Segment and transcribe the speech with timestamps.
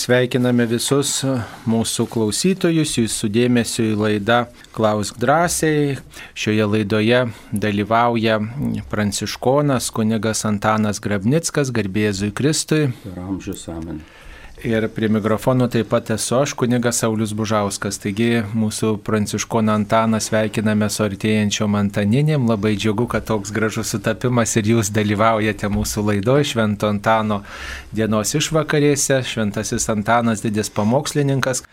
[0.00, 1.18] Sveikiname visus
[1.68, 4.38] mūsų klausytojus, jūsų dėmesio į laidą
[4.72, 5.98] Klausk drąsiai.
[6.32, 7.18] Šioje laidoje
[7.52, 8.38] dalyvauja
[8.88, 12.86] pranciškonas kunigas Antanas Grabnickas, garbėzui Kristui.
[13.04, 14.00] Per amžius amen.
[14.64, 17.96] Ir prie mikrofono taip pat esu aš, kunigas Saulis Bužauskas.
[18.02, 22.44] Taigi mūsų pranciškoną Antaną sveikiname su artėjančiom Antaninėm.
[22.50, 27.40] Labai džiugu, kad toks gražus sutapimas ir jūs dalyvaujate mūsų laidoje Švento Antano
[27.96, 29.22] dienos išvakarėse.
[29.32, 31.64] Šventasis Antanas didis pamokslininkas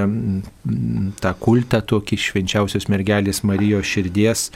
[1.21, 4.49] tą kultą, tokį švenčiausios mergelės Marijos širdies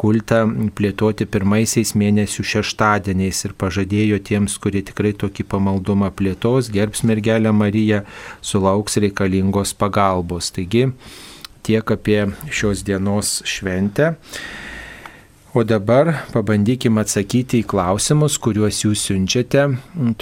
[0.00, 0.44] kultą
[0.76, 8.04] plėtoti pirmaisiais mėnesių šeštadieniais ir pažadėjo tiems, kurie tikrai tokį pamaldumą plėtos, gerbs mergelę Mariją,
[8.40, 10.52] sulauks reikalingos pagalbos.
[10.56, 10.88] Taigi
[11.66, 14.14] tiek apie šios dienos šventę.
[15.50, 19.64] O dabar pabandykime atsakyti į klausimus, kuriuos jūs siunčiate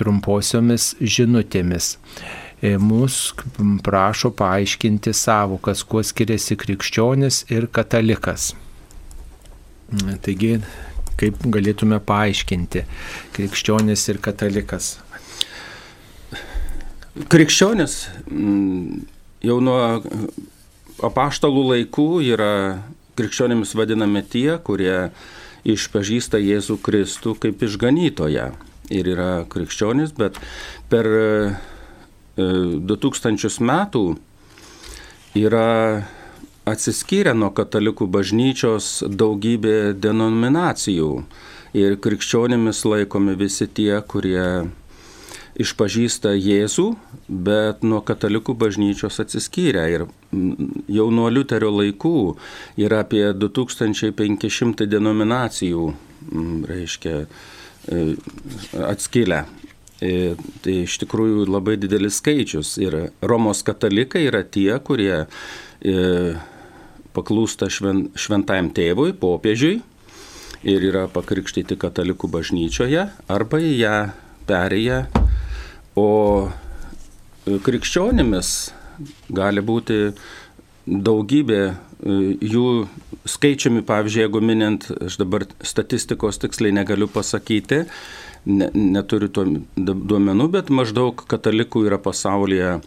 [0.00, 1.88] trumposiomis žinutėmis.
[2.64, 8.54] E, Mūsų prašo paaiškinti savokas, kuo skiriasi krikščionis ir katalikas.
[10.24, 10.62] Taigi,
[11.20, 12.86] kaip galėtume paaiškinti
[13.36, 14.94] krikščionis ir katalikas?
[17.28, 18.00] Krikščionis
[19.44, 19.80] jau nuo
[21.04, 22.54] apaštalų laikų yra
[23.18, 25.10] krikščionimis vadiname tie, kurie
[25.68, 28.52] išpažįsta Jėzų Kristų kaip išganytoją.
[28.94, 30.38] Ir yra krikščionis, bet
[30.88, 31.06] per
[32.38, 34.04] 2000 e, metų
[35.36, 36.06] yra
[36.68, 41.12] atsiskyrę nuo katalikų bažnyčios daugybė denominacijų.
[41.76, 44.70] Ir krikščionimis laikomi visi tie, kurie
[45.58, 46.86] išpažįsta Jėzų,
[47.28, 49.84] bet nuo katalikų bažnyčios atsiskyrę.
[49.91, 50.06] Ir
[50.91, 52.19] jau nuo Liuterio laikų
[52.78, 55.86] yra apie 2500 denominacijų,
[56.69, 58.04] reiškia, e,
[58.86, 59.44] atskilę.
[59.98, 62.76] E, tai iš tikrųjų labai didelis skaičius.
[62.78, 66.36] Ir Romos katalikai yra tie, kurie e,
[67.19, 69.80] paklūsta šventajam tėvui, popiežiui
[70.69, 73.96] ir yra pakrikštyti katalikų bažnyčioje arba į ją
[74.48, 75.27] perėję
[75.98, 78.53] O e, krikščionimis
[79.34, 79.98] gali būti
[80.88, 81.75] daugybė e,
[82.52, 82.69] jų
[83.28, 87.82] skaičiumi, pavyzdžiui, jeigu minint, aš dabar statistikos tiksliai negaliu pasakyti,
[88.49, 89.46] ne, neturiu to
[89.76, 92.78] duomenų, bet maždaug katalikų yra pasaulyje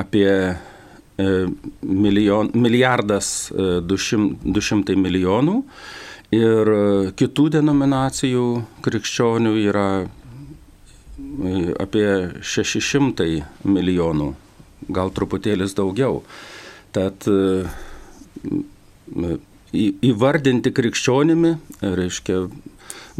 [0.00, 1.30] apie e,
[1.82, 3.50] milijon, milijardas
[3.84, 5.58] du šimtai milijonų.
[6.30, 6.68] Ir
[7.18, 8.44] kitų denominacijų
[8.86, 9.86] krikščionių yra
[11.80, 12.06] apie
[12.42, 14.32] 600 milijonų,
[14.92, 16.22] gal truputėlis daugiau.
[16.94, 17.64] Tad e,
[20.10, 22.44] įvardinti krikščionimi, reiškia,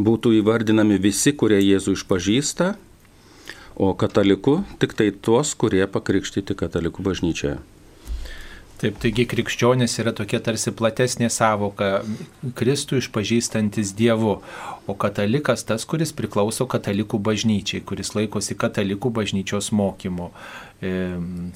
[0.01, 2.73] būtų įvardinami visi, kurie Jėzų išpažįsta,
[3.81, 7.59] o kataliku tik tai tuos, kurie pakrikštyti katalikų bažnyčioje.
[8.81, 12.01] Taip, taigi krikščionis yra tokia tarsi platesnė savoka
[12.57, 14.39] Kristų išpažįstantis Dievu,
[14.89, 20.31] o katalikas tas, kuris priklauso katalikų bažnyčiai, kuris laikosi katalikų bažnyčios mokymo.
[20.81, 20.95] E,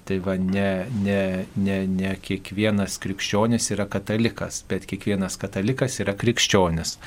[0.05, 0.69] tai va, ne,
[1.01, 1.23] ne,
[1.57, 6.99] ne, ne kiekvienas krikščionis yra katalikas, bet kiekvienas katalikas yra krikščionis.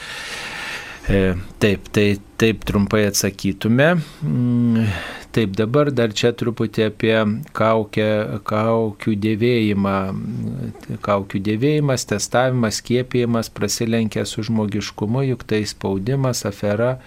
[1.09, 3.93] E, taip, tai taip trumpai atsakytume.
[4.23, 4.89] Mm,
[5.31, 7.15] taip, dabar dar čia truputį apie
[7.55, 8.09] kaukę,
[8.47, 9.95] kaukių dėvėjimą.
[11.07, 16.97] Kaukių dėvėjimas, testavimas, skiepijimas prasilenkia su žmogiškumu, juk tai spaudimas, afera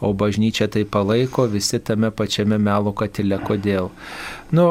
[0.00, 3.38] o bažnyčia tai palaiko, visi tame pačiame melo katile.
[3.40, 3.88] Kodėl?
[4.54, 4.66] Nu,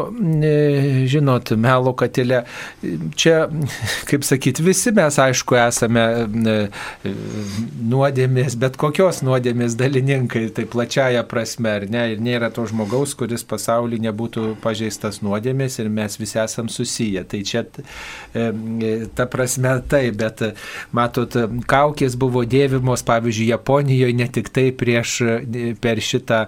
[1.12, 2.44] žinot, melo katilė,
[3.20, 3.48] čia,
[4.08, 6.06] kaip sakyti, visi mes aišku esame
[7.84, 13.44] nuodėmės, bet kokios nuodėmės dalininkai, tai plačiaja prasme, ar ne, ir nėra to žmogaus, kuris
[13.48, 17.26] pasaulyje nebūtų pažeistas nuodėmės ir mes visi esam susiję.
[17.28, 17.66] Tai čia
[19.16, 20.42] ta prasme tai, bet
[20.96, 21.36] matot,
[21.68, 25.18] kaukės buvo dėvimos, pavyzdžiui, Japonijoje ne tik tai prieš
[25.84, 26.46] per šitą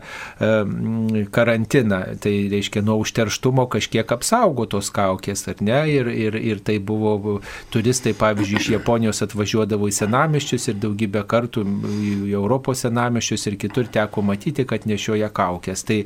[1.35, 2.01] karantiną.
[2.23, 5.79] Tai reiškia, nuo užterštumo kažkiek apsaugotos kaukės, ar ne?
[5.89, 7.39] Ir, ir, ir tai buvo
[7.73, 13.89] turistai, pavyzdžiui, iš Japonijos atvažiuodavo į senamiščius ir daugybę kartų į Europos senamiščius ir kitur
[13.89, 15.83] teko matyti, kad nešioja kaukės.
[15.87, 16.03] Tai,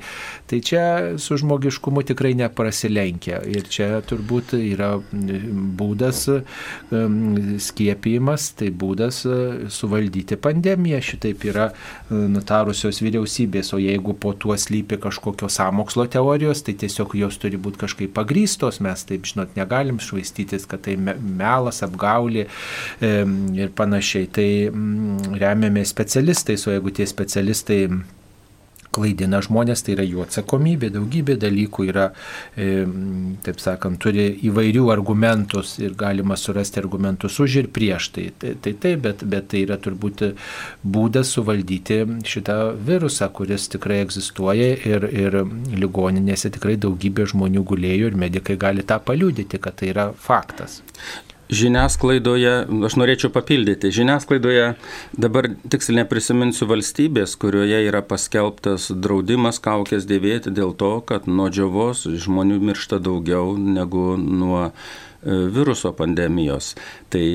[0.47, 0.83] tai čia
[1.19, 3.41] su žmogiškumu tikrai neprasilenkia.
[3.51, 6.23] Ir čia turbūt yra būdas
[7.67, 9.23] skiepijimas, tai būdas
[9.71, 11.01] suvaldyti pandemiją.
[11.11, 11.71] Šitaip yra
[12.09, 17.81] nutarusios vyriausybės, o jeigu po tuo slypi kažkokios samokslo teorijos, tai tiesiog jos turi būti
[17.81, 22.48] kažkaip pagrystos, mes taip žinot negalim švaistytis, kad tai melas, apgaulė
[23.01, 24.30] ir panašiai.
[24.31, 27.86] Tai mm, remiame specialistais, o jeigu tie specialistai
[28.95, 32.09] klaidina žmonės, tai yra jų atsakomybė, daugybė dalykų yra,
[32.55, 32.83] e,
[33.45, 38.11] taip sakant, turi įvairių argumentus ir galima surasti argumentus už ir prieš.
[38.15, 40.25] Tai tai, tai, tai bet, bet tai yra turbūt
[40.83, 45.41] būdas suvaldyti šitą virusą, kuris tikrai egzistuoja ir, ir
[45.71, 50.81] ligoninėse tikrai daugybė žmonių gulėjo ir medikai gali tą paliūdyti, kad tai yra faktas
[51.51, 52.53] žiniasklaidoje,
[52.88, 54.71] aš norėčiau papildyti, žiniasklaidoje
[55.19, 62.07] dabar tiksliai neprisiminsiu valstybės, kurioje yra paskelbtas draudimas kaukės dėvėti dėl to, kad nuo džiovos
[62.07, 64.71] žmonių miršta daugiau negu nuo e,
[65.51, 66.74] viruso pandemijos.
[67.12, 67.25] Tai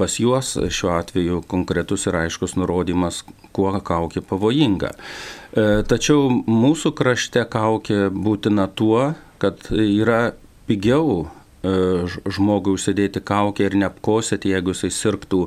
[0.00, 3.22] pas juos šiuo atveju konkretus ir aiškus nurodymas,
[3.52, 4.94] kuo kaukė pavojinga.
[4.96, 10.32] E, tačiau mūsų krašte kaukė būtina tuo, kad yra
[10.68, 11.28] pigiau
[11.62, 15.40] žmogui užsidėti kaukę ir neapkosėti, jeigu jisai sirgtų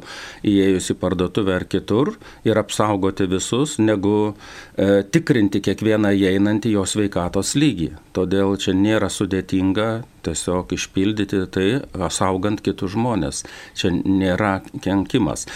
[0.43, 2.15] įėjus į parduotuvę ar kitur
[2.47, 4.33] ir apsaugoti visus, negu
[4.75, 7.93] e, tikrinti kiekvieną įeinantį jo sveikatos lygį.
[8.11, 9.89] Todėl čia nėra sudėtinga
[10.25, 11.67] tiesiog išpildyti tai,
[12.13, 13.45] saugant kitus žmonės.
[13.79, 15.47] Čia nėra kenkimas.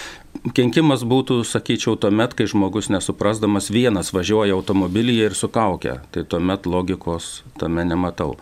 [0.56, 6.00] Kenkimas būtų, sakyčiau, tuomet, kai žmogus nesuprasdamas vienas važiuoja automobilyje ir su kaukia.
[6.13, 8.36] Tai tuomet logikos tame nematau.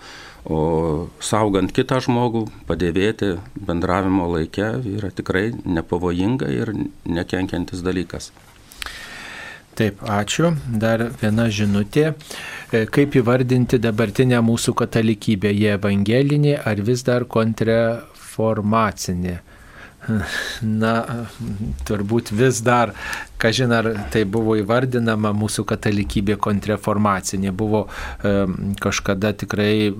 [0.43, 6.73] O saugant kitą žmogų, padėvėti bendravimo laikę yra tikrai nepavojinga ir
[7.07, 8.33] nekenkiantis dalykas.
[9.73, 10.51] Taip, ačiū.
[10.67, 12.13] Dar viena žinutė.
[12.69, 15.49] E, kaip įvardinti dabartinę mūsų katalikybę?
[15.55, 19.39] Jie evangelinė ar vis dar kontrreformacinė?
[20.63, 20.93] Na,
[21.87, 22.91] turbūt vis dar
[23.43, 28.33] kažin ar tai buvo įvardinama mūsų katalikybė kontreformacinė, buvo e,
[28.83, 29.91] kažkada tikrai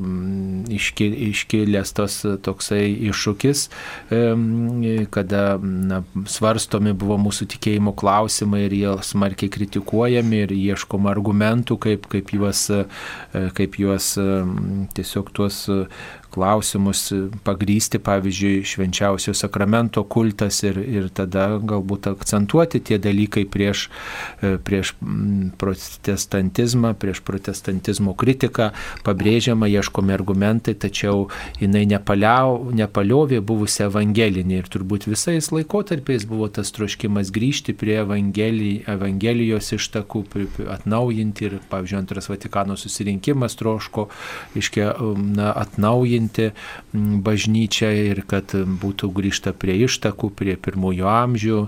[0.71, 3.65] iški, iškilęs tos toksai iššūkis,
[4.15, 4.21] e,
[5.13, 12.07] kada na, svarstomi buvo mūsų tikėjimo klausimai ir jie smarkiai kritikuojami ir ieškoma argumentų, kaip,
[12.11, 12.85] kaip juos, e,
[13.59, 14.13] kaip juos
[14.95, 15.65] tiesiog tuos
[16.33, 17.05] klausimus
[17.45, 23.85] pagrysti, pavyzdžiui, švenčiausio sakramento kultas ir, ir tada galbūt akcentuoti tie dalykai, prieš,
[24.41, 24.95] e, prieš
[25.61, 28.71] protestantizmą, prieš protestantizmo kritiką,
[29.05, 31.27] pabrėžiama, ieškomi argumentai, tačiau
[31.61, 39.71] jinai nepaliau, nepaliovė buvusią evangelinį ir turbūt visais laikotarpiais buvo tas troškimas grįžti prie evangelijos
[39.77, 40.25] ištakų,
[40.73, 44.07] atnaujinti ir, pavyzdžiui, antras Vatikano susirinkimas troško,
[44.57, 44.93] iškia,
[45.37, 46.22] na, atnaujinti
[46.93, 51.59] bažnyčią ir kad būtų grįžta prie ištakų, prie pirmųjų amžių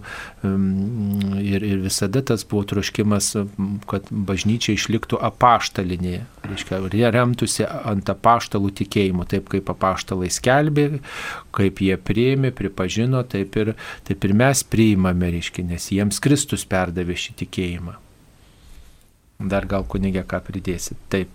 [1.41, 3.31] ir, ir visada tas buvo troškimas,
[3.89, 6.81] kad bažnyčia išliktų apaštalinė, reiškia,
[7.15, 10.87] remtųsi ant apaštalų tikėjimo, taip kaip apaštalai skelbė,
[11.55, 13.75] kaip jie priėmė, pripažino, taip ir,
[14.07, 17.99] taip ir mes priimame, reiškia, nes jiems Kristus perdavė šį tikėjimą.
[19.39, 20.99] Dar gal kunigė ką pridėsit.
[21.11, 21.31] Taip.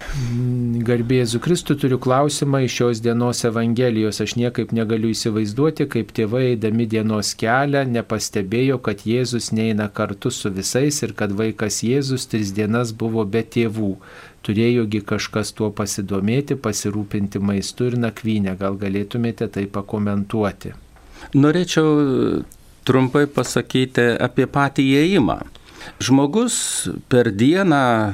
[0.00, 4.20] Garbėzu Kristų turiu klausimą iš šios dienos Evangelijos.
[4.24, 10.50] Aš niekaip negaliu įsivaizduoti, kaip tėvai eidami dienos kelią nepastebėjo, kad Jėzus neina kartu su
[10.56, 13.92] visais ir kad vaikas Jėzus tris dienas buvo be tėvų.
[14.46, 18.56] Turėjogi kažkas tuo pasidomėti, pasirūpinti maistu ir nakvynę.
[18.60, 20.72] Gal galėtumėte tai pakomentuoti?
[21.36, 22.42] Norėčiau
[22.88, 25.40] trumpai pasakyti apie patį įėjimą.
[26.00, 28.12] Žmogus per dieną, e,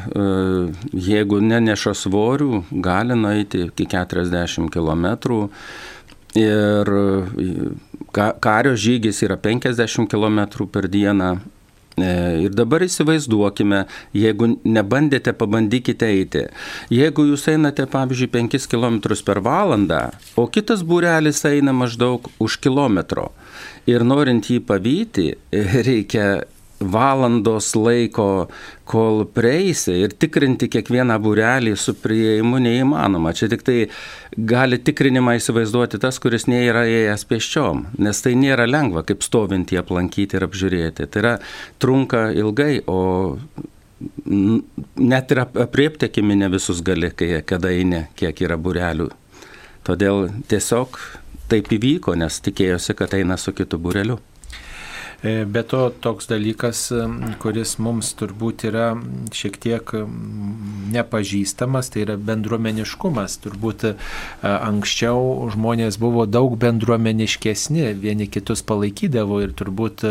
[0.93, 5.07] jeigu neneša svorių, gali nueiti iki 40 km
[6.37, 7.51] ir e,
[8.41, 11.37] kario žygis yra 50 km per dieną.
[11.97, 12.09] E,
[12.45, 16.43] ir dabar įsivaizduokime, jeigu nebandėte, pabandykite eiti.
[16.93, 20.03] Jeigu jūs einate, pavyzdžiui, 5 km per valandą,
[20.37, 23.31] o kitas būrelis eina maždaug už kilometro
[23.89, 25.31] ir norint jį pavyti,
[25.89, 26.45] reikia
[26.81, 28.49] valandos laiko,
[28.87, 33.33] kol prieisi ir tikrinti kiekvieną būrelį su prieimu neįmanoma.
[33.37, 33.79] Čia tik tai
[34.37, 40.39] gali tikrinimą įsivaizduoti tas, kuris nėra ėjęs pėsčiom, nes tai nėra lengva, kaip stovintį aplankyti
[40.39, 41.09] ir apžiūrėti.
[41.09, 41.35] Tai yra
[41.83, 43.39] trunka ilgai, o
[45.01, 49.09] net ir apriepti akimi ne visus gali, kai kada eini, kiek yra būrelių.
[49.87, 50.99] Todėl tiesiog
[51.51, 54.19] taip įvyko, nes tikėjosi, kad eina su kitu būreliu.
[55.23, 56.91] E, be to toks dalykas,
[57.41, 58.91] kuris mums turbūt yra
[59.33, 59.93] šiek tiek
[60.93, 63.39] nepažįstamas, tai yra bendruomeniškumas.
[63.47, 63.95] Turbūt e,
[64.45, 70.05] anksčiau žmonės buvo daug bendruomeniškesni, vieni kitus palaikydavo ir turbūt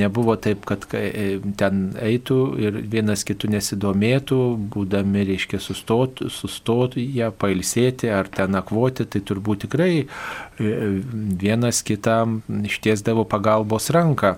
[0.00, 4.40] nebuvo taip, kad e, ten eitų ir vienas kitų nesidomėtų,
[4.72, 9.92] būdami, reiškia, sustotų, sustotų ją, pailsėti ar ten nakvoti, tai turbūt tikrai
[10.58, 14.37] vienas kitam ištiesdavo pagalbos ranką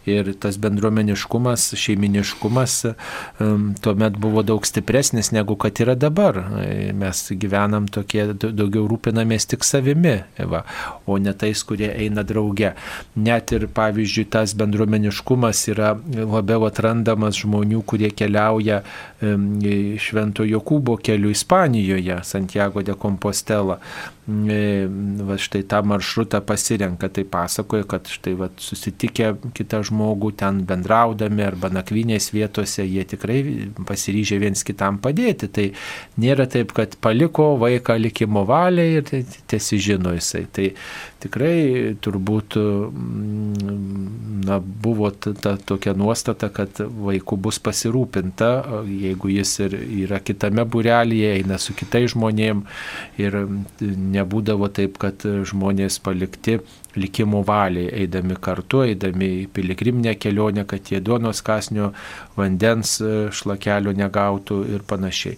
[0.09, 2.77] ir tas bendruomeniškumas, šeiminiškumas
[3.81, 6.39] tuomet buvo daug stipresnis negu kad yra dabar.
[6.97, 10.17] Mes gyvenam tokie, daugiau rūpinamės tik savimi,
[10.51, 10.63] va,
[11.05, 12.73] o ne tais, kurie eina drauge.
[13.15, 18.81] Net ir, pavyzdžiui, tas bendruomeniškumas yra labiau atrandamas žmonių, kurie keliauja
[19.21, 23.77] Švento Jokūbo keliu Ispanijoje, Santiago de Compostela.
[24.31, 24.87] E,
[25.25, 31.45] va, štai tą maršrutą pasirenka, tai pasakoja, kad štai va, susitikę kitą žmogų ten bendraudami
[31.45, 33.41] arba nakvinės vietose, jie tikrai
[33.87, 35.51] pasiryžę viens kitam padėti.
[35.51, 35.67] Tai
[36.23, 39.11] nėra taip, kad paliko vaiką likimo valiai ir
[39.51, 40.47] tiesi žino jisai.
[40.51, 40.71] Tai
[41.21, 42.57] tikrai turbūt
[44.45, 48.49] na, buvo ta, ta tokia nuostata, kad vaikų bus pasirūpinta,
[48.89, 53.37] jeigu jis ir yra kitame burelėje, eina su kitais žmonėmis ir
[53.81, 56.59] nebūdavo taip, kad žmonės palikti
[56.97, 61.91] likimo valiai, eidami kartu, eidami į piligriminę kelionę, kad jie duonos kasnio
[62.35, 62.97] vandens
[63.37, 65.37] šlakelio negautų ir panašiai.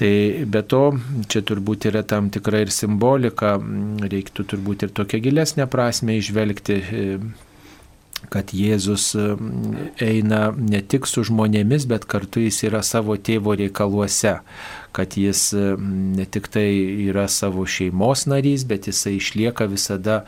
[0.00, 0.12] Tai
[0.48, 0.84] be to,
[1.28, 3.58] čia turbūt yra tam tikra ir simbolika,
[4.00, 7.02] reiktų turbūt ir tokią gilesnę prasme išvelgti e,
[8.32, 9.10] kad Jėzus
[10.00, 14.38] eina ne tik su žmonėmis, bet kartu jis yra savo tėvo reikaluose
[14.92, 15.52] kad jis
[16.16, 16.66] ne tik tai
[17.08, 20.24] yra savo šeimos narys, bet jisai išlieka visada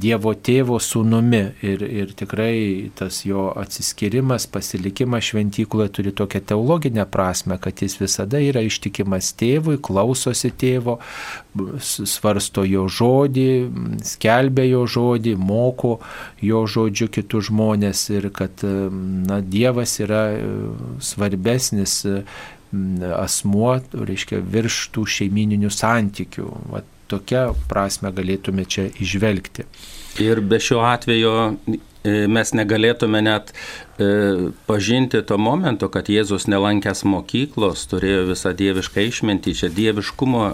[0.00, 7.58] Dievo tėvo sūnumi ir, ir tikrai tas jo atsiskirimas, pasilikimas šventykloje turi tokią teologinę prasme,
[7.62, 10.98] kad jis visada yra ištikimas tėvui, klausosi tėvo,
[11.80, 13.48] svarsto jo žodį,
[14.12, 15.96] skelbia jo žodį, moko
[16.44, 20.46] jo žodžiu kitus žmonės ir kad na, Dievas yra e,
[21.02, 22.04] svarbesnis
[23.16, 26.46] asmuo, reiškia, virš tų šeimininių santykių.
[26.70, 29.66] Va, tokią prasme galėtume čia išvelgti.
[30.22, 37.04] Ir be šio atvejo e, mes negalėtume net e, pažinti to momento, kad Jėzus nelankęs
[37.08, 40.46] mokyklos turėjo visą dievišką išmintį, čia dieviškumo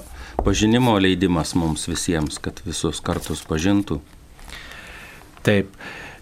[0.44, 4.00] pažinimo leidimas mums visiems, kad visus kartus pažintų.
[5.46, 5.72] Taip,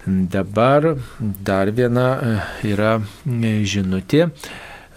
[0.06, 2.36] dabar dar viena e,
[2.74, 4.28] yra žinutė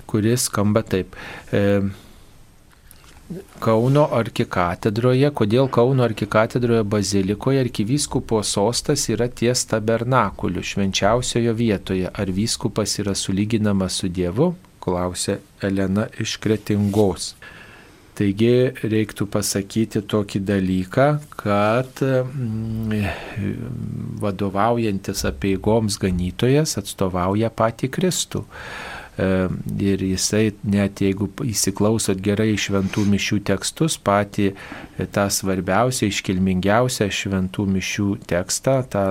[0.07, 1.15] kuris skamba taip.
[1.51, 1.81] E,
[3.59, 12.07] Kauno arkikatedroje, kodėl Kauno arkikatedroje bazilikoje arkivyskupo sostas yra ties tabernakuliu švenčiausiojo vietoje.
[12.07, 14.53] Ar vyskupas yra sulyginamas su Dievu?
[14.87, 17.33] klausė Elena iš Kretingos.
[18.17, 21.07] Taigi reiktų pasakyti tokį dalyką,
[21.37, 23.03] kad mm,
[24.23, 28.41] vadovaujantis apieigoms ganytojas atstovauja patį Kristų.
[29.17, 37.65] Ir jisai, net jeigu įsiklausot gerai šventų mišių tekstus, patį e, tą svarbiausią, iškilmingiausią šventų
[37.73, 39.05] mišių tekstą, tą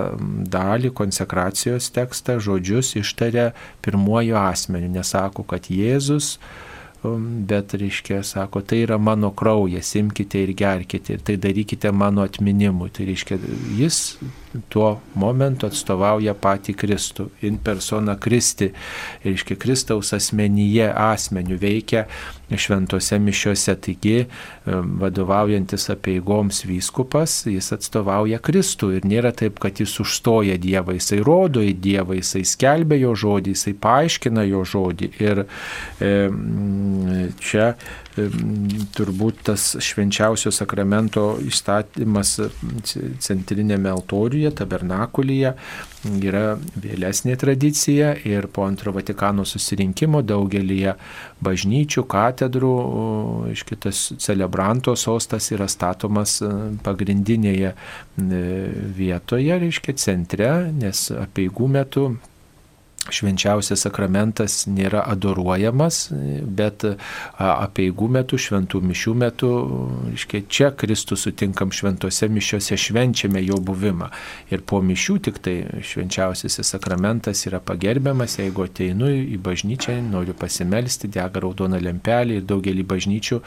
[0.52, 3.48] dalį, konsekracijos tekstą, žodžius ištaria
[3.82, 6.36] pirmuoju asmeniu, nesako, kad Jėzus
[7.48, 12.90] bet, reiškia, sako, tai yra mano kraujas, imkite ir gerkite ir tai darykite mano atminimui.
[12.94, 13.38] Tai reiškia,
[13.78, 14.00] jis
[14.72, 18.70] tuo momentu atstovauja patį Kristų, in persona Kristi,
[19.24, 22.06] reiškia Kristaus asmenyje asmenių veikia
[22.54, 23.74] šventose mišiuose.
[23.82, 24.26] Taigi,
[24.66, 31.64] vadovaujantis apieigoms vyskupas, jis atstovauja Kristų ir nėra taip, kad jis užstoja Dievą, jisai rodo
[31.64, 35.10] į Dievą, jisai skelbia jo žodį, jisai paaiškina jo žodį.
[35.26, 36.12] Ir e,
[37.42, 37.72] čia
[38.96, 42.36] turbūt tas švenčiausio sakramento įstatymas
[43.22, 45.52] centrinėme altoriuje, tabernakulyje
[46.22, 46.44] yra
[46.80, 50.78] vėlesnė tradicija ir po antro Vatikano susirinkimo daugelį
[51.44, 52.76] bažnyčių, katedrų,
[53.52, 56.38] iš kitas celebranto sostas yra statomas
[56.86, 57.74] pagrindinėje
[58.96, 62.08] vietoje, reiškia centre, nes apieigų metu
[63.12, 66.06] švenčiausias sakramentas nėra adoruojamas,
[66.58, 66.84] bet
[67.38, 69.50] apieigų metu, šventų mišių metu,
[70.10, 74.10] reiškia, čia Kristus sutinkam šventose mišiuose, švenčiame jo buvimą.
[74.50, 81.10] Ir po mišių tik tai švenčiausiasis sakramentas yra pagerbiamas, jeigu ateinu į bažnyčią, noriu pasimelsti,
[81.12, 83.40] dega raudona lempelė ir daugelį bažnyčių,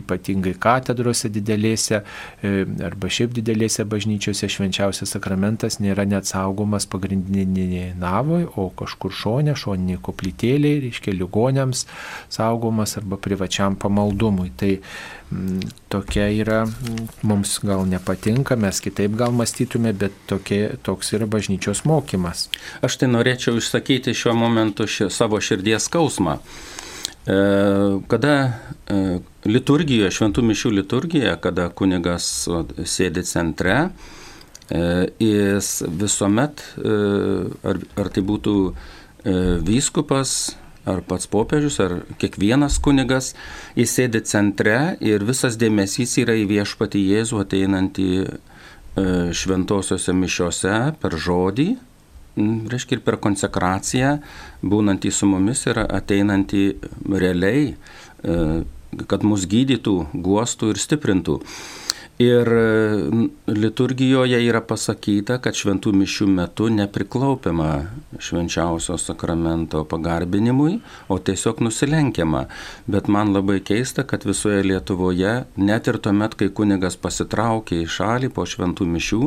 [0.00, 8.43] ypatingai katedrose didelėse e, arba šiaip didelėse bažnyčiose švenčiausias sakramentas nėra net saugomas pagrindinėje navoje
[8.44, 11.86] vietoj, o kažkur šonė, šoniniai koplytėliai, reiškia ligonėms
[12.30, 14.52] saugomas arba privačiam pamaldumui.
[14.56, 14.80] Tai
[15.30, 21.12] m, mm, tokia yra, mm, mums gal nepatinka, mes kitaip gal mąstytume, bet tokie, toks
[21.12, 22.48] yra bažnyčios mokymas.
[22.82, 26.38] Aš tai norėčiau išsakyti šiuo momentu ši, savo širdies skausmą.
[27.26, 27.36] E,
[28.08, 28.34] kada
[28.86, 32.46] e, liturgijoje, šventų mišių liturgijoje, kada kunigas
[32.84, 33.90] sėdi centre,
[35.20, 36.94] jis visuomet, e,
[37.68, 38.74] ar, ar tai būtų e,
[39.64, 43.32] vyskupas, ar pats popiežius, ar kiekvienas kunigas,
[43.78, 48.08] jis sėdi centre ir visas dėmesys yra į viešpatį Jėzų ateinantį
[49.34, 51.64] šventosiuose mišiuose per žodį,
[52.70, 54.12] reiškia ir per konsekraciją,
[54.62, 56.62] būnantį su mumis ir ateinantį
[57.10, 57.72] realiai,
[59.10, 61.40] kad mus gydytų, guostų ir stiprintų.
[62.18, 62.46] Ir
[63.46, 67.70] liturgijoje yra pasakyta, kad šventų mišių metu nepriklaupiama
[68.22, 70.76] švenčiausio sakramento pagarbinimui,
[71.10, 72.44] o tiesiog nusilenkiama.
[72.86, 78.30] Bet man labai keista, kad visoje Lietuvoje, net ir tuomet, kai kunigas pasitraukė į šalį
[78.30, 79.22] po šventų mišių,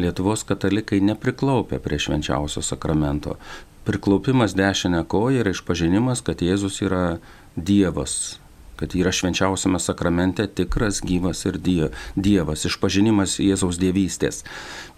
[0.00, 3.36] Lietuvos katalikai nepriklaupia prie švenčiausio sakramento.
[3.84, 7.18] Priklaupimas dešinę koją yra išpažinimas, kad Jėzus yra
[7.56, 8.38] Dievas,
[8.82, 14.42] kad yra švenčiausiame sakramente tikras gyvas ir Dievas, išpažinimas Jėzaus dievystės.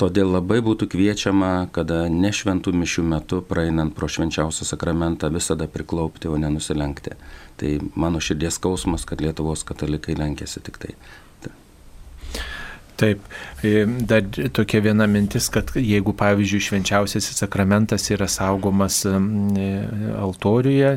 [0.00, 6.32] Todėl labai būtų kviečiama, kada ne šventų mišių metu, praeinant pro švenčiausią sakramentą, visada priklaupti,
[6.32, 7.18] o nenusilenkti.
[7.60, 10.96] Tai mano širdies skausmas, kad Lietuvos katalikai lenkėsi tik tai.
[12.96, 13.24] Taip,
[13.66, 14.22] e, dar
[14.54, 19.14] tokia viena mintis, kad jeigu, pavyzdžiui, švenčiausiasis sakramentas yra saugomas e,
[20.20, 20.92] altoriuje,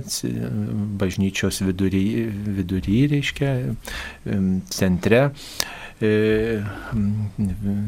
[1.01, 2.05] bažnyčios vidury,
[2.59, 3.55] vidury reiškia,
[4.77, 5.23] centre,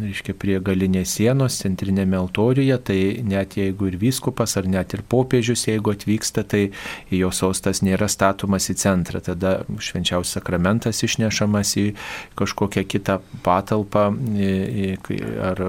[0.10, 5.67] reiškia, prie galinės sienos, centrinėme altoriuje, tai net jeigu ir vyskupas, ar net ir popiežius,
[5.69, 6.72] jeigu atvyksta, tai
[7.13, 11.86] jo sostas nėra statomas į centrą, tada švenčiausias sakramentas išnešamas į
[12.39, 14.10] kažkokią kitą patalpą
[15.52, 15.63] ar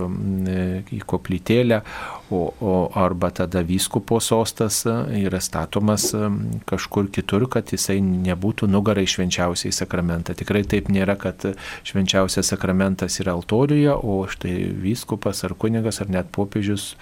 [0.88, 1.82] į koplytėlę,
[2.30, 6.10] o, o arba tada vyskupo sostas yra statomas
[6.70, 10.36] kažkur kitur, kad jisai nebūtų nugarai švenčiausiai sakramentą.
[10.38, 11.44] Tikrai taip nėra, kad
[11.86, 16.94] švenčiausias sakramentas yra altoriuje, o štai vyskupas ar kunigas ar net popiežius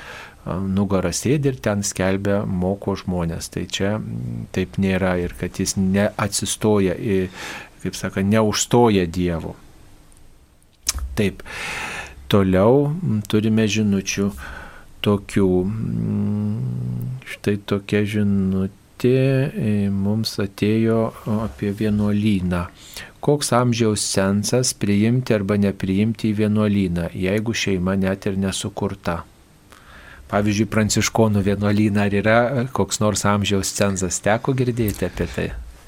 [0.48, 3.50] nugarą sėdi ir ten skelbia moko žmonės.
[3.52, 3.96] Tai čia
[4.56, 6.96] taip nėra ir kad jis neatsistoja,
[7.82, 9.56] kaip saka, neužstoja Dievo.
[11.18, 11.42] Taip.
[12.28, 12.92] Toliau
[13.32, 14.26] turime žinučių
[15.08, 15.50] tokių.
[17.34, 21.02] Štai tokia žinutė e, mums atėjo
[21.48, 22.66] apie vienuolyną
[23.20, 29.22] koks amžiaus sensas priimti arba nepriimti į vienuolyną, jeigu šeima net ir nesukurta.
[30.28, 32.38] Pavyzdžiui, pranciškonų vienuolyną ar yra
[32.76, 35.46] koks nors amžiaus cenzas, teko girdėti apie tai?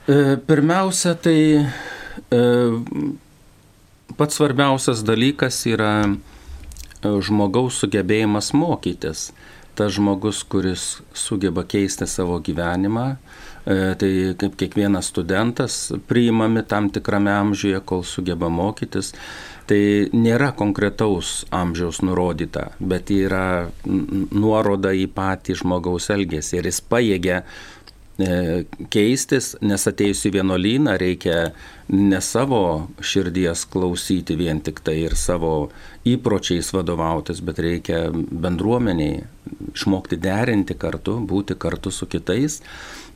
[0.08, 2.40] E, pirmiausia, tai e,
[4.16, 6.14] pats svarbiausias dalykas yra e,
[7.04, 9.30] žmogaus sugebėjimas mokytis.
[9.78, 13.14] Tas žmogus, kuris sugeba keisti savo gyvenimą,
[13.66, 14.10] E, tai
[14.40, 19.12] kaip kiekvienas studentas priimami tam tikrame amžiuje, kol sugeba mokytis.
[19.68, 19.80] Tai
[20.16, 27.46] nėra konkretaus amžiaus nurodyta, bet yra nuoroda į patį žmogaus elgesį ir jis pajėgia e,
[28.92, 31.50] keistis, nes atėjus į vienuolyną reikia
[31.90, 35.70] ne savo širdies klausyti vien tik tai ir savo
[36.08, 39.24] įpročiais vadovautis, bet reikia bendruomeniai
[39.74, 42.60] išmokti derinti kartu, būti kartu su kitais.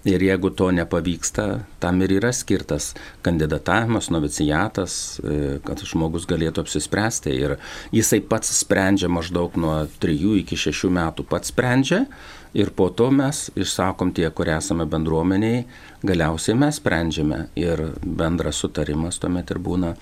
[0.05, 1.45] Ir jeigu to nepavyksta,
[1.81, 2.91] tam ir yra skirtas
[3.25, 7.33] kandidatavimas, novicijatas, e, kad žmogus galėtų apsispręsti.
[7.33, 7.57] Ir
[7.95, 12.05] jisai pats sprendžia maždaug nuo 3 iki 6 metų, pats sprendžia.
[12.55, 15.65] Ir po to mes išsakom tie, kurie esame bendruomeniai,
[16.07, 17.49] galiausiai mes sprendžiame.
[17.59, 19.99] Ir bendras sutarimas tuomet ir būna e,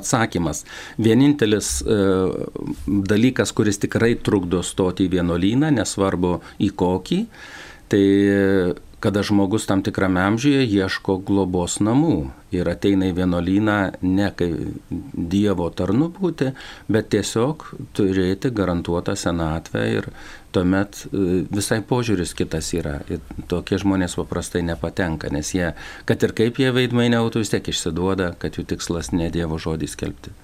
[0.00, 0.64] atsakymas.
[0.98, 2.02] Vienintelis e,
[2.86, 7.22] dalykas, kuris tikrai trukdo stoti į vienuolyną, nesvarbu į kokį,
[7.88, 14.90] Tai kada žmogus tam tikrame amžiuje ieško globos namų ir ateina į vienuolyną ne kaip
[15.32, 16.50] Dievo tarnu būti,
[16.90, 17.64] bet tiesiog
[17.96, 20.10] turėti garantuotą senatvę ir
[20.54, 22.98] tuomet e, visai požiūris kitas yra.
[23.12, 25.72] Ir tokie žmonės paprastai nepatenka, nes jie,
[26.08, 30.34] kad ir kaip jie veidmainiautų, vis tiek išsiduoda, kad jų tikslas ne Dievo žodį skelbti.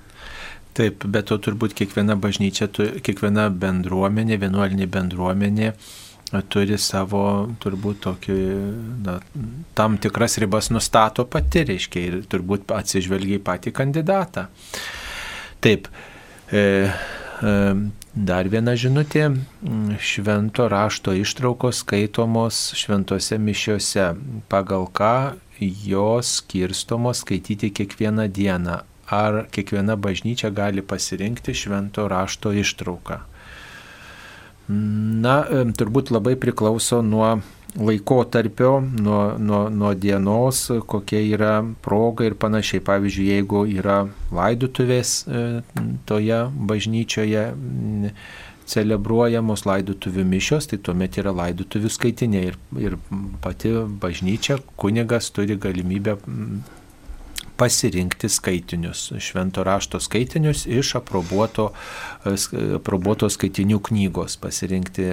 [0.75, 2.67] Taip, bet to turbūt kiekviena bažnyčia,
[3.07, 5.71] kiekviena bendruomenė, vienuolinė bendruomenė,
[6.51, 7.23] turi savo,
[7.63, 8.39] turbūt, tokį,
[9.05, 9.19] na,
[9.79, 14.49] tam tikras ribas nustato pati, reiškia, ir turbūt atsižvelgia į patį kandidatą.
[15.63, 15.87] Taip,
[16.51, 17.55] e, e,
[18.15, 19.27] dar viena žinutė,
[19.99, 24.13] švento rašto ištraukos skaitomos šventose mišiuose,
[24.49, 28.81] pagal ką jos skirstomos skaityti kiekvieną dieną.
[29.05, 33.21] Ar kiekviena bažnyčia gali pasirinkti švento rašto ištrauką?
[34.69, 35.35] Na,
[35.77, 37.43] turbūt labai priklauso nuo
[37.77, 42.83] laikotarpio, nuo, nuo, nuo dienos, kokia yra proga ir panašiai.
[42.85, 45.45] Pavyzdžiui, jeigu yra laidutuvės e,
[46.07, 47.45] toje bažnyčioje
[48.71, 52.97] celebruojamos laidotuvių mišios, tai tuomet yra laidotuvių skaitinė ir, ir
[53.45, 56.17] pati bažnyčia, kunigas turi galimybę
[57.57, 61.71] pasirinkti skaitinius, švento rašto skaitinius iš aprobuoto,
[62.79, 65.11] aprobuoto skaitinių knygos, pasirinkti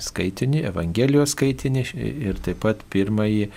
[0.00, 1.84] skaitinį, Evangelijos skaitinį
[2.30, 3.50] ir taip pat pirmąjį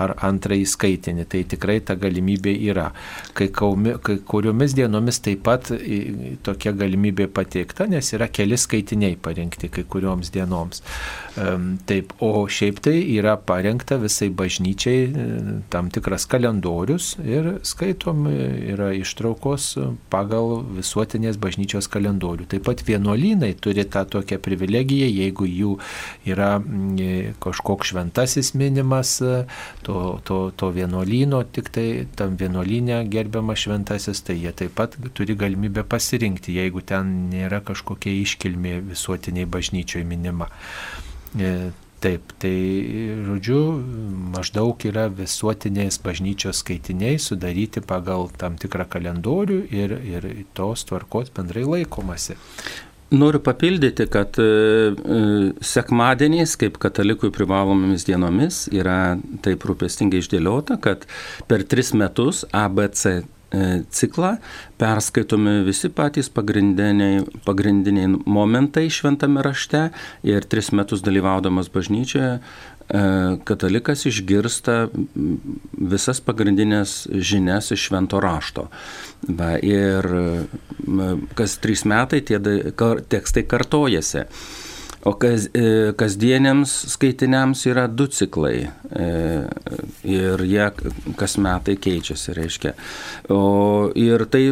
[0.00, 1.26] ar antrąjį skaitinį.
[1.30, 2.90] Tai tikrai ta galimybė yra.
[3.34, 5.70] Kai, kaumi, kai kuriomis dienomis taip pat
[6.46, 10.82] tokia galimybė pateikta, nes yra keli skaitiniai parinkti kai kurioms dienoms.
[11.88, 15.08] Taip, o šiaip tai yra parengta visai bažnyčiai
[15.72, 18.34] tam tikras kalendorius ir skaitomi
[18.74, 19.72] yra ištraukos
[20.12, 22.46] pagal visuotinės bažnyčios kalendorių.
[22.50, 25.74] Taip pat vienuolynai turi tą tokią privilegiją, jeigu jų
[26.30, 26.52] yra
[27.42, 29.16] kažkoks šventasis minimas,
[29.84, 31.86] to, to, to vienuolyno, tik tai
[32.18, 38.14] tam vienuolynė gerbiamas šventasis, tai jie taip pat turi galimybę pasirinkti, jeigu ten nėra kažkokia
[38.24, 40.48] iškilmė visuotiniai bažnyčioje minima.
[41.36, 41.72] E,
[42.04, 42.54] taip, tai
[43.24, 43.60] žodžiu,
[44.34, 51.64] maždaug yra visuotinės bažnyčios skaitiniai sudaryti pagal tam tikrą kalendorių ir, ir tos tvarkos bendrai
[51.68, 52.36] laikomasi.
[53.14, 55.18] Noriu papildyti, kad e, e,
[55.62, 61.06] sekmadieniais, kaip katalikui privalomomis dienomis, yra taip rūpestingai išdėliota, kad
[61.50, 63.20] per tris metus ABC e,
[63.94, 64.32] ciklą
[64.82, 69.86] perskaitomi visi patys pagrindiniai, pagrindiniai momentai šventame rašte
[70.26, 72.40] ir tris metus dalyvaudamas bažnyčioje
[73.48, 74.88] katalikas išgirsta
[75.94, 78.68] visas pagrindinės žinias iš švento rašto.
[79.24, 80.08] Va, ir
[81.38, 82.40] kas trys metai tie
[83.08, 84.26] tekstai kartojasi.
[85.04, 89.08] O kas, e, kasdieniams skaitiniams yra du ciklai e,
[90.08, 90.68] ir jie
[91.20, 92.72] kas metai keičiasi, reiškia.
[93.34, 93.40] O,
[94.00, 94.46] ir tai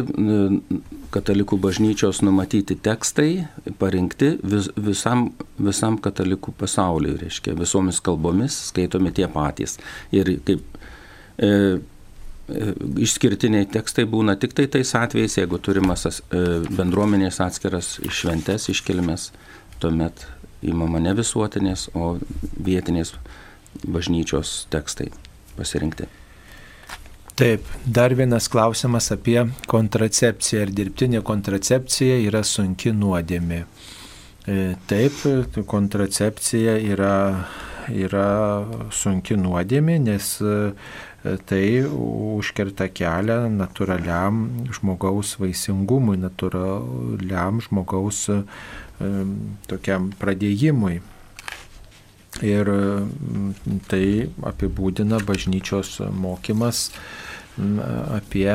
[1.13, 3.47] katalikų bažnyčios numatyti tekstai
[3.81, 9.79] parinkti vis, visam, visam katalikų pasauliui, reiškia visomis kalbomis skaitomi tie patys.
[10.13, 10.61] Ir kaip
[11.41, 12.69] e, e
[13.07, 19.29] Išskirtiniai tekstai būna tik tai tais atvejais, jeigu turimas bendruomenės atskiras šventes iškilmes,
[19.79, 20.27] tuomet
[20.63, 22.17] įmama ne visuotinės, o
[22.63, 23.15] vietinės
[23.83, 25.09] bažnyčios tekstai
[25.57, 26.09] pasirinkti.
[27.33, 30.67] Taip, dar vienas klausimas apie kontracepciją.
[30.67, 33.63] Ar dirbtinė kontracepcija yra sunki nuodėmė?
[34.45, 35.17] E, taip,
[35.71, 37.15] kontracepcija yra,
[37.89, 38.27] yra
[38.93, 40.53] sunki nuodėmė, nes e,
[41.49, 44.43] tai užkerta kelią natūraliam
[44.77, 48.27] žmogaus vaisingumui, natūraliam žmogaus
[49.69, 51.01] tokiam pradėjimui.
[52.41, 52.69] Ir
[53.91, 54.05] tai
[54.49, 56.87] apibūdina bažnyčios mokymas
[58.17, 58.47] apie,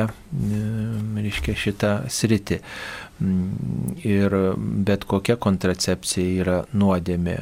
[1.15, 2.59] reiškia, šitą sritį.
[4.07, 4.35] Ir
[4.87, 7.37] bet kokia kontracepcija yra nuodėmė.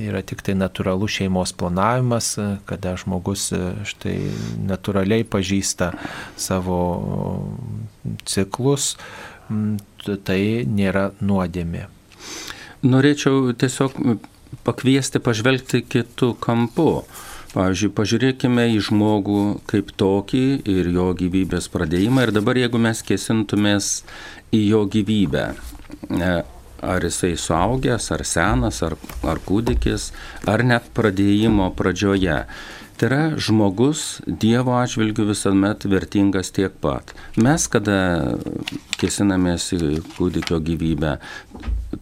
[0.00, 2.34] Yra tik tai natūralus šeimos planavimas,
[2.68, 3.50] kada žmogus
[3.92, 4.16] štai
[4.68, 5.92] natūraliai pažįsta
[6.36, 6.82] savo
[8.28, 8.94] ciklus,
[10.24, 11.88] tai nėra nuodėmė.
[12.82, 13.94] Norėčiau tiesiog
[14.66, 16.90] pakviesti pažvelgti kitų kampų.
[17.52, 22.24] Pavyzdžiui, pažiūrėkime į žmogų kaip tokį ir jo gyvybės pradėjimą.
[22.26, 23.90] Ir dabar, jeigu mes kėsintumės
[24.56, 25.44] į jo gyvybę,
[26.82, 28.96] ar jisai suaugęs, ar senas, ar,
[29.28, 30.10] ar kūdikis,
[30.48, 32.40] ar net pradėjimo pradžioje,
[33.02, 37.10] Tai yra žmogus Dievo atžvilgių visuomet vertingas tiek pat.
[37.34, 37.96] Mes, kada
[39.00, 41.16] kėsinamės į kūdikio gyvybę,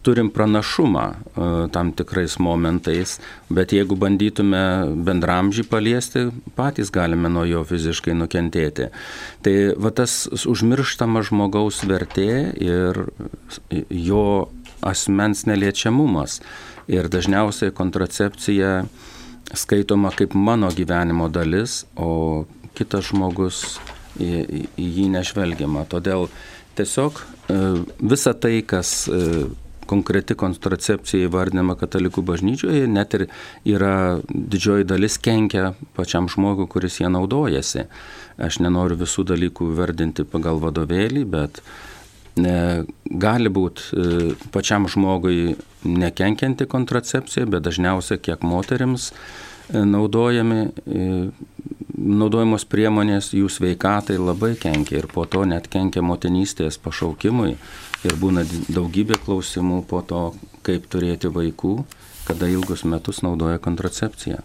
[0.05, 3.15] turim pranašumą e, tam tikrais momentais,
[3.49, 4.61] bet jeigu bandytume
[5.09, 8.91] bendramžį paliesti, patys galime nuo jo fiziškai nukentėti.
[9.41, 13.07] Tai va tas užmirštamas žmogaus vertė ir
[13.89, 14.27] jo
[14.85, 16.43] asmens neliečiamumas.
[16.93, 18.83] Ir dažniausiai kontracepcija
[19.57, 22.45] skaitoma kaip mano gyvenimo dalis, o
[22.77, 23.79] kitas žmogus
[24.19, 25.85] į, į jį nežvelgiama.
[25.91, 26.29] Todėl
[26.79, 27.59] tiesiog e,
[28.13, 29.49] visa tai, kas e,
[29.91, 33.27] konkreti kontracepcija įvardinama katalikų bažnyčioje, net ir
[33.67, 33.93] yra
[34.29, 37.87] didžioji dalis kenkia pačiam žmogui, kuris ją naudojasi.
[38.41, 41.90] Aš nenoriu visų dalykų vardinti pagal vadovėlį, bet ne,
[42.35, 51.07] gali būti pačiam žmogui nekenkianti kontracepcija, bet dažniausiai kiek moteriams e, naudojami, e,
[51.97, 57.55] naudojamos priemonės jų sveikatai labai kenkia ir po to net kenkia motinystės pašaukimui
[58.05, 60.23] ir būna daugybė klausimų po to,
[60.65, 61.75] kaip turėti vaikų,
[62.27, 64.41] kada ilgus metus naudoja kontracepciją.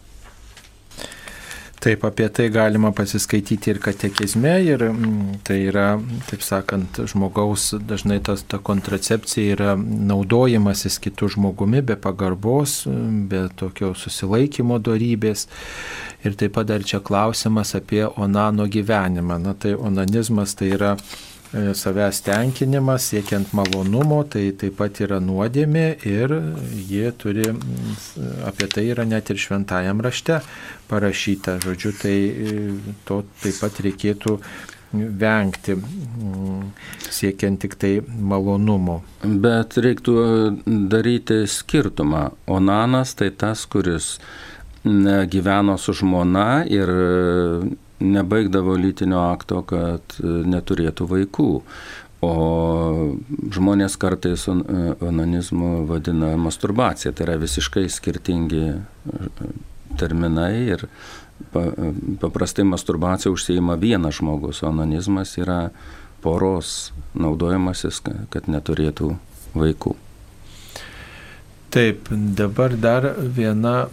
[1.81, 5.99] Taip, apie tai galima pasiskaityti ir katekizme, ir mm, tai yra,
[6.31, 12.79] taip sakant, žmogaus dažnai tas, ta kontracepcija yra naudojimasis kitų žmogumi be pagarbos,
[13.29, 15.47] be tokio susilaikymo darybės.
[16.25, 19.37] Ir taip pat dar čia klausimas apie onano gyvenimą.
[19.45, 20.97] Na tai onanizmas tai yra
[21.75, 26.35] savęs tenkinimas, siekiant malonumo, tai taip pat yra nuodėmė ir
[26.88, 27.49] jie turi,
[28.49, 30.40] apie tai yra net ir šventajam rašte
[30.90, 31.59] parašyta.
[31.64, 32.57] Žodžiu, tai e,
[33.09, 34.38] to taip pat reikėtų
[34.97, 35.77] vengti,
[37.11, 39.01] siekiant tik tai malonumo.
[39.23, 40.14] Bet reiktų
[40.90, 42.31] daryti skirtumą.
[42.47, 44.16] Onanas tai tas, kuris
[44.85, 46.92] gyveno su žmona ir
[48.01, 51.51] nebaigdavo lytinio akto, kad e, neturėtų vaikų.
[52.27, 52.33] O
[53.53, 57.13] žmonės kartais onanizmu vadina masturbacija.
[57.13, 58.81] Tai yra visiškai skirtingi e,
[60.01, 60.89] terminai ir
[62.21, 65.69] paprastai masturbacija užsieima vienas žmogus, onanizmas yra
[66.25, 68.01] poros naudojimasis,
[68.33, 69.13] kad neturėtų
[69.57, 69.95] vaikų.
[71.77, 73.89] Taip, dabar dar viena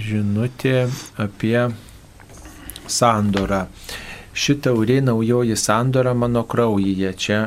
[0.00, 0.88] žinutė
[1.20, 1.68] apie
[2.90, 3.66] sandora.
[4.30, 7.10] Ši taurė naujoji sandora mano kraujyje.
[7.18, 7.38] Čia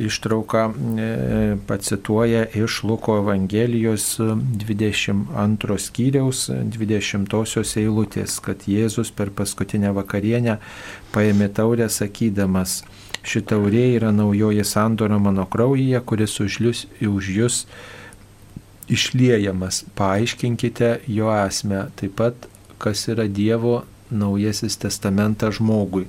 [0.00, 1.08] ištrauka e,
[1.68, 10.56] pacituoja iš Luko Evangelijos 22 skyriaus 20 eilutės, kad Jėzus per paskutinę vakarienę
[11.12, 12.80] paėmė taurę sakydamas,
[13.22, 17.62] ši taurė yra naujoji sandora mano kraujyje, kuris už jūs, už jūs
[18.88, 19.84] išliejamas.
[20.00, 22.48] Paaiškinkite jo esmę, taip pat
[22.82, 26.06] kas yra Dievo naujasis testamentas žmogui.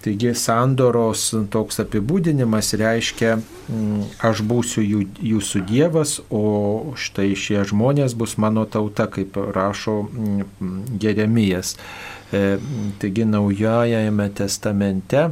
[0.00, 4.84] Taigi sandoros toks apibūdinimas reiškia, mm, aš būsiu
[5.20, 11.76] jūsų dievas, o štai šie žmonės bus mano tauta, kaip rašo mm, Jeremijas.
[12.32, 12.56] E,
[13.02, 15.28] taigi naujajame testamente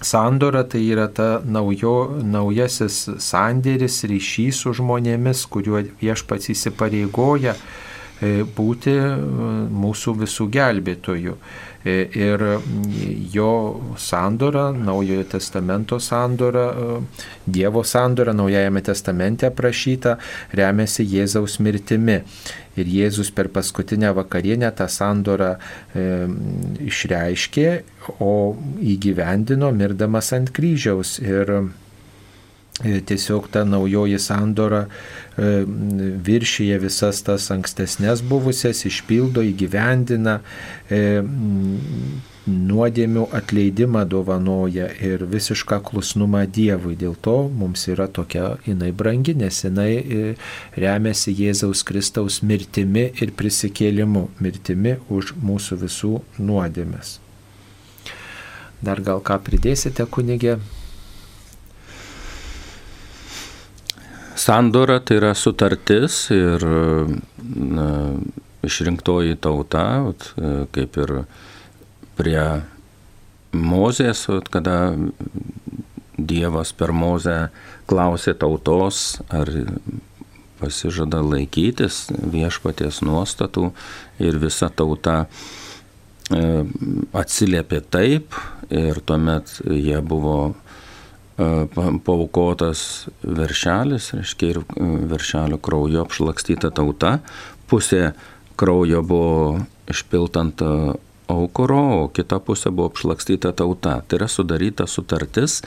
[0.00, 7.52] Sandora tai yra ta naujo, naujasis sandėris, ryšys su žmonėmis, kuriuo viešpats įsipareigoja
[8.20, 9.10] būti e,
[9.72, 11.36] mūsų visų gelbėtojų.
[11.80, 12.42] E, ir
[13.32, 13.52] jo
[13.96, 16.66] sandora, Naujojo testamento sandora,
[17.46, 20.18] Dievo sandora Naujajame testamente aprašyta,
[20.52, 22.20] remiasi Jėzaus mirtimi.
[22.76, 26.08] Ir Jėzus per paskutinę vakarienę tą sandorą e,
[26.86, 27.68] išreiškė,
[28.20, 28.56] o
[28.94, 31.18] įgyvendino mirdamas ant kryžiaus.
[31.24, 31.89] Ir E,
[32.82, 35.64] tiesiog ta naujoji sandora e,
[36.28, 40.40] viršyje visas tas ankstesnės buvusias, išpildo, įgyvendina,
[40.88, 41.20] e,
[42.50, 46.96] nuodėmių atleidimą dovanoja ir visišką klusnumą Dievui.
[46.98, 50.34] Dėl to mums yra tokia jinai brangi, nes jinai
[50.74, 57.18] remiasi Jėzaus Kristaus mirtimi ir prisikėlimu, mirtimi už mūsų visų nuodėmes.
[58.80, 60.56] Dar gal ką pridėsite, kunigė?
[64.40, 66.62] Sandora tai yra sutartis ir
[67.44, 67.88] na,
[68.64, 69.84] išrinktoji tauta,
[70.72, 71.12] kaip ir
[72.16, 72.44] prie
[73.52, 74.22] Mozės,
[74.54, 74.94] kada
[76.16, 77.50] Dievas per Mozę
[77.90, 79.50] klausė tautos, ar
[80.60, 83.70] pasižada laikytis viešpaties nuostatų
[84.24, 86.40] ir visa tauta e,
[87.16, 88.36] atsiliepė taip
[88.68, 90.36] ir tuomet jie buvo
[92.04, 94.60] paukotas veršelis, reiškia ir
[95.10, 97.18] veršelio kraujo apšlakstyta tauta,
[97.70, 98.12] pusė
[98.60, 100.62] kraujo buvo išpiltant
[101.30, 104.00] aukuro, o kita pusė buvo apšlakstyta tauta.
[104.06, 105.60] Tai yra sudaryta sutartis,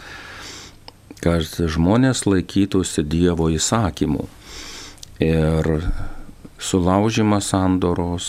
[1.24, 4.28] kad žmonės laikytųsi Dievo įsakymų.
[5.24, 5.70] Ir
[6.60, 8.28] sulaužimas sandoros,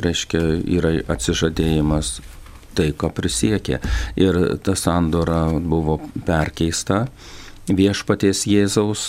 [0.00, 2.18] reiškia, yra atsižadėjimas
[2.80, 3.78] tai, ko prisiekė.
[4.20, 7.04] Ir ta sandora buvo perkeista
[7.68, 9.04] viešpaties Jėzaus,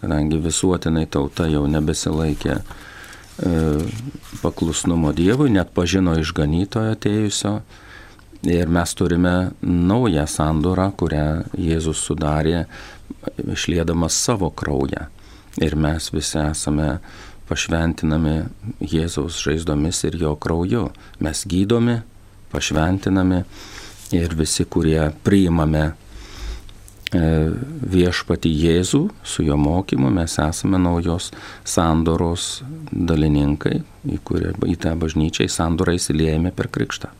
[0.00, 2.62] kadangi visuotinai tauta jau nebesilaikė e,
[4.40, 7.58] paklusnumo Dievui, net pažino išganytojo atėjusio
[8.42, 12.64] Ir mes turime naują sandorą, kurią Jėzus sudarė,
[13.38, 15.06] išlėdamas savo kraują.
[15.62, 16.96] Ir mes visi esame
[17.46, 18.48] pašventinami
[18.82, 20.88] Jėzaus žaizdomis ir jo krauju.
[21.22, 22.00] Mes gydomi,
[22.52, 23.42] pašventinami
[24.16, 25.94] ir visi, kurie priimame e,
[27.94, 31.30] viešpati Jėzų su jo mokymu, mes esame naujos
[31.64, 32.62] sandoros
[32.92, 37.12] dalininkai, į, kurią, į tą bažnyčią į sandorą įsiliejame per krikštą.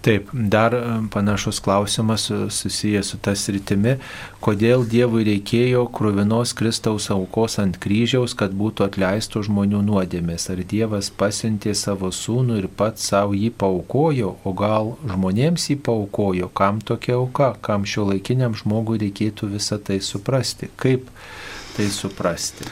[0.00, 0.82] Taip, dar e,
[1.12, 3.98] panašus klausimas susijęs su tas rytimi,
[4.40, 10.48] kodėl Dievui reikėjo krūvinos Kristaus aukos ant kryžiaus, kad būtų atleistų žmonių nuodėmės.
[10.54, 16.48] Ar Dievas pasiuntė savo sūnų ir pats savo jį paukojo, o gal žmonėms jį paukojo,
[16.48, 21.12] kam tokia auka, kam šio laikiniam žmogui reikėtų visą tai suprasti, kaip
[21.76, 22.64] tai suprasti.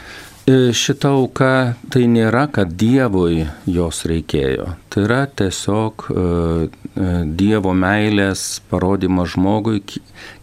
[0.49, 4.71] E, šita auka tai nėra, kad Dievui jos reikėjo.
[4.89, 9.79] Tai yra tiesiog e, e, Dievo meilės parodymas žmogui,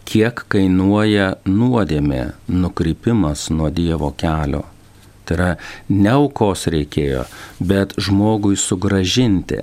[0.09, 4.63] kiek kainuoja nuodėmė, nukrypimas nuo Dievo kelio.
[5.27, 5.49] Tai yra
[5.91, 7.27] ne aukos reikėjo,
[7.59, 9.61] bet žmogui sugražinti.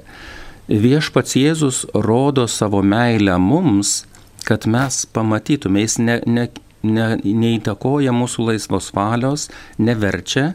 [0.70, 4.04] Viešpats Jėzus rodo savo meilę mums,
[4.46, 6.46] kad mes pamatytume, jis ne, ne,
[6.86, 9.48] ne, neįtakoja mūsų laisvos valios,
[9.82, 10.52] neverčia,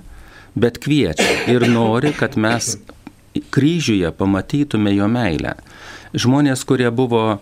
[0.55, 2.77] bet kviečia ir nori, kad mes
[3.51, 5.57] kryžiuje pamatytume jo meilę.
[6.13, 7.39] Žmonės, kurie buvo e,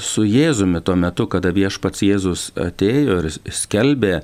[0.00, 4.22] su Jėzumi tuo metu, kada viešpats Jėzus atėjo ir skelbė e,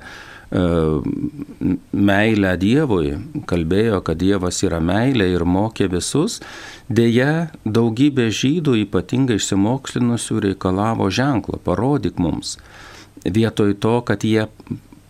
[1.93, 3.17] meilę Dievui,
[3.49, 6.39] kalbėjo, kad Dievas yra meilė ir mokė visus,
[6.89, 12.57] dėja daugybė žydų, ypatingai išsimokslinusių, reikalavo ženklo, parodyk mums
[13.25, 14.45] vietoj to, kad jie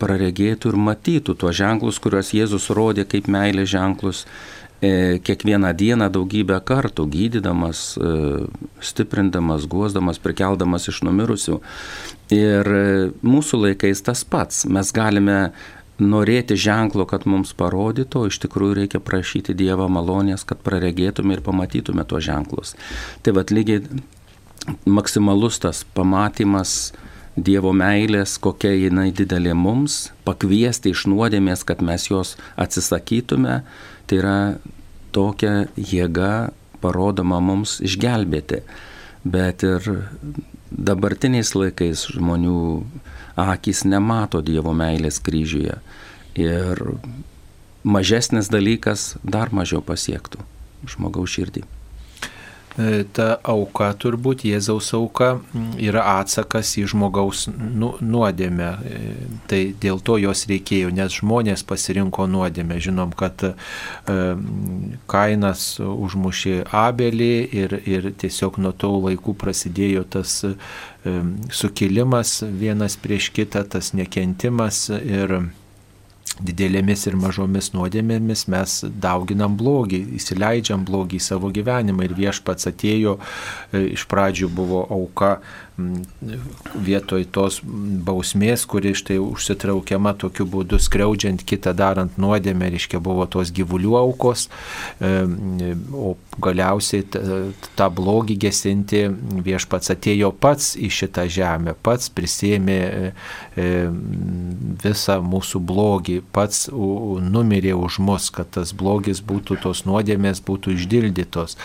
[0.00, 4.24] praregėtų ir matytų tuos ženklus, kuriuos Jėzus rodė kaip meilės ženklus
[4.80, 8.46] kiekvieną dieną daugybę kartų, gydydamas, e,
[8.80, 11.60] stiprindamas, guosdamas, prikeldamas iš numirusių.
[12.34, 12.84] Ir e,
[13.24, 14.66] mūsų laikais tas pats.
[14.68, 15.52] Mes galime
[15.96, 21.44] norėti ženklo, kad mums parodytų, o iš tikrųjų reikia prašyti Dievo malonės, kad praregėtume ir
[21.46, 22.76] pamatytume tuos ženklus.
[23.24, 23.80] Tai vad lygiai
[24.84, 26.92] maksimalus tas pamatymas,
[27.36, 33.58] Dievo meilės, kokia jinai didelė mums, pakviesti iš nuodėmės, kad mes jos atsisakytume,
[34.06, 34.38] tai yra
[35.14, 36.50] tokia jėga
[36.82, 38.62] parodoma mums išgelbėti.
[39.26, 39.86] Bet ir
[40.70, 42.58] dabartiniais laikais žmonių
[43.36, 45.80] akis nemato Dievo meilės kryžiuje.
[46.38, 46.82] Ir
[47.82, 50.44] mažesnis dalykas dar mažiau pasiektų
[50.86, 51.64] žmogaus širdį.
[52.76, 55.30] E, ta auka turbūt, Jėzaus auka,
[55.80, 58.68] yra atsakas į žmogaus nu, nuodėmę.
[58.84, 58.98] E,
[59.48, 62.76] tai dėl to jos reikėjo, nes žmonės pasirinko nuodėmę.
[62.84, 63.54] Žinom, kad e,
[65.08, 67.34] Kainas užmušė Abelį
[67.64, 70.42] ir, ir tiesiog nuo to laikų prasidėjo tas
[71.54, 75.38] sukilimas vienas prieš kitą, tas nekentimas ir
[76.44, 82.04] didelėmis ir mažomis nuodėmėmis mes dauginam blogį, įsileidžiam blogį į savo gyvenimą.
[82.06, 83.16] Ir viešpats atėjo,
[83.72, 85.38] e, iš pradžių buvo auka
[85.76, 93.52] vietoj tos bausmės, kuri štai užsitraukiama tokiu būdu skriaudžiant kitą darant nuodėmę, reiškia buvo tos
[93.52, 94.46] gyvulių aukos,
[95.92, 97.04] o galiausiai
[97.76, 99.02] tą blogį gesinti
[99.44, 102.80] viešpats atėjo pats į šitą žemę, pats prisėmė
[104.86, 111.56] visą mūsų blogį, pats numirė už mus, kad tas blogis būtų, tos nuodėmės būtų išdildytos.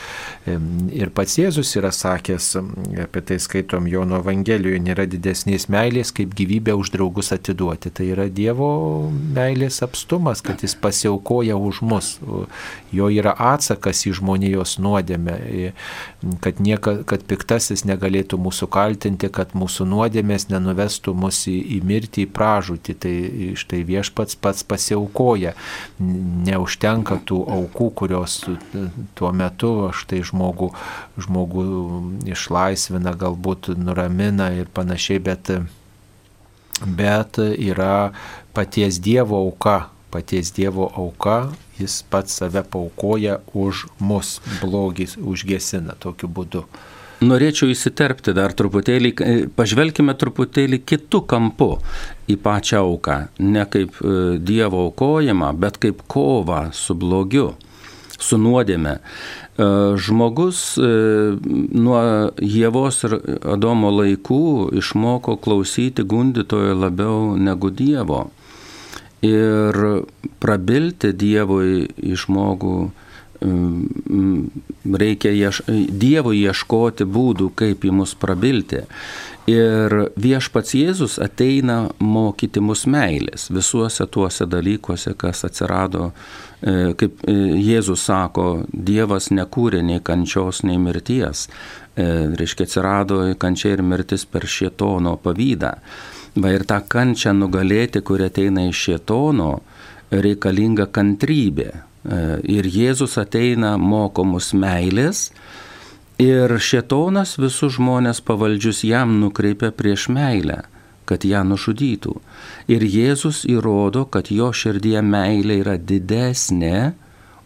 [0.48, 2.54] Ir pats Jėzus yra sakęs,
[3.08, 7.92] apie tai skaitom Jono Evangelijoje, nėra didesnės meilės, kaip gyvybę už draugus atiduoti.
[7.94, 8.72] Tai yra Dievo
[9.36, 12.16] meilės apstumas, kad jis pasiaukoja už mus.
[12.92, 15.36] Jo yra atsakas į žmonijos nuodėmę,
[16.42, 22.26] kad, nieka, kad piktasis negalėtų mūsų kaltinti, kad mūsų nuodėmės nenuvestų mus į, į mirtį,
[22.26, 22.98] į pražūtį.
[23.06, 23.14] Tai
[23.62, 25.54] štai viešpats pats pasiaukoja.
[26.02, 28.40] Neužtenka tų aukų, kurios
[29.20, 30.72] tuo metu štai žmogų,
[31.22, 31.70] žmogų
[32.34, 35.52] išlaisvina, galbūt nuramina ir panašiai, bet,
[36.88, 38.12] bet yra
[38.56, 46.30] paties Dievo auka paties Dievo auka, jis pats save paukoja už mus, blogis užgesina tokiu
[46.30, 46.66] būdu.
[47.22, 51.70] Norėčiau įsiterpti dar truputėlį, e, pažvelkime truputėlį kitų kampų
[52.34, 57.52] į pačią auką, ne kaip e, Dievo aukojimą, bet kaip kovą su blogiu,
[58.18, 58.98] su nuodėme.
[59.58, 59.68] E,
[60.00, 62.02] žmogus nuo
[62.40, 63.18] Jėvos ir
[63.56, 64.44] Adomo laikų
[64.82, 68.26] išmoko klausyti gundytojo labiau negu Dievo.
[69.22, 69.78] Ir
[70.42, 72.78] prabilti Dievui į žmogų
[73.42, 74.52] Mm,
[74.94, 78.84] reikia ieš, Dievui ieškoti būdų, kaip į mus prabilti.
[79.50, 86.12] Ir viešpats Jėzus ateina mokyti mus meilės visuose tuose dalykuose, kas atsirado,
[86.62, 91.48] e, kaip e, Jėzus sako, Dievas nekūrė nei kančios, nei mirties.
[91.98, 92.06] E,
[92.38, 95.74] reiškia, atsirado kančia ir mirtis per šietono pavydą.
[96.38, 99.56] Va ir tą kančią nugalėti, kuri ateina iš šietono,
[100.12, 101.72] reikalinga kantrybė
[102.50, 105.30] ir Jėzus ateina mokomus meilės
[106.22, 110.62] ir šetonas visus žmonės pavaldžius jam nukreipia prieš meilę,
[111.10, 112.14] kad ją nužudytų.
[112.72, 116.94] Ir Jėzus įrodo, kad jo širdie meilė yra didesnė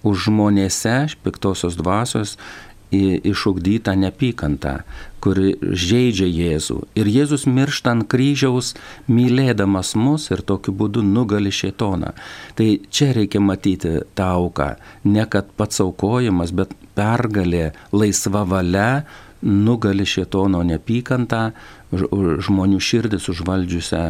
[0.06, 2.36] už žmonėse, piktosios dvasios,
[2.94, 4.80] išugdytą nepykantą,
[5.24, 6.78] kuri žaidžia Jėzų.
[7.00, 8.74] Ir Jėzus miršta ant kryžiaus,
[9.10, 12.14] mylėdamas mus ir tokiu būdu nugali šėtoną.
[12.56, 14.76] Tai čia reikia matyti tą auką.
[15.10, 19.06] Ne kad pats aukojimas, bet pergalė, laisva valia
[19.46, 21.52] nugali šėtono nepykantą,
[21.96, 24.04] žmonių širdis užvaldžiusią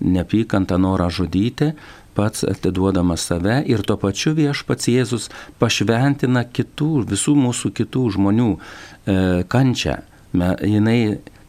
[0.00, 1.72] nepykantą norą žudyti,
[2.18, 5.30] pats atiduodamas save ir tuo pačiu viešpats Jėzus
[5.62, 9.18] pašventina kitų, visų mūsų kitų žmonių e,
[9.52, 10.00] kančią.
[10.38, 11.00] Me, jinai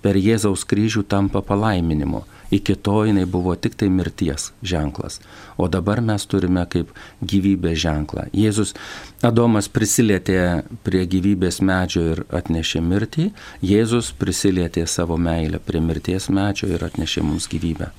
[0.03, 2.24] per Jėzaus kryžių tampa palaiminimu.
[2.55, 5.20] Iki to jinai buvo tik tai mirties ženklas.
[5.57, 6.89] O dabar mes turime kaip
[7.22, 8.26] gyvybės ženklą.
[8.34, 8.74] Jėzus
[9.22, 13.30] Adomas prisilietė prie gyvybės medžio ir atnešė mirtį.
[13.61, 17.93] Jėzus prisilietė savo meilę prie mirties medžio ir atnešė mums gyvybę.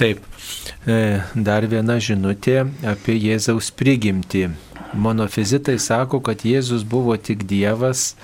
[0.00, 0.20] Taip,
[0.88, 4.46] e, dar viena žinutė apie Jėzaus prigimtį.
[4.96, 8.14] Monofizitai sako, kad Jėzus buvo tik Dievas,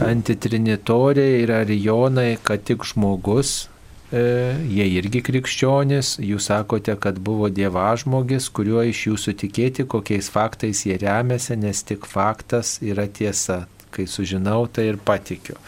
[0.00, 3.68] antitrinitoriai ir arijonai, kad tik žmogus,
[4.08, 4.24] e,
[4.64, 10.96] jie irgi krikščionis, jūs sakote, kad buvo dievažmogis, kuriuo iš jūsų tikėti, kokiais faktais jie
[11.04, 13.66] remiasi, nes tik faktas yra tiesa.
[13.92, 15.60] Kai sužinau, tai ir patikiu.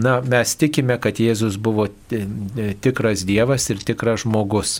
[0.00, 1.88] Na, mes tikime, kad Jėzus buvo
[2.80, 4.78] tikras Dievas ir tikras žmogus.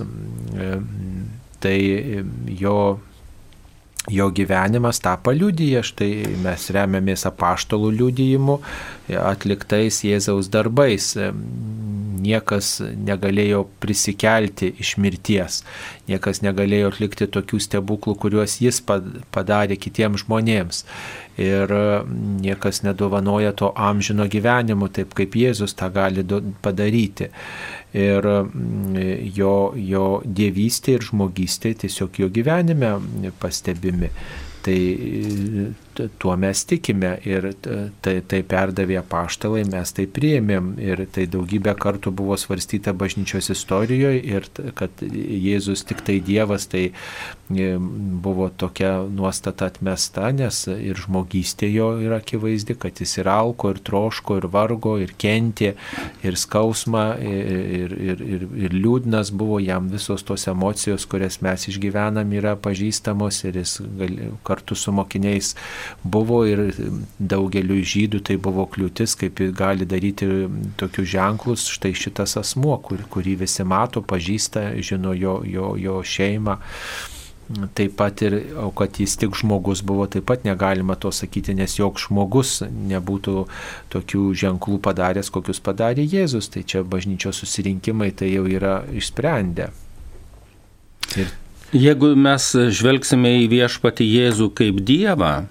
[1.62, 1.76] Tai
[2.62, 2.78] jo,
[4.10, 6.10] jo gyvenimas tą paliudyje, štai
[6.42, 8.58] mes remiamės apaštalų liudijimu,
[9.22, 11.12] atliktais Jėzaus darbais.
[12.22, 15.62] Niekas negalėjo prisikelti iš mirties,
[16.06, 20.84] niekas negalėjo atlikti tokių stebuklų, kuriuos jis padarė kitiems žmonėms
[21.40, 21.72] ir
[22.44, 26.22] niekas nedovanoja to amžino gyvenimo, taip kaip Jėzus tą gali
[26.62, 27.32] padaryti.
[27.92, 28.24] Ir
[29.36, 32.94] jo, jo dievystė ir žmogystė tiesiog jo gyvenime
[33.42, 34.08] pastebimi.
[34.62, 34.78] Tai
[36.18, 37.48] tuo mes tikime ir
[38.02, 40.72] tai, tai perdavė paštalai, mes tai priėmėm.
[40.82, 46.84] Ir tai daugybę kartų buvo svarstyta bažnyčios istorijoje ir kad Jėzus tik tai Dievas, tai
[46.90, 53.72] e, buvo tokia nuostata atmesta, nes ir žmogystė jo yra akivaizdi, kad jis ir alko,
[53.74, 55.74] ir troško, ir vargo, ir kentė,
[56.24, 62.32] ir skausma, ir, ir, ir, ir liūdnas buvo jam visos tos emocijos, kurias mes išgyvenam,
[62.36, 65.54] yra pažįstamos ir jis gali, kartu su mokiniais
[66.02, 66.64] buvo ir
[67.18, 70.28] daugeliu žydų tai buvo kliūtis, kaip gali daryti
[70.80, 76.58] tokius ženklus, štai šitas asmuo, kur, kurį visi mato, pažįsta, žino jo, jo, jo šeimą.
[77.76, 81.74] Taip pat ir, o kad jis tik žmogus buvo, taip pat negalima to sakyti, nes
[81.76, 83.44] joks žmogus nebūtų
[83.92, 86.48] tokių ženklų padaręs, kokius padarė Jėzus.
[86.54, 89.68] Tai čia bažnyčios susirinkimai tai jau yra išsprendę.
[91.18, 91.28] Ir
[91.72, 95.46] Jeigu mes žvelgsime į viešpatį Jėzų kaip Dievą,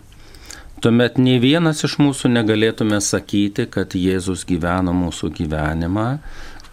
[0.81, 6.07] tuomet nei vienas iš mūsų negalėtume sakyti, kad Jėzus gyveno mūsų gyvenimą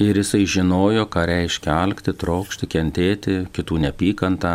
[0.01, 4.55] ir jisai žinojo, ką reiškia alkti, trokšti, kentėti, kitų nepykantą.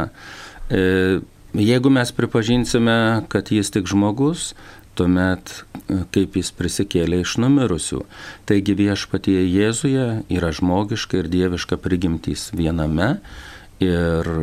[0.72, 1.22] E,
[1.54, 2.98] jeigu mes pripažinsime,
[3.30, 4.54] kad jis tik žmogus,
[4.98, 8.04] tuomet e, kaip jis prisikėlė iš numirusių.
[8.50, 13.18] Taigi viešpatie Jėzuje yra žmogiška ir dieviška prigimtys viename
[13.84, 14.36] ir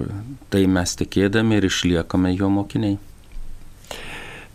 [0.52, 3.00] tai mes tikėdami ir išliekame jo mokiniai.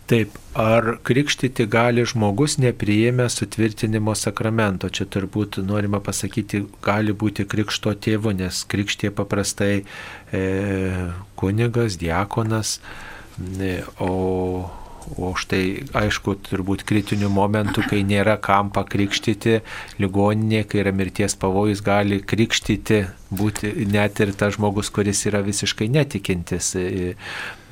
[0.06, 4.86] Taip, ar krikštyti gali žmogus nepriėmęs sutvirtinimo sakramento?
[4.86, 10.42] Čia turbūt norima pasakyti, gali būti krikšto tėvu, nes krikštė paprastai e,
[11.34, 12.76] kunigas, diakonas,
[13.58, 14.12] e, o
[15.14, 19.60] O štai, aišku, turbūt kritinių momentų, kai nėra kam pakrikštyti,
[20.02, 23.04] ligoninė, kai yra mirties pavojus, gali krikštyti
[23.36, 26.72] būti net ir tas žmogus, kuris yra visiškai netikintis.
[26.78, 27.14] E,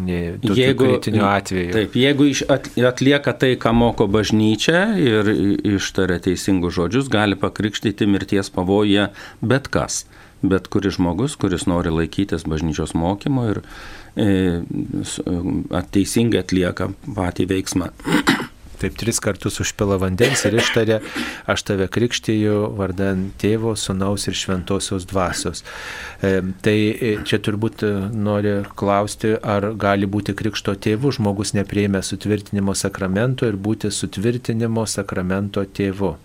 [0.07, 0.95] e, jeigu.
[1.03, 5.31] Taip, jeigu atlieka tai, ką moko bažnyčia ir
[5.75, 9.11] ištaria teisingus žodžius, gali pakrikštyti mirties pavojuje
[9.43, 10.05] bet kas
[10.45, 13.63] bet kuris žmogus, kuris nori laikytis bažnyčios mokymo ir
[15.95, 17.91] teisingai atlieka patį veiksmą.
[18.85, 20.99] Taip tris kartus užpila vandens ir ištarė,
[21.49, 25.63] aš tave krikštyju vardan tėvo, sunaus ir šventosios dvasios.
[26.21, 32.03] E, tai e, čia turbūt e, nori klausti, ar gali būti krikšto tėvu žmogus neprieimė
[32.05, 36.17] sutvirtinimo sakramento ir būti sutvirtinimo sakramento tėvu.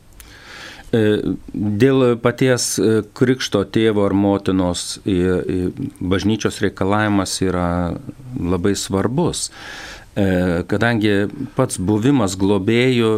[0.90, 1.22] E,
[1.54, 7.94] dėl paties e, krikšto tėvo ar motinos bažnyčios reikalavimas yra
[8.34, 9.50] labai svarbus,
[10.18, 11.14] e, kadangi
[11.54, 13.12] pats buvimas globėjų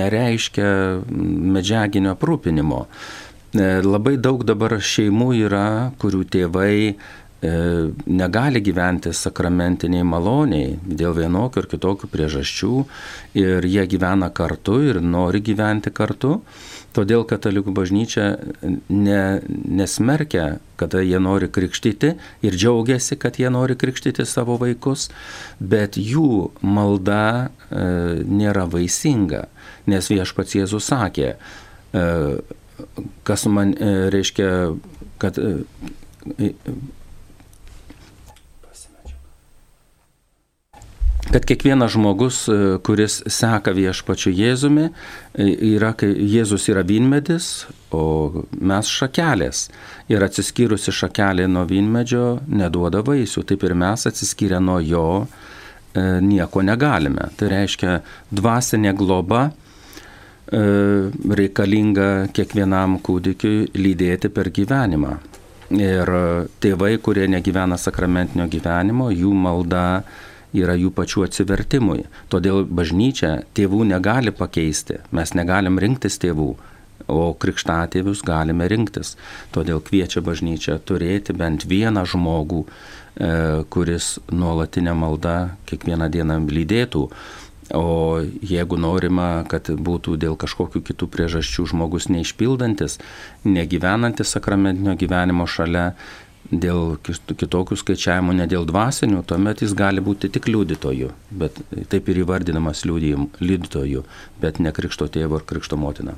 [0.00, 0.72] nereiškia
[1.06, 2.84] medžiaginio aprūpinimo.
[3.82, 6.74] Labai daug dabar šeimų yra, kurių tėvai
[7.40, 12.74] negali gyventi sakramentiniai maloniai dėl vienokių ir kitokių priežasčių
[13.40, 16.36] ir jie gyvena kartu ir nori gyventi kartu.
[16.96, 18.24] Todėl katalikų bažnyčia
[18.90, 25.06] ne, nesmerkia, kada jie nori krikštyti ir džiaugiasi, kad jie nori krikštyti savo vaikus,
[25.60, 27.84] bet jų malda e,
[28.26, 29.44] nėra vaisinga,
[29.90, 31.36] nes viešpats Jėzus sakė,
[31.94, 32.06] e,
[33.28, 34.50] kas man e, reiškia,
[35.22, 36.50] kad e,
[41.32, 44.88] kad kiekvienas žmogus, e, kuris seka viešpačiu Jėzumi,
[45.34, 49.68] e, yra, Jėzus yra vynmedis, o mes šakelės.
[50.10, 56.64] Ir atsiskyrusi šakelė nuo vynmedžio neduoda vaisių, taip ir mes atsiskyrę nuo jo e, nieko
[56.66, 57.30] negalime.
[57.36, 58.00] Tai reiškia
[58.30, 59.50] dvasinė globa
[60.50, 65.12] reikalinga kiekvienam kūdikiui lydėti per gyvenimą.
[65.78, 66.10] Ir
[66.58, 69.84] tėvai, kurie negyvena sakramentinio gyvenimo, jų malda
[70.56, 72.04] yra jų pačių atsivertimui.
[72.32, 76.50] Todėl bažnyčia tėvų negali pakeisti, mes negalim rinktis tėvų,
[77.10, 79.16] o krikštatėvius galime rinktis.
[79.54, 83.30] Todėl kviečia bažnyčia turėti bent vieną žmogų, e,
[83.70, 85.36] kuris nuolatinę maldą
[85.66, 87.08] kiekvieną dieną lydėtų.
[87.70, 92.98] O jeigu norima, kad būtų dėl kažkokių kitų priežasčių žmogus neišpildantis,
[93.46, 95.92] negyvenantis sakramentinio gyvenimo šalia,
[96.50, 101.58] dėl kitokių skaičiavimų, ne dėl dvasinių, tuomet jis gali būti tik liudytoju, bet
[101.92, 104.04] taip ir įvardinamas liudytoju,
[104.42, 106.16] bet ne krikšto tėvo ar krikšto motina.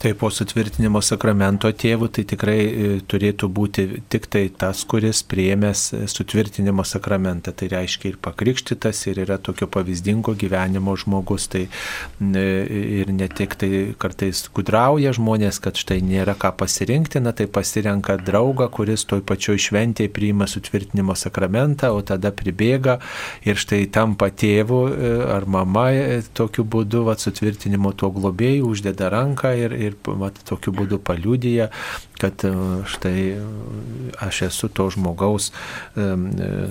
[0.00, 5.82] Tai po sutvirtinimo sakramento tėvų tai tikrai e, turėtų būti tik tai tas, kuris prieėmęs
[6.08, 12.44] sutvirtinimo sakramentą, tai reiškia ir pakrikštytas, ir yra tokio pavyzdingo gyvenimo žmogus, tai e,
[13.02, 13.70] ir ne tik tai
[14.00, 19.60] kartais gudrauja žmonės, kad štai nėra ką pasirinkti, na tai pasirenka draugą, kuris toj pačioj
[19.66, 22.96] šventėje priima sutvirtinimo sakramentą, o tada pribėga
[23.44, 29.12] ir štai tampa tėvu e, ar mama e, tokiu būdu, va, sutvirtinimo to globėjų, uždeda
[29.12, 31.70] ranką ir, ir va, tokiu būdu paliudyja,
[32.20, 32.52] kad e,
[32.90, 33.24] štai
[34.20, 35.50] aš esu to žmogaus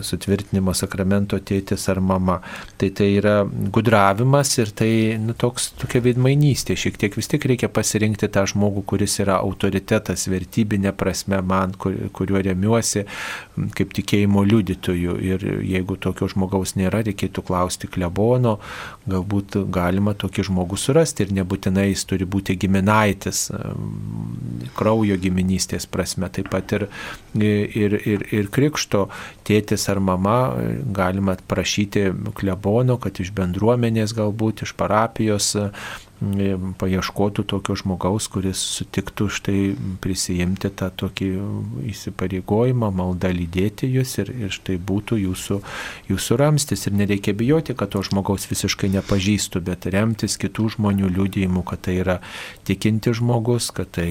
[0.05, 2.39] sutvirtinimo sakramento tėtis ar mama.
[2.80, 4.91] Tai tai yra gudravimas ir tai
[5.22, 6.78] nu, toks, tokia veidmainystė.
[6.80, 11.95] Šiek tiek vis tik reikia pasirinkti tą žmogų, kuris yra autoritetas vertybinė prasme man, kur,
[12.15, 13.05] kuriuo remiuosi
[13.78, 15.17] kaip tikėjimo liudytojų.
[15.30, 18.57] Ir jeigu tokio žmogaus nėra, reikėtų klausti klebono,
[19.10, 23.47] galbūt galima tokį žmogų surasti ir nebūtinai jis turi būti giminaitis,
[24.80, 26.88] kraujo giminystės prasme, taip pat ir,
[27.36, 29.07] ir, ir, ir krikšto
[29.47, 30.38] tėtis ar mama
[30.95, 35.55] galima prašyti klebono, kad iš bendruomenės galbūt, iš parapijos
[36.20, 39.59] paieškotų tokio žmogaus, kuris sutiktų štai
[40.03, 41.30] prisijimti tą tokį
[41.93, 45.59] įsipareigojimą, maldą lydėti jūs ir, ir štai būtų jūsų,
[46.11, 46.86] jūsų ramstis.
[46.88, 51.99] Ir nereikia bijoti, kad to žmogaus visiškai nepažįstu, bet remtis kitų žmonių liūdėjimu, kad tai
[52.03, 52.20] yra
[52.67, 54.09] tikinti žmogus, kad tai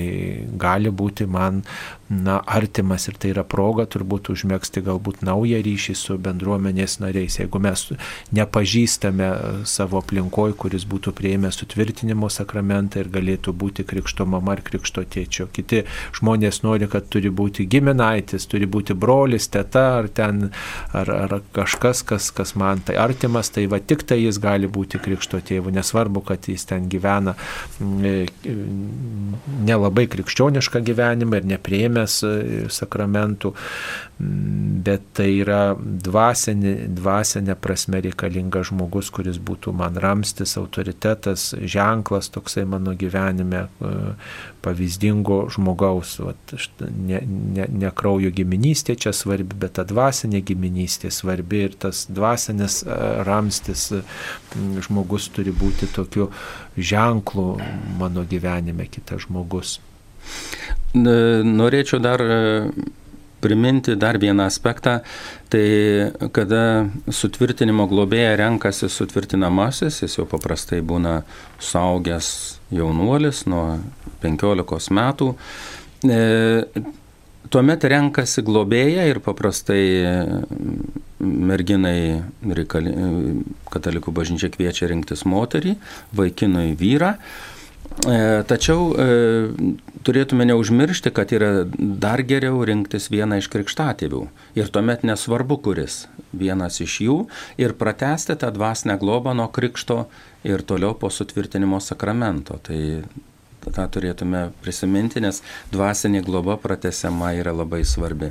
[0.56, 1.62] gali būti man
[2.08, 7.36] na, artimas ir tai yra proga turbūt užmėgsti galbūt naują ryšį su bendruomenės nariais.
[7.36, 7.84] Jeigu mes
[8.32, 9.28] nepažįstame
[9.68, 15.48] savo aplinkoje, kuris būtų prieimęs sutvirtinimo sakramentą ir galėtų būti krikšto mama ar krikšto tėčio.
[15.52, 15.82] Kiti
[16.16, 20.48] žmonės nori, kad turi būti giminaitis, turi būti brolis, teta ar ten,
[20.96, 25.00] ar, ar kažkas, kas, kas man tai artimas, tai va tik tai jis gali būti
[25.02, 25.74] krikšto tėvu.
[25.76, 27.36] Nesvarbu, kad jis ten gyvena
[29.68, 33.54] nelabai krikščionišką gyvenimą ir neprieimė nuodėmės e, sakramentų,
[34.18, 42.64] bet tai yra dvasinė, dvasinė prasme reikalingas žmogus, kuris būtų man ramstis, autoritetas, ženklas toksai
[42.66, 44.14] mano gyvenime, e,
[44.62, 46.18] pavyzdingo žmogaus.
[46.18, 47.22] Vat, ne,
[47.54, 52.98] ne, ne kraujo giminystė čia svarbi, bet ta dvasinė giminystė svarbi ir tas dvasinis e,
[53.24, 53.92] ramstis
[54.88, 56.30] žmogus turi būti tokiu
[56.76, 57.52] ženklu
[57.98, 59.78] mano gyvenime kitas žmogus.
[60.94, 62.36] Norėčiau dar e,
[63.40, 64.98] priminti dar vieną aspektą,
[65.52, 65.64] tai
[66.34, 71.20] kada sutvirtinimo globėja renkasi sutvirtinamasis, jis jau paprastai būna
[71.62, 72.30] saugęs
[72.74, 73.78] jaunuolis nuo
[74.24, 75.34] 15 metų,
[76.08, 76.22] e,
[77.52, 79.84] tuomet renkasi globėja ir paprastai
[81.18, 82.92] merginai reikali,
[83.72, 85.76] katalikų bažnyčia kviečia rinktis moterį,
[86.16, 87.16] vaikinui vyrą.
[88.06, 89.06] E, tačiau e,
[90.06, 94.20] turėtume neužmiršti, kad yra dar geriau rinktis vieną iš krikštatėvių.
[94.58, 97.16] Ir tuomet nesvarbu, kuris vienas iš jų
[97.58, 100.04] ir pratesti tą dvasinę globą nuo krikšto
[100.46, 102.60] ir toliau po sutvirtinimo sakramento.
[102.62, 103.02] Tai
[103.66, 105.42] tą turėtume prisiminti, nes
[105.74, 108.30] dvasinė globa pratesiama yra labai svarbi.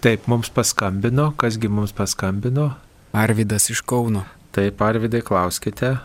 [0.00, 2.70] Taip, mums paskambino, kasgi mums paskambino?
[3.12, 4.22] Arvidas iš Kauno.
[4.54, 5.98] Taip, Arvidai, klauskite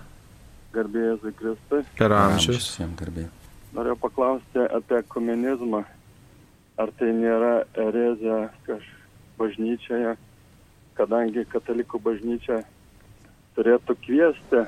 [0.75, 1.81] garbėjai Zikristai.
[1.97, 2.69] Per amžius.
[2.81, 3.31] Jam garbėjai.
[3.75, 5.83] Norėjau paklausti apie komunizmą.
[6.79, 8.83] Ar tai nėra erezija kaž
[9.39, 10.15] bažnyčioje,
[10.95, 12.61] kadangi katalikų bažnyčia
[13.55, 14.63] turėtų kviesti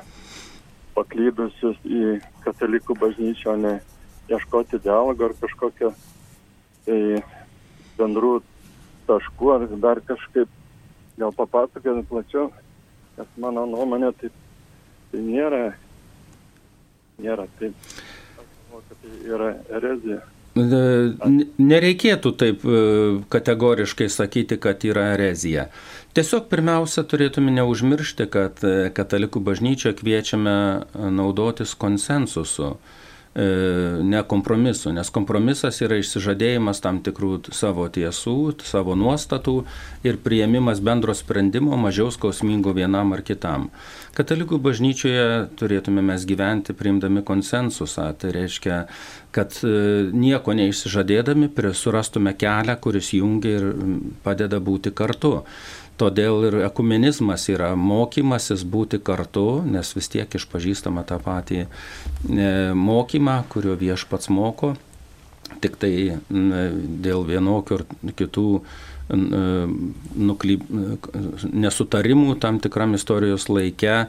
[0.95, 3.73] paklydusius į katalikų bažnyčią, o ne
[4.31, 5.91] ieškoti dialogo ar kažkokio
[6.87, 6.99] tai
[7.99, 8.37] bendrų
[9.07, 10.51] taškų ar dar kažkaip
[11.17, 12.49] gal papasakoti plačiau,
[13.17, 14.31] nes mano nuomonė tai,
[15.11, 15.61] tai nėra
[17.23, 17.47] nėra.
[17.59, 17.71] Tai
[19.07, 20.21] tai yra erezija.
[20.57, 22.77] Nereikėtų taip e,
[23.29, 25.67] kategoriškai sakyti, kad yra erezija.
[26.17, 30.55] Tiesiog pirmiausia turėtume neužmiršti, kad e, katalikų bažnyčia kviečiame
[31.13, 32.77] naudotis konsensusu.
[33.37, 38.33] E, ne kompromisu, nes kompromisas yra išsižadėjimas tam tikrų savo tiesų,
[38.65, 39.53] savo nuostatų
[40.09, 43.69] ir prieimimas bendro sprendimo mažiau skausmingo vienam ar kitam.
[44.17, 45.27] Katalikų bažnyčioje
[45.59, 48.79] turėtume mes gyventi priimdami konsensusą, tai reiškia,
[49.37, 49.75] kad e,
[50.17, 53.69] nieko neišsižadėdami surastume kelią, kuris jungia ir
[54.25, 55.43] padeda būti kartu.
[55.97, 61.67] Todėl ir ekumenizmas yra mokymasis būti kartu, nes vis tiek išpažįstama tą patį e,
[62.77, 64.75] mokymą, kurio viešpats moko,
[65.63, 65.91] tik tai
[66.29, 67.85] dėl vienokių ir
[68.19, 68.45] kitų
[69.09, 70.63] nuklyp,
[71.53, 74.07] nesutarimų tam tikram istorijos laike e,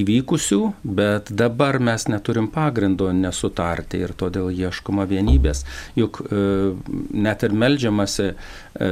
[0.00, 5.64] įvykusių, bet dabar mes neturim pagrindo nesutarti ir todėl ieškoma vienybės.
[5.98, 6.72] Juk e,
[7.12, 8.90] net ir melžiamasi e,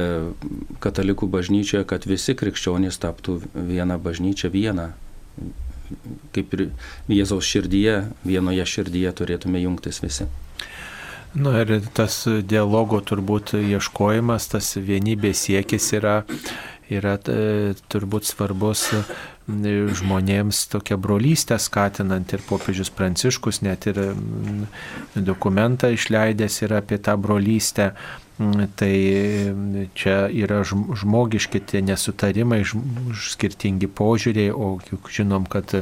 [0.83, 4.91] katalikų bažnyčioje, kad visi krikščionys taptų vieną bažnyčią vieną.
[6.33, 6.69] Kaip ir
[7.11, 10.29] Jėzaus širdyje, vienoje širdyje turėtume jungtis visi.
[11.33, 16.19] Na ir tas dialogo turbūt ieškojimas, tas vienybės siekis yra,
[16.93, 19.01] yra e, turbūt svarbus e,
[19.97, 23.99] žmonėms tokia brolystė skatinant ir popiežius Pranciškus net ir
[25.15, 27.93] dokumentą išleidęs yra apie tą brolystę.
[27.93, 28.22] Mm,
[28.75, 28.93] tai
[29.93, 35.75] čia yra žmogiški tie nesutarimai, skirtingi požiūriai, o juk žinom, kad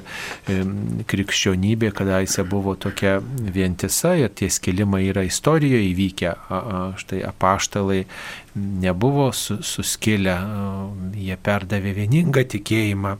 [1.11, 6.33] krikščionybė kadaise buvo tokia vientisa ir tie skilimai yra istorijoje įvykę.
[6.99, 8.03] Štai apaštalai
[8.55, 10.35] nebuvo suskilę,
[11.15, 13.13] jie perdavė vieningą tikėjimą.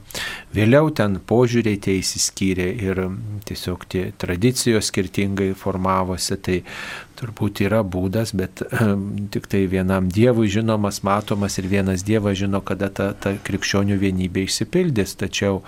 [0.52, 3.00] Vėliau ten požiūriai tie įsiskyrė ir
[3.48, 6.36] tiesiog tie tradicijos skirtingai formavosi.
[6.42, 6.58] Tai
[7.22, 8.64] turbūt yra būdas, bet
[9.32, 14.46] tik tai vienam Dievui žinomas, matomas ir vienas Dievas žino, kada ta, ta krikščionių vienybė
[14.48, 15.16] išsipildys.
[15.22, 15.62] Tačiau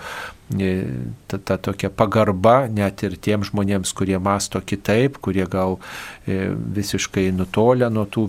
[0.51, 5.79] ta, ta tokia pagarba net ir tiem žmonėms, kurie masto kitaip, kurie gal
[6.29, 8.27] e, visiškai nutolę nuo tų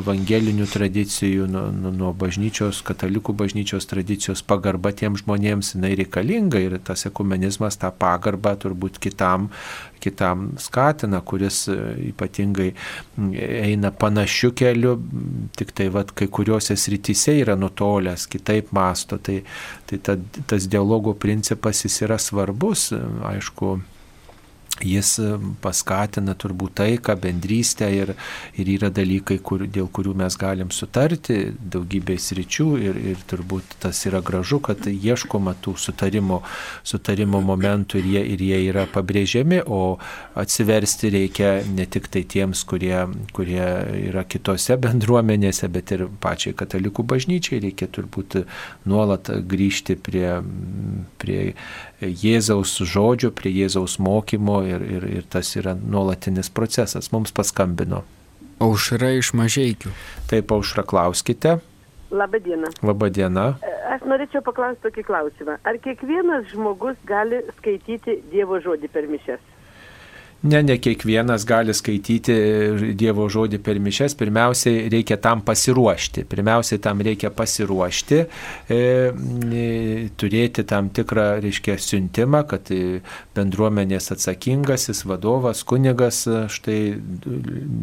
[0.00, 7.06] evangelinių tradicijų, nuo, nuo bažnyčios, katalikų bažnyčios tradicijos, pagarba tiem žmonėms jinai reikalinga ir tas
[7.06, 9.48] ekumenizmas tą pagarbą turbūt kitam
[10.02, 11.78] kitam skatina, kuris e,
[12.10, 12.70] ypatingai
[13.62, 14.96] eina panašiu keliu,
[15.58, 19.20] tik tai vat, kai kuriuose srityse yra nutolęs, kitaip masto.
[19.22, 19.40] Tai,
[19.88, 20.18] tai ta,
[20.50, 22.90] tas dialogo principas jis yra svarbus,
[23.32, 23.76] aišku,
[24.86, 25.30] jis e,
[25.62, 28.14] paskatina turbūt taiką, bendrystę ir,
[28.58, 34.02] ir yra dalykai, kur, dėl kurių mes galim sutarti daugybės ryčių ir, ir turbūt tas
[34.08, 36.42] yra gražu, kad ieškoma tų sutarimo,
[36.86, 39.98] sutarimo momentų ir jie, ir jie yra pabrėžiami, o
[40.38, 42.96] atsiversti reikia ne tik tai tiems, kurie,
[43.36, 43.64] kurie
[44.08, 47.60] yra kitose bendruomenėse, bet ir pačiai katalikų bažnyčiai.
[47.62, 48.42] Reikia turbūt
[48.88, 50.28] nuolat grįžti prie,
[51.22, 51.42] prie
[52.02, 57.12] Jėzaus žodžio, prie Jėzaus mokymo ir, ir, ir tas yra nuolatinis procesas.
[57.14, 58.02] Mums paskambino.
[58.62, 59.92] Aušra iš mažiekių.
[60.30, 61.58] Taip, aušra, klauskite.
[62.12, 62.68] Labadiena.
[62.84, 63.46] Labadiena.
[63.92, 65.56] Aš norėčiau paklausti tokį klausimą.
[65.68, 69.40] Ar kiekvienas žmogus gali skaityti Dievo žodį per mišes?
[70.42, 72.34] Ne, ne kiekvienas gali skaityti
[72.98, 76.24] Dievo žodį per mišes, pirmiausiai reikia tam pasiruošti.
[76.26, 78.18] Pirmiausiai tam reikia pasiruošti,
[78.66, 78.80] e,
[80.18, 82.72] turėti tam tikrą, reiškia, siuntimą, kad
[83.36, 86.80] bendruomenės atsakingasis vadovas, kunigas štai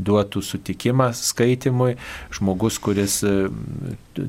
[0.09, 1.95] duotų sutikimą skaitimui,
[2.35, 3.21] žmogus, kuris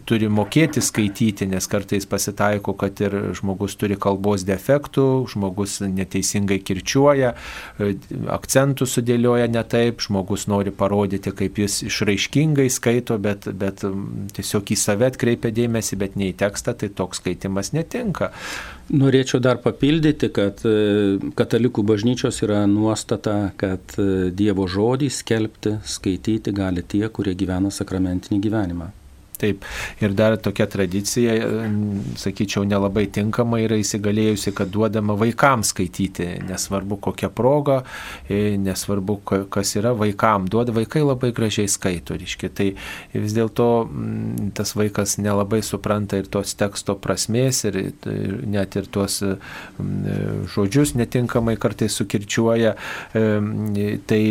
[0.09, 7.33] turi mokėti skaityti, nes kartais pasitaiko, kad ir žmogus turi kalbos defektų, žmogus neteisingai kirčiuoja,
[7.79, 7.93] e,
[8.33, 13.85] akcentų sudėlioja ne taip, žmogus nori parodyti, kaip jis išraiškingai skaito, bet, bet
[14.37, 18.33] tiesiog į save atkreipia dėmesį, bet ne į tekstą, tai toks skaitimas netinka.
[18.91, 26.55] Norėčiau dar papildyti, kad e, katalikų bažnyčios yra nuostata, kad e, Dievo žodį skelbti, skaityti
[26.55, 28.91] gali tie, kurie gyvena sakramentinį gyvenimą.
[29.41, 29.65] Taip,
[30.05, 31.35] ir dar tokia tradicija,
[32.21, 37.81] sakyčiau, nelabai tinkama yra įsigalėjusi, kad duodama vaikams skaityti, nesvarbu kokia proga,
[38.29, 42.53] e, nesvarbu kas yra, vaikam duoda, vaikai labai gražiai skaito, reiškia.
[42.61, 42.69] Tai
[43.15, 43.69] vis dėlto
[44.57, 49.21] tas vaikas nelabai supranta ir tos teksto prasmės, ir, ir net ir tuos
[50.55, 52.75] žodžius netinkamai kartais sukirčiuoja,
[53.15, 54.23] e, tai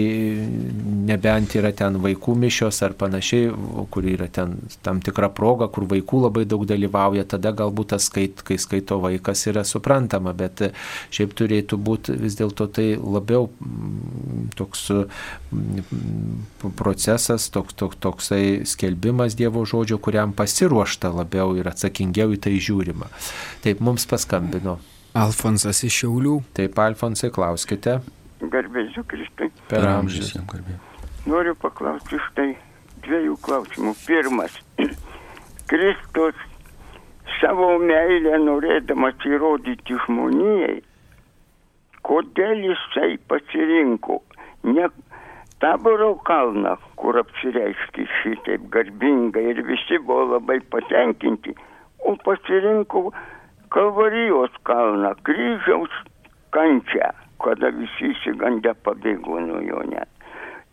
[1.09, 3.49] nebent yra ten vaikų mišios ar panašiai,
[3.91, 8.07] kur yra ten tam tam tikra proga, kur vaikų labai daug dalyvauja, tada galbūt tas,
[8.09, 10.71] skait, kai skaito vaikas, yra suprantama, bet
[11.11, 19.37] šiaip turėtų būti vis dėlto tai labiau mm, toks mm, procesas, toks, toks, toksai skelbimas
[19.39, 23.09] Dievo žodžio, kuriam pasiruošta labiau ir atsakingiau į tai žiūrima.
[23.63, 24.79] Taip mums paskambino.
[25.17, 26.39] Alfonsas iš Šiaulių.
[26.53, 27.99] Taip, Alfonsai, klauskite.
[28.39, 29.49] Garbėsiu Kristui.
[29.71, 30.35] Per amžius.
[31.29, 32.51] Noriu paklausti štai
[33.05, 33.95] dviejų klausimų.
[34.05, 34.59] Pirmas.
[35.69, 36.35] Kristus
[37.39, 40.79] savo meilę norėdamas įrodyti žmonijai,
[42.09, 44.19] kodėl jisai pasirinko
[44.63, 44.89] ne
[45.63, 51.55] taboro kalną, kur apsireiškia šitaip garbingai ir visi buvo labai patenkinti,
[52.07, 53.09] o pasirinko
[53.69, 55.93] Kalvarijos kalną, kryžiaus
[56.55, 57.11] kančią,
[57.43, 60.09] kada visi įsigandę pabėgo nuo jo net.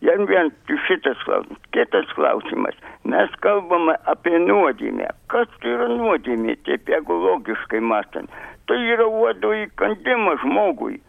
[0.01, 0.51] Jam vien
[0.87, 1.61] šitas klausimas.
[1.73, 2.75] Kitas klausimas.
[3.03, 5.07] Mes kalbame apie nuodėmę.
[5.33, 8.29] Kas tai yra nuodėmė, taip jeigu logiškai mąstant?
[8.69, 10.99] Tai yra uodo įkandimas žmogui.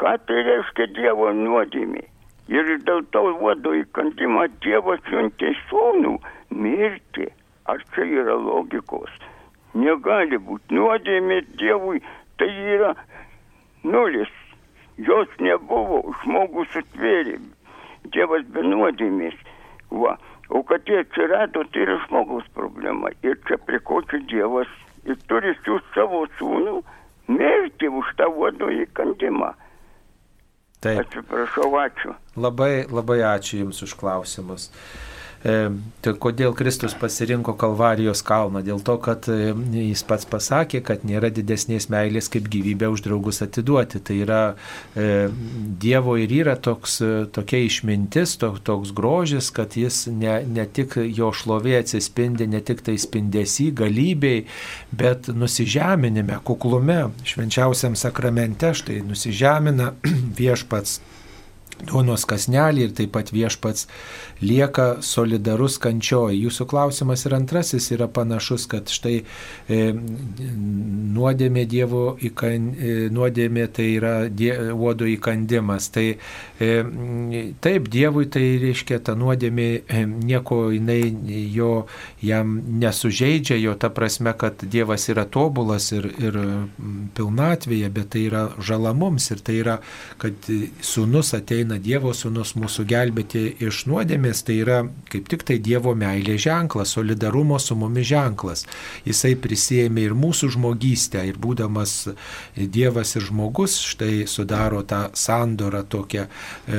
[0.00, 2.04] Ką tai reiškia Dievo nuodėmė?
[2.48, 6.14] Ir dėl to uodo įkandimo Dievas siuntė sūnų
[6.64, 7.28] mirti.
[7.68, 9.12] Ar čia yra logikos?
[9.76, 12.00] Negali būti nuodėmė Dievui.
[12.40, 12.94] Tai yra
[13.84, 14.32] nulis.
[14.96, 17.36] Jos nebuvo, žmogus atvėrė
[18.12, 19.36] Dievas be nuodėmės.
[19.94, 20.16] Va.
[20.52, 23.12] O kad jie atsirado, tai yra žmogaus problema.
[23.24, 24.70] Ir čia prie ko čia Dievas
[25.08, 26.80] ir turi siūsti savo sūnų
[27.32, 29.54] mirti už tą uodo įkandimą.
[30.84, 31.00] Taip.
[31.00, 32.12] Atsiprašau, ačiū.
[32.36, 34.68] Labai, labai ačiū Jums už klausimus.
[35.44, 35.54] E,
[36.00, 38.62] tai kodėl Kristus pasirinko Kalvarijos kalną?
[38.64, 43.42] Dėl to, kad e, jis pats pasakė, kad nėra didesnės meilės kaip gyvybę už draugus
[43.44, 44.00] atiduoti.
[44.00, 44.40] Tai yra
[44.96, 45.28] e,
[45.84, 46.96] Dievo ir yra toks,
[47.36, 52.80] tokia išmintis, to, toks grožis, kad jis ne, ne tik jo šlovė atsispindi, ne tik
[52.86, 54.46] tai spindesi, galybei,
[54.96, 59.92] bet nusižeminime, kuklume, švenčiausiam sakramente, štai nusižemina
[60.40, 61.02] viešpats
[61.82, 63.88] duonos kasnelį ir taip pat viešpats
[64.44, 66.38] lieka solidarus kančioje.
[66.44, 69.80] Jūsų klausimas ir antrasis yra panašus, kad štai e,
[71.14, 75.88] nuodėmė Dievo įkan, e, nuodėmė tai yra die, uodo įkandimas.
[75.94, 76.70] Tai e,
[77.64, 81.00] taip, Dievui tai reiškia ta nuodėmė e, nieko jinai
[81.54, 81.86] jo
[82.24, 86.40] jam nesužeidžia, jo ta prasme, kad Dievas yra tobulas ir, ir
[87.16, 89.78] pilnatvėje, bet tai yra žala mums ir tai yra,
[90.22, 90.50] kad
[90.84, 95.94] sunus ateina Dievo sunus mūsų gelbėti iš nuodėmės nuodėmės tai yra kaip tik tai Dievo
[95.94, 98.66] meilė ženklas, solidarumo su mumis ženklas.
[99.06, 102.14] Jisai prisėmė ir mūsų žmogystę ir būdamas
[102.56, 106.74] Dievas ir žmogus štai sudaro tą sandorą tokią, e,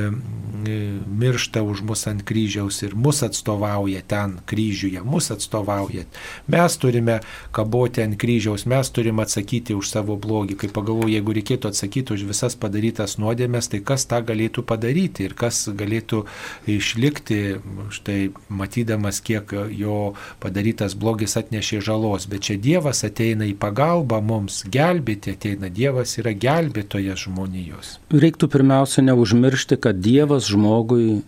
[0.66, 6.04] e, miršta už mus ant kryžiaus ir mus atstovauja ten kryžiuje, mus atstovauja.
[6.48, 7.20] Mes turime
[7.52, 10.56] kaboti ant kryžiaus, mes turime atsakyti už savo blogį.
[10.56, 15.34] Kai pagalvoju, jeigu reikėtų atsakyti už visas padarytas nuodėmės, tai kas tą galėtų padaryti ir
[15.34, 16.24] kas galėtų
[16.66, 17.45] išlikti
[17.94, 24.62] štai matydamas, kiek jo padarytas blogis atnešė žalos, bet čia Dievas ateina į pagalbą mums,
[24.72, 27.96] gelbėti ateina, Dievas yra gelbėtojas žmonijos.
[28.14, 31.22] Reiktų pirmiausia neužmiršti, kad Dievas žmogui e,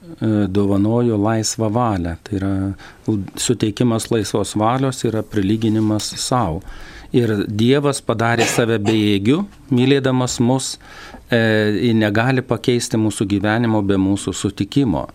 [0.49, 2.55] dovanojo laisvą valią, tai yra
[3.41, 6.63] suteikimas laisvos valios yra prilyginimas savo.
[7.13, 10.75] Ir Dievas padarė save bejėgiu, mylėdamas mus,
[11.33, 15.07] e, negali pakeisti mūsų gyvenimo be mūsų sutikimo.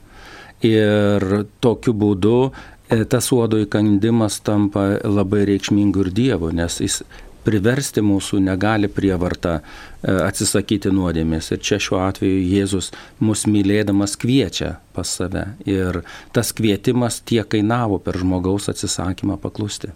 [0.63, 1.25] Ir
[1.63, 7.01] tokiu būdu e, tas uodo įkandimas tampa labai reikšmingu ir Dievu, nes jis
[7.43, 9.63] priversti mūsų negali prievarta e,
[10.23, 11.51] atsisakyti nuodėmės.
[11.51, 15.49] Ir čia šiuo atveju Jėzus mus mylėdamas kviečia pas save.
[15.67, 16.03] Ir
[16.35, 19.91] tas kvietimas tiek kainavo per žmogaus atsisakymą paklusti.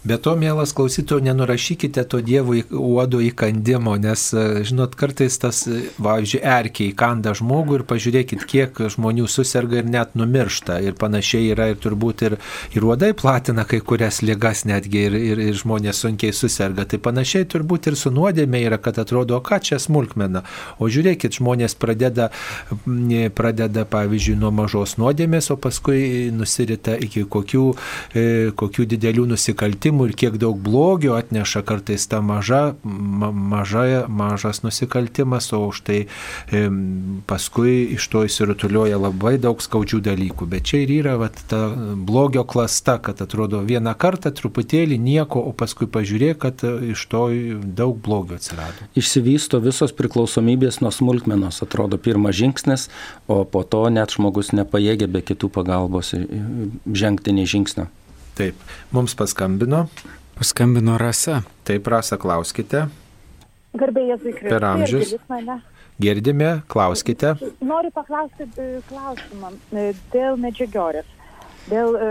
[0.00, 5.90] Be to, mielas klausytojų, nenurašykite to Dievo uodo įkandimo, nes, e, žinot, kartais tas, e,
[6.00, 10.78] pavyzdžiui, erkiai įkanda žmogų ir pažiūrėkit, kiek žmonių susirga ir net numiršta.
[10.80, 12.36] Ir panašiai yra ir turbūt ir,
[12.72, 16.88] ir uodai platina kai kurias lygas netgi ir, ir, ir žmonės sunkiai susirga.
[16.88, 20.46] Tai panašiai turbūt ir su nuodėmė yra, kad atrodo, ką čia smulkmena.
[20.80, 22.30] O žiūrėkit, žmonės pradeda,
[23.36, 27.68] pradeda pavyzdžiui, nuo mažos nuodėmės, o paskui nusirita iki kokių,
[28.16, 28.26] e,
[28.56, 34.62] kokių didelių nusikaltimų nusikaltimų ir kiek daug blogio atneša kartais ta maža, ma, maža, mažas
[34.62, 36.06] nusikaltimas, o už tai
[36.50, 36.70] e,
[37.26, 40.46] paskui iš to įsirutulioja labai daug skaudžių dalykų.
[40.46, 45.52] Bet čia ir yra vat, ta blogio klasta, kad atrodo vieną kartą truputėlį nieko, o
[45.52, 47.30] paskui pažiūrėk, kad iš to
[47.64, 48.88] daug blogio atsirado.
[48.94, 52.88] Išsivysto visos priklausomybės nuo smulkmenos, atrodo pirmas žingsnis,
[53.28, 57.88] o po to net žmogus nepajėgia be kitų pagalbos žengti nei žingsnio.
[58.40, 58.56] Taip,
[58.96, 59.82] mums paskambino.
[60.38, 61.42] Paskambino Rasa.
[61.68, 62.86] Taip, Rasa, klauskite.
[63.76, 64.48] Garbėjai Jėzui Kristui.
[64.48, 65.12] Per amžius.
[66.00, 67.34] Girdime, klauskite.
[67.60, 71.12] Noriu paklausti e, klausimą e, dėl medžiagorės,
[71.68, 72.08] dėl e,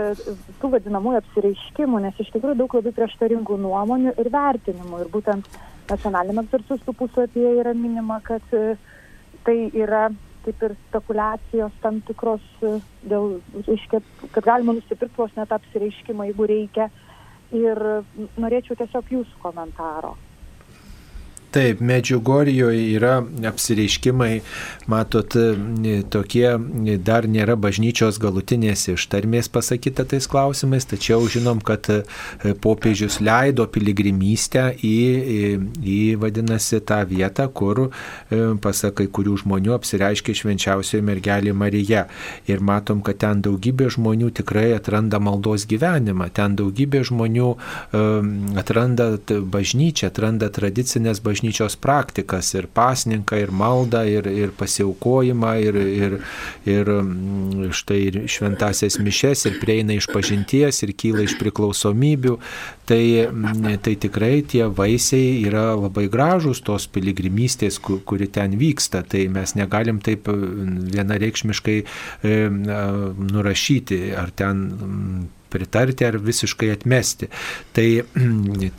[0.62, 5.02] tų vadinamųjų apsireiškimų, nes iš tikrųjų daug labai prieštaringų nuomonių ir vertinimų.
[5.02, 5.50] Ir būtent
[5.90, 10.12] nacionaliniam egzorcistų puslapyje yra minima, kad tai yra
[10.44, 12.72] kaip ir spekulacijos tam tikros e,
[13.10, 14.02] dėl, reiškia,
[14.34, 16.90] kad galima nusipirkti vos net apsireiškimą, jeigu reikia.
[17.50, 17.80] Ir
[18.38, 20.14] norėčiau tiesiog jūsų komentaro.
[21.50, 23.16] Taip, Medžiugorijoje yra
[23.48, 24.36] apsireiškimai,
[24.86, 25.34] matot,
[26.14, 26.44] tokie
[27.02, 32.04] dar nėra bažnyčios galutinės ištarmės pasakyta tais klausimais, tačiau žinom, kad e,
[32.62, 35.40] popiežius leido piligrimystę į, į,
[35.82, 42.06] į vadinasi, tą vietą, kur, e, pasakai, kurių žmonių apsireiškia švenčiausioji mergelė Marija.
[42.46, 48.06] Ir matom, kad ten daugybė žmonių tikrai atranda maldos gyvenimą, ten daugybė žmonių e,
[48.62, 55.74] atranda bažnyčią, atranda tradicinės bažnyčios bažnyčios praktikas ir pasninką, ir maldą, ir, ir pasiaukojimą, ir,
[55.76, 56.18] ir,
[56.66, 62.36] ir mm, štai ir šventasias mišes, ir prieina iš pažinties, ir kyla iš priklausomybių.
[62.86, 69.02] Tai, mm, tai tikrai tie vaisiai yra labai gražus tos piligrimystės, kuri ten vyksta.
[69.02, 71.80] Tai mes negalim taip mm, vienareikšmiškai
[73.32, 74.66] nurašyti, ar ten
[75.50, 77.30] pritarti ar visiškai atmesti.
[77.76, 77.86] Tai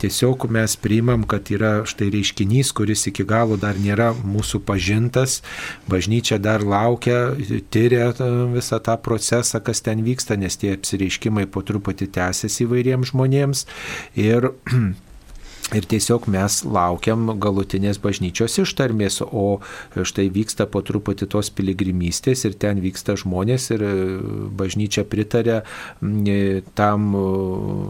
[0.02, 5.40] tiesiog mes priimam, kad yra štai reiškinys, kuris iki galo dar nėra mūsų pažintas,
[5.90, 7.34] bažnyčia dar laukia,
[7.72, 8.10] tyria
[8.52, 13.66] visą tą procesą, kas ten vyksta, nes tie apsireiškimai po truputį tęsiasi įvairiems žmonėms.
[14.18, 14.52] Ir
[15.70, 19.62] Ir tiesiog mes laukiam galutinės bažnyčios ištarmės, o
[19.94, 23.92] štai vyksta po truputį tos piligrimystės ir ten vyksta žmonės ir e,
[24.58, 27.06] bažnyčia pritarė e, tam,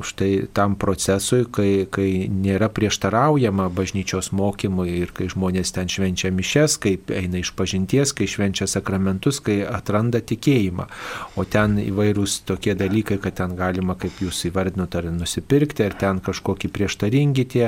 [0.07, 6.79] štai, tam procesui, kai, kai nėra prieštaraujama bažnyčios mokymui ir kai žmonės ten švenčia mišes,
[6.83, 10.87] kai eina iš pažinties, kai švenčia sakramentus, kai atranda tikėjimą.
[11.35, 16.23] O ten įvairūs tokie dalykai, kad ten galima, kaip jūs įvardinote, ar nusipirkti, ar ten
[16.23, 17.62] kažkokie prieštaringi tie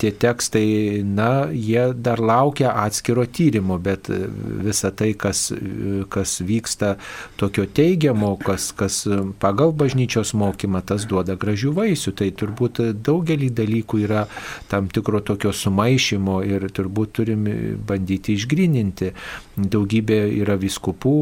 [0.00, 4.18] tie tekstai, na, jie dar laukia atskiro tyrimo, bet e,
[4.64, 6.94] visa tai, kas, e, kas vyksta
[7.40, 9.02] tokio teigiamo, kas, kas
[9.42, 12.14] pagal bažnyčios mokymą, tas duoda gražių vaisių.
[12.20, 14.26] Tai turbūt daugelį dalykų yra
[14.70, 17.46] tam tikro tokio sumaišymo ir turbūt turim
[17.86, 19.12] bandyti išgrininti.
[19.60, 21.14] Daugybė yra viskupų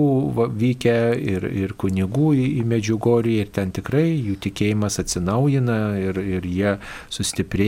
[0.59, 6.47] vykę ir, ir kunigų į, į Medžiugorį ir ten tikrai jų tikėjimas atsinaujina ir, ir
[6.49, 6.75] jie
[7.13, 7.68] sustiprėja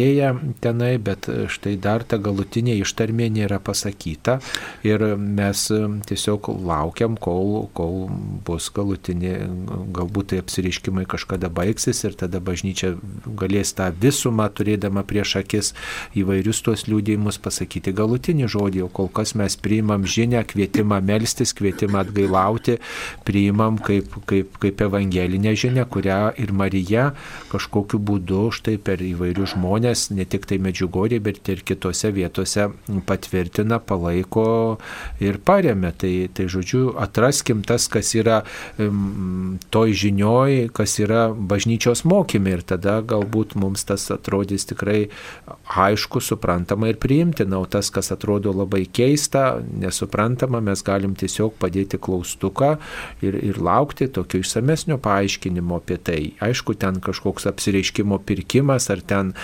[0.64, 4.38] tenai, bet štai dar ta galutinė ištarmė nėra pasakyta
[4.86, 5.66] ir mes
[6.08, 8.08] tiesiog laukiam, kol, kol
[8.46, 9.34] bus galutinė,
[9.96, 12.94] galbūt tai apsiriškimai kažkada baigsis ir tada bažnyčia
[13.40, 15.72] galės tą visumą turėdama prieš akis
[16.18, 22.04] įvairius tuos liūdėjimus pasakyti galutinį žodį, o kol kas mes priimam žinę, kvietimą melstis, kvietimą
[22.04, 22.78] atgailauti,
[23.26, 27.10] priimam kaip, kaip, kaip evangelinę žinę, kurią ir Marija
[27.50, 32.68] kažkokiu būdu štai per įvairius žmonės, ne tik tai Medžiugorė, bet ir kitose vietose
[33.08, 34.78] patvirtina, palaiko
[35.22, 35.92] ir paremia.
[36.00, 38.40] Tai, tai žodžiu, atraskim tas, kas yra
[39.74, 45.08] toj žinioj, kas yra bažnyčios mokymai ir tada galbūt mums tas atrodys tikrai
[45.70, 52.00] aišku, suprantama ir priimtina, o tas, kas atrodo labai keista, nesuprantama, mes galim tiesiog padėti
[52.00, 52.72] klaustuką
[53.24, 56.20] ir, ir laukti tokio išsamesnio paaiškinimo apie tai.
[56.42, 59.34] Aišku, ten kažkoks apsireiškimo pirkimas ar ten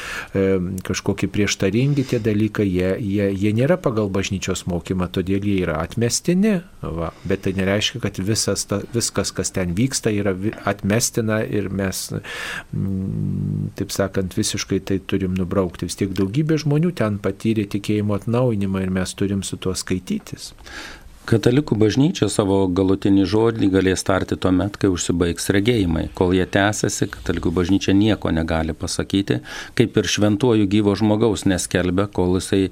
[0.87, 6.61] kažkokie prieštaringi tie dalykai, jie, jie, jie nėra pagal bažnyčios mokymą, todėl jie yra atmestini,
[6.83, 7.13] va.
[7.29, 10.35] bet tai nereiškia, kad visas ta, viskas, kas ten vyksta, yra
[10.69, 12.03] atmestina ir mes,
[12.75, 15.89] m, taip sakant, visiškai tai turim nubraukti.
[15.89, 20.53] Vis tiek daugybė žmonių ten patyrė tikėjimo atnaujinimą ir mes turim su tuo skaitytis.
[21.27, 26.05] Katalikų bažnyčia savo galutinį žodį galės tarti tuo met, kai užsibaigs regėjimai.
[26.15, 29.41] Kol jie tęsiasi, katalikų bažnyčia nieko negali pasakyti,
[29.75, 32.71] kaip ir šventuoju gyvo žmogaus neskelbia, kol jisai e,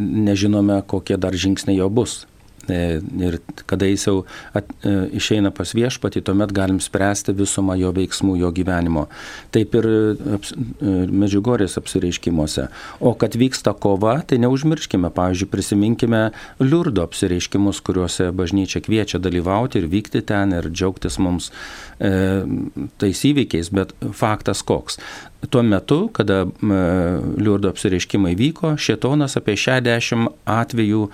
[0.00, 2.22] nežinome, kokie dar žingsniai jo bus.
[2.68, 4.16] E, ir kada jis jau
[4.56, 9.06] at, e, išeina pas viešpatį, tuomet galim spręsti visumą jo veiksmų, jo gyvenimo.
[9.54, 10.00] Taip ir e,
[10.36, 12.68] aps, medžiugorės apsireiškimuose.
[13.00, 16.22] O kad vyksta kova, tai neužmirškime, pavyzdžiui, prisiminkime
[16.60, 21.48] liurdo apsireiškimus, kuriuose bažnyčia kviečia dalyvauti ir vykti ten ir džiaugtis mums
[21.96, 22.12] e,
[23.00, 25.00] tais įvykiais, bet faktas koks
[25.48, 26.44] tuo metu, kada
[27.40, 31.06] liurdo apsireiškimai vyko, Šetonas apie 60 atvejų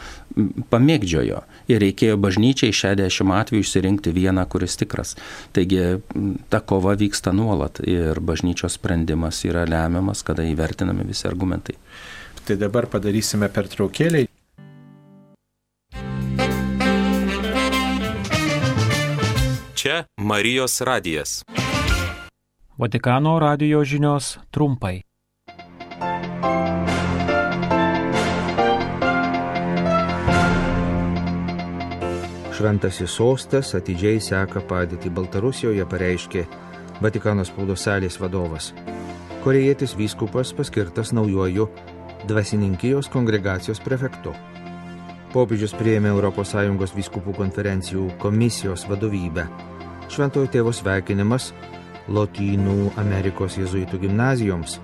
[0.72, 5.14] pamėgdžiojo ir reikėjo bažnyčiai 60 atvejų išsirinkti vieną, kuris tikras.
[5.56, 6.00] Taigi
[6.52, 11.78] ta kova vyksta nuolat ir bažnyčios sprendimas yra lemiamas, kada įvertinami visi argumentai.
[12.46, 14.26] Tai dabar padarysime pertraukėlį.
[19.76, 21.42] Čia Marijos radijas.
[22.78, 25.00] Vatikano radio žinios trumpai.
[32.52, 36.42] Šventasis sostas atidžiai seka padėtį Baltarusijoje, pareiškė
[37.00, 38.74] Vatikano spaudos salės vadovas.
[39.40, 41.70] Korejietis vyskupas paskirtas naujoju
[42.28, 44.34] dvasininkijos kongregacijos prefektu.
[45.32, 49.48] Popiežius prieėmė ES vyskupų konferencijų komisijos vadovybę.
[50.12, 51.54] Šventojo tėvo sveikinimas
[52.06, 54.76] Lotynų Amerikos jezuitų gimnazijoms,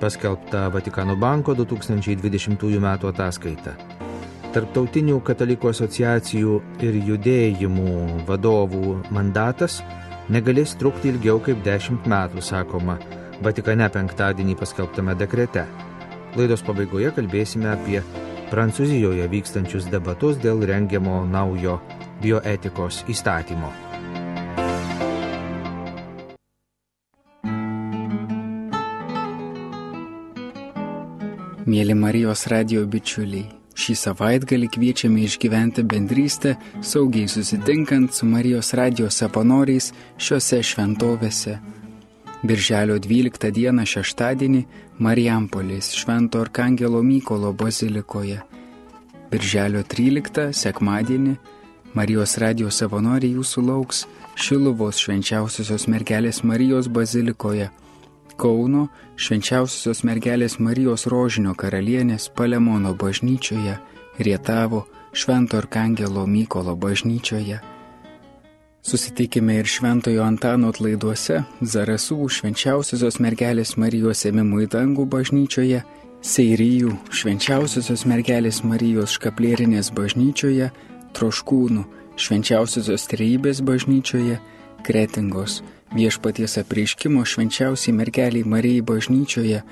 [0.00, 2.86] paskelbta Vatikano banko 2020 m.
[2.94, 3.74] ataskaita.
[4.52, 9.80] Tarptautinių katalikų asociacijų ir judėjimų vadovų mandatas
[10.30, 12.98] negalės trukti ilgiau kaip 10 metų, sakoma
[13.42, 15.64] Vatikane penktadienį paskelbtame dekrete.
[16.38, 18.02] Laidos pabaigoje kalbėsime apie
[18.52, 21.80] Prancūzijoje vykstančius debatus dėl rengiamo naujo
[22.22, 23.91] bioetikos įstatymo.
[31.72, 33.46] Mėly Marijos radio bičiuliai,
[33.80, 36.50] šį savaitgalį kviečiame išgyventi bendrystę,
[36.84, 39.86] saugiai susitinkant su Marijos radio savanoriais
[40.20, 41.54] šiuose šventovėse.
[42.44, 44.62] Birželio 12 dieną šeštadienį
[45.06, 48.42] Marijampolės Švento Arkangelo Mykolo bazilikoje.
[49.32, 51.38] Birželio 13 sekmadienį
[51.96, 54.04] Marijos radio savanoriai jūsų lauks
[54.36, 57.70] Šiluvos švenčiausiosios mergelės Marijos bazilikoje
[58.38, 63.78] Kauno švenčiausiosios mergelės Marijos rožinio karalienės Palemono bažnyčioje,
[64.18, 67.60] Rietavo Švento Arkangelo Mykolo bažnyčioje.
[68.82, 75.82] Susitikime ir Šventojo Antano atlaiduose Zarasų švenčiausiosios mergelės Marijos ėmimų į dangų bažnyčioje,
[76.22, 80.70] Seirijų švenčiausiosios mergelės Marijos škaplierinės bažnyčioje,
[81.14, 81.84] Troškūnų
[82.16, 84.40] švenčiausiosios trejybės bažnyčioje,
[84.82, 85.60] Kretingos
[85.94, 89.62] viešpaties apreiškimo švenčiausiai mergeliai Marijai bažnyčioje,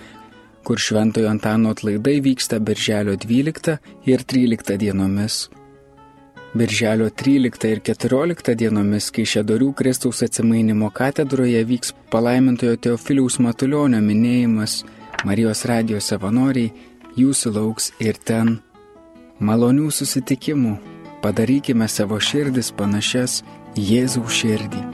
[0.65, 5.49] kur Šventojo Antano atlaidai vyksta Birželio 12 ir 13 dienomis.
[6.55, 14.83] Birželio 13 ir 14 dienomis, kai Šedorių Kristaus atsimainimo katedroje vyks palaimintojo Teofiliaus Matulionio minėjimas,
[15.25, 16.73] Marijos radijos savanoriai
[17.17, 18.59] jūsų lauks ir ten.
[19.39, 20.77] Malonių susitikimų,
[21.23, 23.43] padarykime savo širdis panašias
[23.79, 24.90] Jėzaus širdį.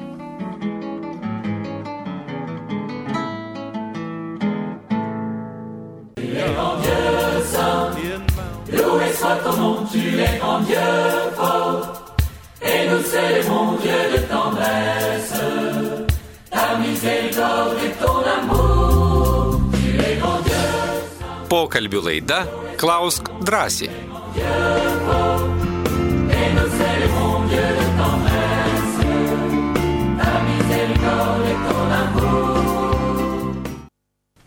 [21.51, 22.43] Pokalbių laida
[22.81, 24.86] Klausk drąsiai.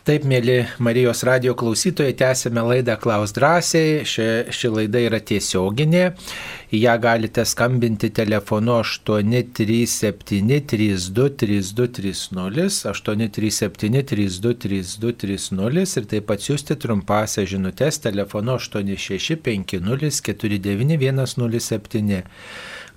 [0.09, 3.99] Taip, mėly Marijos radio klausytojai, tęsime laidą Klaus drąsiai.
[4.09, 6.07] Ši, ši laida yra tiesioginė.
[6.73, 16.25] Į ją galite skambinti telefonu 837 32 32 30, 837 32 32 30 ir taip
[16.33, 22.23] pat siūsti trumpąsią žinutės telefonu 865 049 107.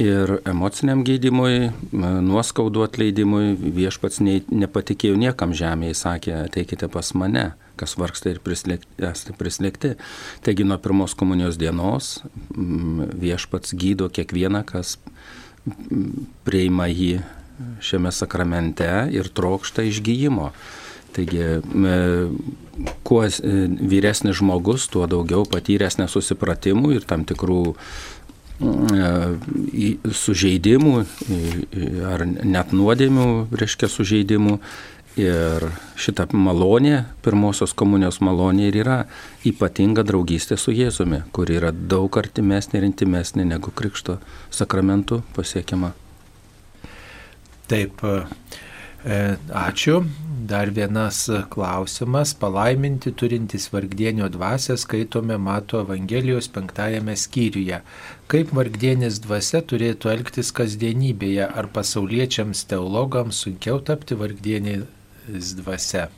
[0.00, 7.44] Ir emociniam gydimui, nuoskaudų atleidimui viešpats ne, nepatikėjo niekam žemėje, sakė, ateikite pas mane,
[7.78, 9.92] kas vargsta ir esate prislėgti.
[10.42, 14.96] Taigi nuo pirmos komunijos dienos viešpats gydo kiekvieną, kas
[16.42, 17.20] prieima jį
[17.78, 20.50] šiame sakramente ir trokšta išgyjimo.
[21.14, 21.44] Taigi,
[23.06, 23.30] kuo e,
[23.94, 27.76] vyresnis žmogus, tuo daugiau patyręs nesusipratimų ir tam tikrų
[30.14, 30.96] sužeidimų
[32.06, 34.58] ar net nuodėmių, reiškia sužeidimų.
[35.14, 38.96] Ir šita malonė, pirmosios komunijos malonė ir yra
[39.46, 44.18] ypatinga draugystė su Jėzumi, kuri yra daug artimesnė ir intimesnė negu Krikšto
[44.50, 45.92] sakramentų pasiekiama.
[47.70, 48.26] Taip, E,
[49.04, 50.04] ačiū.
[50.44, 52.34] Dar vienas klausimas.
[52.34, 57.80] Palaiminti turintys vargdienio dvasę skaitome Mato Evangelijos penktajame skyriuje.
[58.28, 61.48] Kaip vargdienis dvasia turėtų elgtis kasdienybėje?
[61.48, 66.10] Ar pasauliečiams teologams sunkiau tapti vargdieniais dvasia?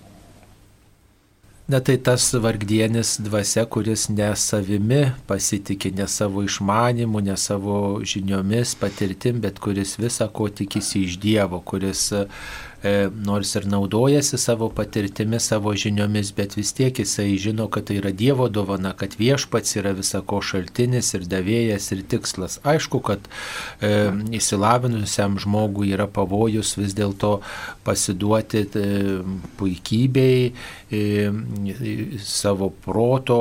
[1.69, 8.77] Na tai tas vargdienis dvasia, kuris ne savimi pasitikė, ne savo išmanimu, ne savo žiniomis,
[8.79, 12.21] patirtim, bet kuris visą ko tikisi iš Dievo, kuris e,
[13.15, 18.13] nors ir naudojasi savo patirtimi, savo žiniomis, bet vis tiek jisai žino, kad tai yra
[18.17, 22.59] Dievo dovana, kad viešpats yra visako šaltinis ir davėjas ir tikslas.
[22.67, 23.29] Aišku, kad
[23.81, 23.91] e,
[24.39, 27.41] įsilavinusiam žmogui yra pavojus vis dėlto
[27.87, 28.87] pasiduoti e,
[29.59, 30.53] puikybei,
[30.91, 31.03] e,
[32.23, 33.41] savo proto,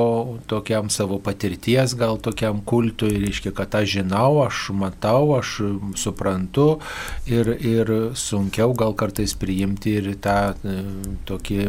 [0.50, 5.56] tokiam savo patirties gal tokiam kultui, reiškia, kad aš žinau, aš matau, aš
[5.98, 6.68] suprantu
[7.30, 10.76] ir, ir sunkiau gal kartais priimti ir tą e,
[11.28, 11.60] tokį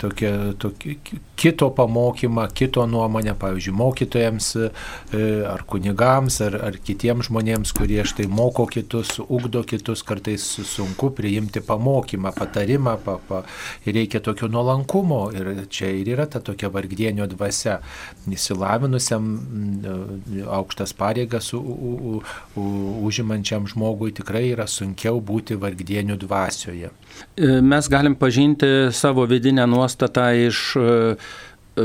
[0.00, 0.96] tokia, tokia,
[1.36, 4.70] kito pamokymą, kito nuomonę, pavyzdžiui, mokytojams e,
[5.48, 11.62] ar kunigams, ar, ar kitiems žmonėms, kurie štai moko kitus, ugdo kitus, kartais sunku priimti
[11.64, 13.42] pamokymą, patarimą, pa, pa,
[13.86, 15.22] reikia tokio nuolankumo.
[15.36, 17.78] Ir čia ir yra ta tokia vargdienio dvasia.
[18.30, 22.20] Įsilavinusiam e, aukštas pareigas u, u,
[22.56, 22.66] u,
[23.08, 26.92] užimančiam žmogui tikrai yra sunkiau būti vargdienio dvasioje.
[27.36, 29.89] E, mes galim pažinti savo vidinę nuostatą
[30.32, 31.16] iš e,
[31.76, 31.82] e,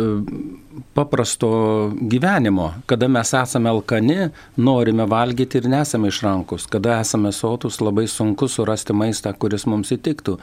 [0.94, 8.08] paprasto gyvenimo, kada mes esame alkani, norime valgyti ir nesame išrankus, kada esame sotus, labai
[8.12, 10.38] sunku surasti maistą, kuris mums įtiktų.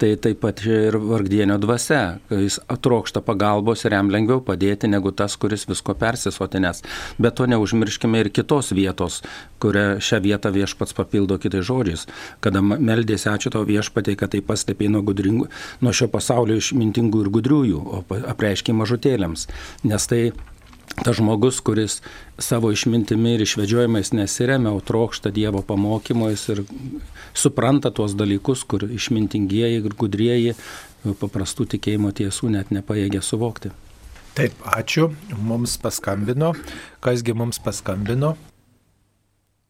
[0.00, 5.36] Tai taip pat ir vargdienio dvasia, jis atrokšta pagalbos ir jam lengviau padėti negu tas,
[5.36, 6.84] kuris visko persisotinės.
[7.18, 9.22] Bet to neužmirškime ir kitos vietos,
[9.62, 12.06] kurią šią vietą viešpats papildo kitais žodžiais.
[12.44, 15.48] Kada meldėsi ačiū tau viešpatai, kad tai paslėpė nuo, gudringų,
[15.84, 18.02] nuo šio pasaulio išmintingų ir gudriųjų, o
[18.32, 19.48] apreiškiai mažutėlėms
[19.84, 20.22] nes tai
[21.04, 22.00] tas žmogus, kuris
[22.38, 26.64] savo išmintimi ir išvedžiojimais nesiremia, o trokšta Dievo pamokymais ir
[27.34, 30.56] supranta tuos dalykus, kur išmintingieji ir gudrieji
[31.20, 33.70] paprastų tikėjimo tiesų net nepaėgė suvokti.
[34.38, 35.08] Taip, ačiū.
[35.34, 36.52] Mums paskambino.
[37.02, 38.36] Kasgi mums paskambino?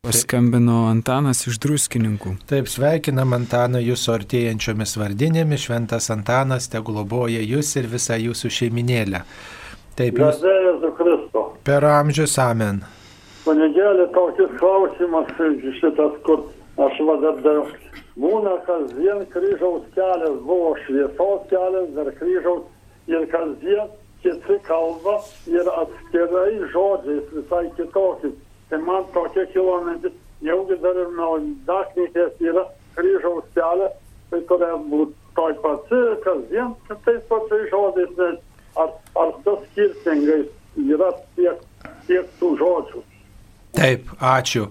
[0.04, 2.34] Paskambino Antanas iš druskininkų.
[2.48, 5.64] Taip, sveikinam Antaną jūsų artėjančiomis vardinėmis.
[5.64, 9.24] Šventas Antanas te globoja jūs ir visą jūsų šeiminėlę.
[9.98, 10.38] Taip, jūs.
[10.42, 11.44] Garbėjus Kristų.
[11.66, 12.82] Per amžius amen.
[13.42, 15.30] Kunigėlė tokis klausimas
[15.80, 16.44] šitas, kur
[16.78, 17.66] aš vadardavau.
[18.18, 22.64] Būna kasdien kryžiaus kelias, buvo šviesos kelias, dar kryžiaus
[23.10, 23.90] ir kasdien
[24.22, 28.34] kiti kalba ir atskirai žodžiais visai kitokiais.
[28.70, 30.10] Tai man tokia kilometri,
[30.44, 32.66] jaugi dar ir maldaknytės yra
[32.98, 33.94] kryžiaus kelias,
[34.30, 36.74] tai turėjo būti toj pati kasdien,
[37.06, 38.42] tais pačiais žodžiais, net
[38.78, 40.40] ar, ar tas skirtingai
[40.86, 41.62] yra tiek,
[42.06, 43.04] tiek tų žodžių.
[43.78, 44.64] Taip, ačiū.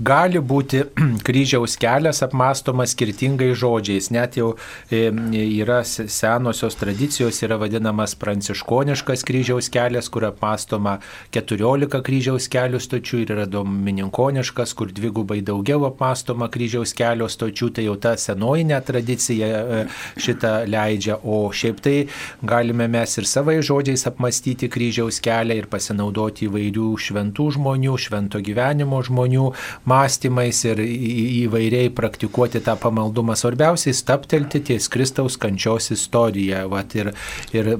[0.00, 0.78] Gali būti
[1.26, 4.08] kryžiaus kelias apmastomas skirtingais žodžiais.
[4.14, 4.54] Net jau
[4.88, 10.94] yra senosios tradicijos, yra vadinamas pranciškoniškas kryžiaus kelias, kur apmastoma
[11.36, 17.70] 14 kryžiaus kelių stočių ir yra domininkoniškas, kur dvigubai daugiau apmastoma kryžiaus kelio stočių.
[17.76, 19.84] Tai jau ta senojinė tradicija e,
[20.16, 21.18] šitą leidžia.
[21.20, 21.96] O šiaip tai
[22.40, 28.53] galime mes ir savai žodžiais apmastyti kryžiaus kelią ir pasinaudoti įvairių šventų žmonių, švento gyvenimo
[28.54, 29.50] gyvenimo žmonių
[29.90, 33.34] mąstymais ir įvairiai praktikuoti tą pamaldumą.
[33.36, 36.68] Svarbiausiai staptelti ties Kristaus kančios istoriją.
[36.70, 37.12] Vat ir,
[37.52, 37.70] ir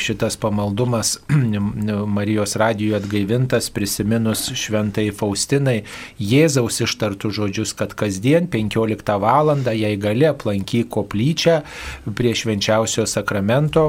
[0.00, 1.18] šitas pamaldumas
[2.16, 5.80] Marijos radijoje atgaivintas prisiminus šventai Faustinai
[6.20, 9.50] Jėzaus ištartų žodžius, kad kasdien 15 val.
[9.50, 11.60] jei gali aplankyk koplyčią
[12.14, 13.88] prie švenčiausio sakramento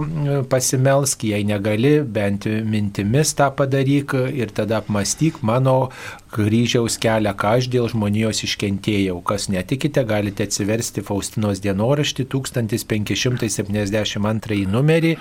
[0.49, 5.91] pasimelsk, jei negali, bent mintimis tą padaryk ir tada apmastyk mano
[6.31, 9.17] kryžiaus kelią, ką aš dėl žmonijos iškentėjau.
[9.27, 15.13] Kas netikite, galite atsiversti Faustinos dienoraštį 1572 numerį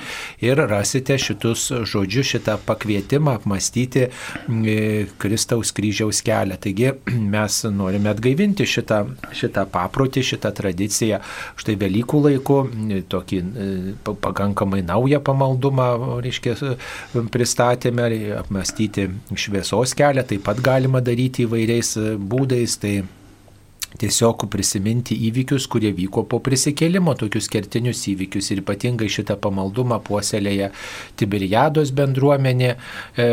[0.46, 1.60] ir rasite šitus
[1.90, 4.02] žodžius, šitą pakvietimą apmastyti
[5.20, 6.56] Kristaus kryžiaus kelią.
[6.62, 6.88] Taigi
[7.34, 8.98] mes norime atgaivinti šitą,
[9.36, 11.16] šitą paprotį, šitą tradiciją.
[11.60, 12.58] Štai Velykų laiku
[13.10, 13.38] tokį
[14.22, 15.88] pakankamai naują pamaldumą,
[16.22, 16.52] reiškia,
[17.32, 18.04] pristatėme,
[18.38, 19.02] apmastyti
[19.34, 22.76] šviesos kelią, taip pat galima daryti įvairiais e, būdais.
[22.82, 22.94] Tai
[24.00, 28.50] tiesiog prisiminti įvykius, kurie vyko po prisikėlimo, tokius kertinius įvykius.
[28.54, 30.70] Ir ypatingai šitą pamaldumą puoselėje
[31.20, 32.70] Tiberiados bendruomenė,
[33.16, 33.28] e,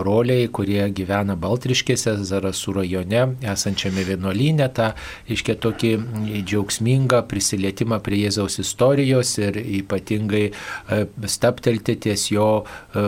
[0.00, 3.22] broliai, kurie gyvena Baltriškėse, Zarasų rajone,
[3.54, 4.90] esančiame vienuolynė, tą
[5.30, 5.92] iškia tokį
[6.42, 12.48] džiaugsmingą prisilietimą prie Jėzaus istorijos ir ypatingai e, staptelti ties jo
[12.94, 13.06] e,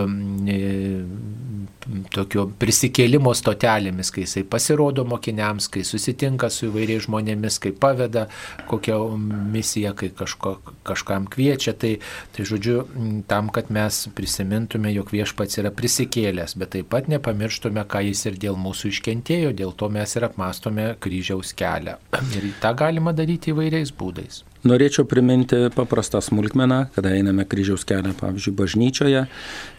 [2.15, 8.29] tokio prisikėlimo stotelėmis, kai jisai pasirodo mokiniams, kai susitinka su įvairiais įvairiais žmonėmis, kai paveda
[8.69, 9.17] kokią
[9.53, 11.73] misiją, kai kažko, kažkam kviečia.
[11.73, 11.99] Tai,
[12.33, 12.85] tai žodžiu,
[13.29, 18.39] tam, kad mes prisimintume, jog viešpats yra prisikėlęs, bet taip pat nepamirštume, ką jis ir
[18.39, 21.99] dėl mūsų iškentėjo, dėl to mes ir apmastome kryžiaus kelią.
[22.37, 24.43] Ir tą galima daryti įvairiais būdais.
[24.63, 29.23] Norėčiau priminti paprastą smulkmeną, kada einame kryžiaus kelią, pavyzdžiui, bažnyčioje,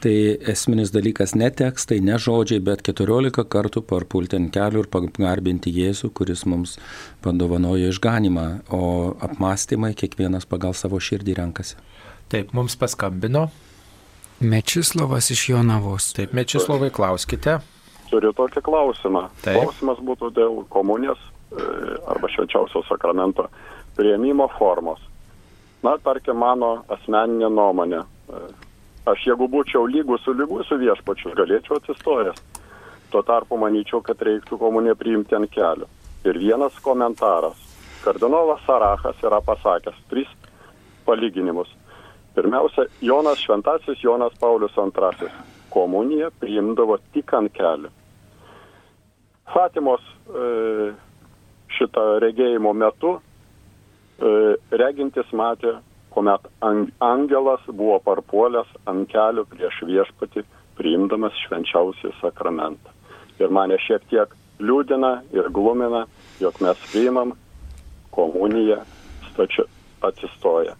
[0.03, 0.15] tai
[0.51, 6.11] esminis dalykas ne tekstai, ne žodžiai, bet 14 kartų parpulti ant kelių ir pagarbinti Jėzų,
[6.11, 6.75] kuris mums
[7.23, 8.83] padovanojo išganimą, o
[9.23, 11.79] apmąstymai kiekvienas pagal savo širdį renkasi.
[12.33, 13.47] Taip, mums paskambino.
[14.43, 16.11] Mečislovas iš Jonavos.
[16.17, 17.61] Taip, Mečislovai, klauskite.
[18.11, 19.29] Turiu tokį klausimą.
[19.45, 19.61] Taip.
[19.61, 21.69] Klausimas būtų dėl komunijos e,
[22.11, 23.47] arba švenčiausio sakramento
[23.97, 25.01] prieimimo formos.
[25.83, 28.03] Na, tarkim, mano asmeninė nuomonė.
[29.09, 32.39] Aš jeigu būčiau lygus su lygu su viešpačiu, galėčiau atsistojęs.
[33.11, 35.89] Tuo tarpu manyčiau, kad reiktų komuniją priimti ant kelių.
[36.23, 37.59] Ir vienas komentaras.
[38.03, 40.31] Kardinolas Sarachas yra pasakęs tris
[41.05, 41.67] palyginimus.
[42.33, 45.29] Pirmiausia, Jonas Šventasis Jonas Paulius II
[45.69, 47.91] komuniją priimdavo tik ant kelių.
[49.53, 50.93] Fatimos e,
[51.75, 53.17] šitą regėjimo metu
[54.71, 55.77] regintis matė,
[56.13, 60.43] kuomet ang, angelas buvo parpuolęs ant kelių prieš viešpatį,
[60.77, 62.93] priimdamas švenčiausią sakramentą.
[63.41, 66.05] Ir mane šiek tiek liūdina ir glumina,
[66.39, 67.33] jog mes priimam
[68.13, 68.83] komuniją
[69.31, 69.65] stačiu
[70.01, 70.75] atsistoję.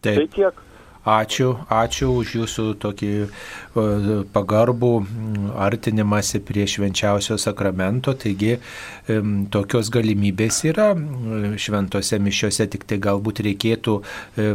[0.00, 0.16] Taip.
[0.16, 0.65] Tai tiek.
[1.06, 3.26] Ačiū, ačiū už jūsų tokį e,
[4.34, 8.10] pagarbų mm, artinimąsi prie švenčiausio sakramento.
[8.18, 8.56] Taigi
[9.54, 14.48] tokios galimybės yra mm, šventose mišiose, tik tai galbūt reikėtų e,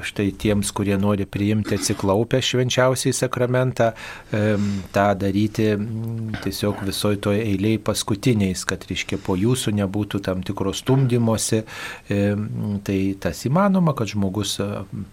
[0.00, 3.90] štai tiems, kurie nori priimti atsiklaupę švenčiausiai sakramentą,
[4.32, 10.80] tą daryti mm, tiesiog visoje toje eilėje paskutiniais, kad reiškia po jūsų nebūtų tam tikros
[10.86, 11.62] stumdymosi.
[12.86, 14.56] Tai tas įmanoma, kad žmogus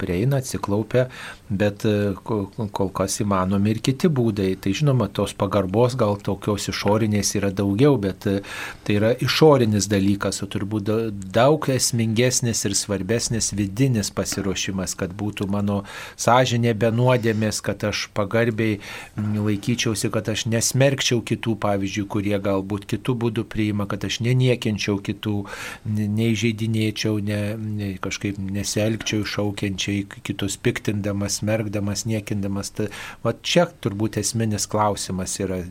[0.00, 1.08] prieina, atsiklaupia,
[1.50, 4.54] bet e, ko- kol kas įmanomi ir kiti būdai.
[4.60, 8.40] Tai žinoma, tos pagarbos gal tokios išorinės yra daugiau, bet e,
[8.84, 15.48] tai yra išorinis dalykas, o turbūt da- daug esmingesnis ir svarbesnis vidinis pasiruošimas, kad būtų
[15.50, 15.82] mano
[16.16, 18.78] sąžinė be nuodėmės, kad aš pagarbiai
[19.18, 25.36] laikyčiausi, kad aš nesmerkčiau kitų, pavyzdžiui, kurie galbūt kitų būdų priima, kad aš neniekinčiau kitų,
[25.84, 30.04] ne- neįžeidinėčiau, ne, ne, kažkaip nesielgčiau iššaukiančiai,
[30.44, 32.70] kitus piktindamas, smergdamas, niekindamas.
[32.74, 32.88] Ta,
[33.24, 35.62] va čia turbūt esminis klausimas yra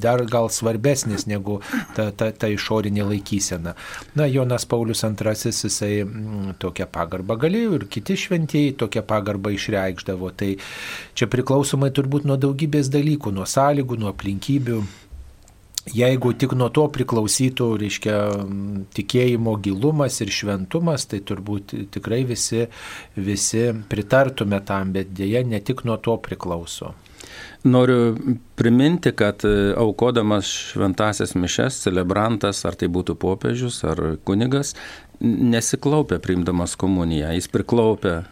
[0.00, 1.60] dar gal svarbesnis negu
[1.94, 3.74] ta, ta, ta išorinė laikysena.
[4.16, 10.32] Na, Jonas Paulius II, jisai mm, tokią pagarbą galėjo ir kiti šventieji tokią pagarbą išreikšdavo.
[10.38, 10.56] Tai
[11.14, 14.82] čia priklausomai turbūt nuo daugybės dalykų, nuo sąlygų, nuo aplinkybių.
[15.94, 18.16] Jeigu tik nuo to priklausytų, reiškia,
[18.96, 22.66] tikėjimo gilumas ir šventumas, tai turbūt tikrai visi,
[23.16, 26.94] visi pritartume tam, bet dėja ne tik nuo to priklauso.
[27.64, 28.16] Noriu
[28.56, 34.76] priminti, kad e, aukodamas šventasias mišes, celebrantas, ar tai būtų popiežius, ar kunigas,
[35.20, 37.30] nesiklaupia priimdamas komuniją.
[37.34, 38.24] Jis priklaupia e,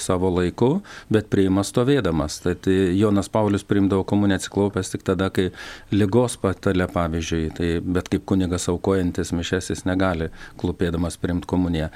[0.00, 0.70] savo laiku,
[1.12, 2.38] bet priima stovėdamas.
[2.44, 5.50] Tai, tai Jonas Paulius priimdavo komuniją atsiklaupęs tik tada, kai
[5.92, 7.42] lygos patale, pavyzdžiui.
[7.56, 10.30] Tai, bet kaip kunigas aukojantis mišes, jis negali
[10.60, 11.90] klūpėdamas priimti komuniją.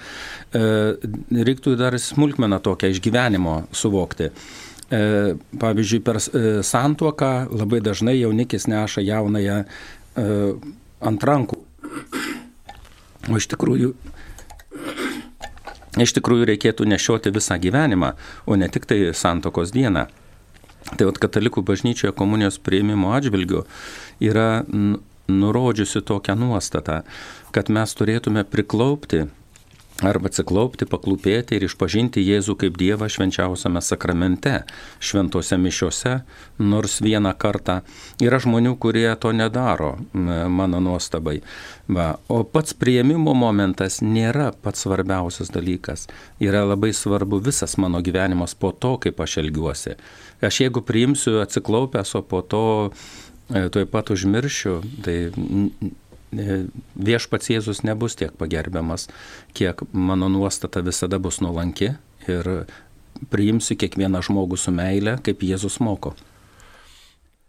[0.52, 0.64] E,
[1.50, 4.30] reiktų dar smulkmeną tokią iš gyvenimo suvokti.
[4.90, 5.00] E,
[5.60, 10.24] Pavyzdžiui, per e, santuoką labai dažnai jaunikis neša jaunąją e,
[11.06, 11.60] ant rankų.
[13.28, 13.92] O iš tikrųjų,
[16.00, 18.14] iš tikrųjų reikėtų nešioti visą gyvenimą,
[18.46, 20.06] o ne tik tai santokos dieną.
[20.96, 23.66] Tai vat katalikų bažnyčioje komunijos prieimimo atžvilgiu
[24.24, 24.64] yra
[25.30, 27.02] nurodžiusi tokią nuostatą,
[27.54, 29.26] kad mes turėtume priklaupti
[30.06, 34.62] arba atsiklaupti, paklūpėti ir išpažinti Jėzų kaip Dievą švenčiausiame sakramente,
[35.02, 36.14] šventose mišiuose,
[36.62, 37.80] nors vieną kartą.
[38.22, 41.40] Yra žmonių, kurie to nedaro, mano nuostabai.
[41.90, 42.14] Va.
[42.30, 46.06] O pats prieimimo momentas nėra pats svarbiausias dalykas.
[46.40, 49.96] Yra labai svarbu visas mano gyvenimas po to, kaip aš elgiuosi.
[50.40, 52.64] Aš jeigu priimsiu atsiklaupęs, o po to
[53.50, 55.16] e, tuoj pat užmiršiu, tai
[56.30, 59.08] viešpats Jėzus nebus tiek pagerbiamas,
[59.56, 61.92] kiek mano nuostata visada bus nuolanki
[62.30, 62.50] ir
[63.30, 66.14] priimsiu kiekvieną žmogų su meile, kaip Jėzus moko.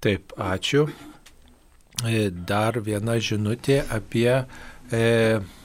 [0.02, 0.88] Taip, ačiū.
[2.08, 4.42] E, Dar viena žinutė apie,
[4.90, 5.04] e,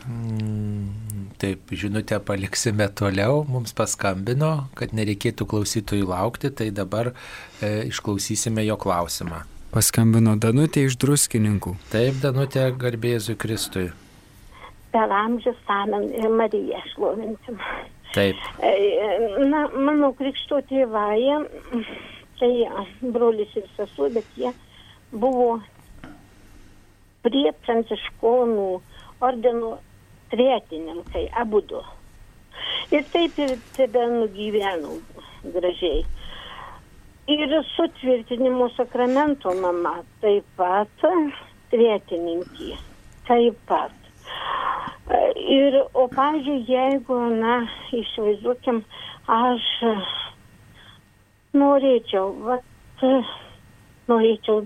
[0.06, 8.66] mm, taip, žinutę paliksime toliau, mums paskambino, kad nereikėtų klausytojų laukti, tai dabar e, išklausysime
[8.68, 9.46] jo klausimą.
[9.74, 11.74] Paskambino Danutė iš druskininkų.
[11.92, 13.90] Taip, Danutė, garbėzui Kristui.
[14.96, 17.58] per amžius amen ir Mariją šlovinsim.
[18.14, 18.70] Taip, E,
[19.50, 21.44] Na, mano krikšto tėvai,
[22.40, 22.50] tai
[23.02, 24.52] brolis ir sesuo, bet jie
[25.12, 25.60] buvo
[27.26, 28.68] prie pranciškonų
[29.20, 29.74] ordino
[30.32, 31.82] tretininkai, abu du.
[32.90, 34.96] Ir taip ir tebe nugyvenau
[35.44, 36.06] gražiai.
[37.26, 41.06] Ir sutvirtinimo sakramento mama taip pat
[41.72, 42.76] tretininkė.
[43.26, 43.94] Taip pat.
[45.56, 47.56] Ir, o, pavyzdžiui, jeigu, na,
[47.94, 48.80] įsivaizduokim,
[49.30, 49.66] aš
[51.58, 53.04] norėčiau, vat,
[54.10, 54.62] norėčiau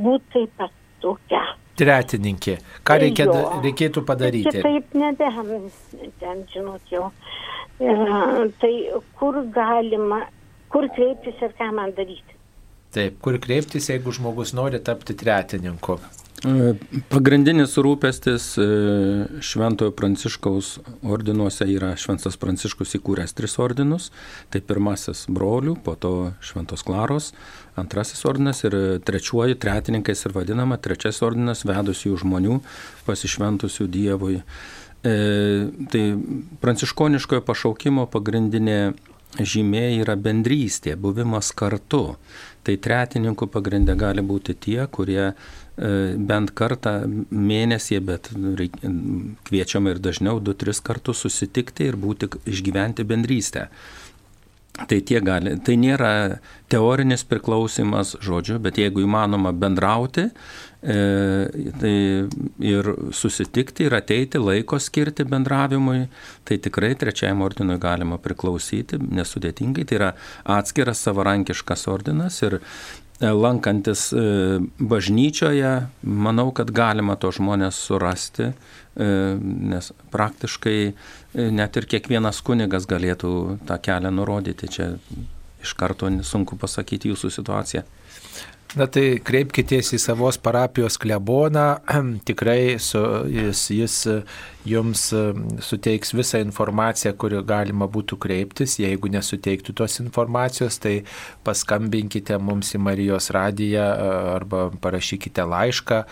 [0.00, 1.44] būti taip pat tokia.
[1.80, 2.58] Tretininkė.
[2.84, 3.46] Ką reikia, Jo.
[3.64, 4.56] reikėtų padaryti?
[4.56, 5.30] Kitaip nebe,
[6.20, 7.12] ten, žinot, jau.
[7.80, 8.74] Ir, tai
[9.16, 10.24] kur galima,
[10.72, 12.38] kur kreiptis ir ką man daryti?
[12.94, 16.00] Taip, kur kreiptis, jeigu žmogus nori tapti tretininku?
[16.40, 16.72] E,
[17.12, 18.64] Pagrindinis rūpestis e,
[19.44, 20.72] Šventojo Pranciškaus
[21.04, 24.08] ordinuose yra Šventas Pranciškus įkūręs tris ordinus.
[24.50, 27.30] Tai pirmasis brolių, po to Šventos Klaros,
[27.78, 28.74] antrasis ordinas ir
[29.04, 32.58] trečiuoju tretininkais ir vadinama, trečiasis ordinas vedusių žmonių
[33.06, 34.40] pasišventusių Dievui.
[35.00, 35.14] E,
[35.92, 36.04] tai
[36.64, 38.80] pranciškoniškojo pašaukimo pagrindinė
[39.38, 42.16] žymė yra bendrystė, buvimas kartu.
[42.66, 45.34] Tai tretininkų pagrindė gali būti tie, kurie e,
[46.16, 46.98] bent kartą
[47.30, 48.28] mėnesį, bet
[49.48, 53.70] kviečiama ir dažniau, du, tris kartus susitikti ir būti, išgyventi bendrystę.
[54.80, 54.96] Tai,
[55.26, 56.40] gali, tai nėra
[56.72, 60.30] teorinis priklausimas žodžiu, bet jeigu įmanoma bendrauti
[60.80, 61.94] tai
[62.64, 66.06] ir susitikti ir ateiti laiko skirti bendravimui,
[66.48, 69.84] tai tikrai trečiajam ordinui galima priklausyti, nesudėtingai.
[69.84, 70.10] Tai yra
[70.56, 72.62] atskiras savarankiškas ordinas ir e,
[73.28, 74.24] lankantis e,
[74.80, 79.10] bažnyčioje, manau, kad galima to žmonės surasti, e,
[79.74, 80.92] nes praktiškai e,
[81.52, 83.34] net ir kiekvienas kunigas galėtų
[83.68, 84.72] tą kelią nurodyti.
[84.78, 84.94] Čia
[85.60, 87.84] iš karto sunku pasakyti jūsų situaciją.
[88.78, 91.80] Na tai kreipkitės į savos parapijos kleboną,
[92.28, 93.96] tikrai su, jis, jis
[94.68, 95.08] jums
[95.66, 98.76] suteiks visą informaciją, kurią galima būtų kreiptis.
[98.78, 101.00] Jeigu nesuteiktų tos informacijos, tai
[101.46, 103.88] paskambinkite mums į Marijos radiją
[104.36, 106.02] arba parašykite laišką,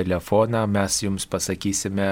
[0.00, 2.08] telefoną, mes jums pasakysime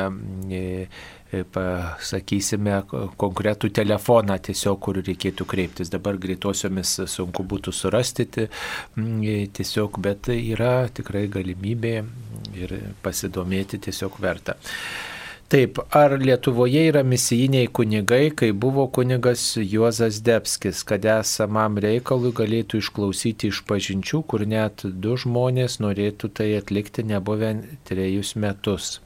[1.44, 2.80] pasakysime
[3.20, 5.90] konkretų telefoną tiesiog, kur reikėtų kreiptis.
[5.92, 11.96] Dabar greitosiomis sunku būtų surasti tiesiog, bet yra tikrai galimybė
[12.56, 14.56] ir pasidomėti tiesiog verta.
[15.46, 22.80] Taip, ar Lietuvoje yra misijiniai kunigai, kai buvo kunigas Juozas Debskis, kad esamam reikalui galėtų
[22.82, 27.52] išklausyti iš pažinčių, kur net du žmonės norėtų tai atlikti nebuvę
[27.86, 28.96] trejus metus.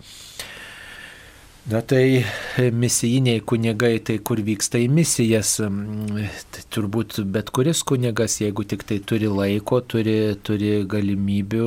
[1.68, 2.24] Na tai
[2.72, 8.96] misijiniai kunigai, tai kur vyksta į misijas, tai turbūt bet kuris kunigas, jeigu tik tai
[9.04, 11.66] turi laiko, turi, turi galimybių,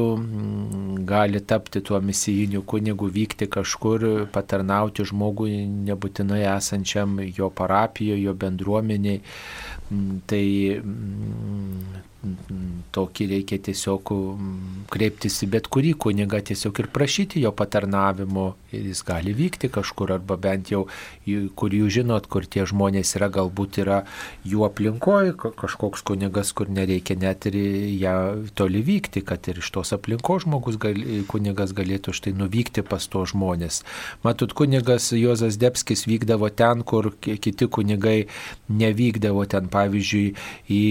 [1.06, 9.22] gali tapti tuo misijiniu kunigu, vykti kažkur, patarnauti žmogui nebūtinai esančiam jo parapijoje, jo bendruomeniai.
[10.26, 10.44] Tai
[12.96, 14.12] tokį reikia tiesiog
[14.94, 20.14] kreiptis į bet kurį kunigą, tiesiog ir prašyti jo patarnavimo ir jis gali vykti kažkur
[20.16, 20.86] arba bent jau,
[21.60, 24.00] kur jūs žinot, kur tie žmonės yra, galbūt yra
[24.48, 27.58] jų aplinkoje kažkoks kunigas, kur nereikia net ir
[28.02, 28.16] ją
[28.56, 33.26] toli vykti, kad ir iš tos aplinkos žmogus gali, kunigas galėtų štai nuvykti pas to
[33.30, 33.82] žmonės.
[34.24, 38.18] Matot, kunigas Jozas Debskis vykdavo ten, kur kiti kunigai
[38.72, 40.26] nevykdavo ten, pavyzdžiui,
[40.72, 40.84] į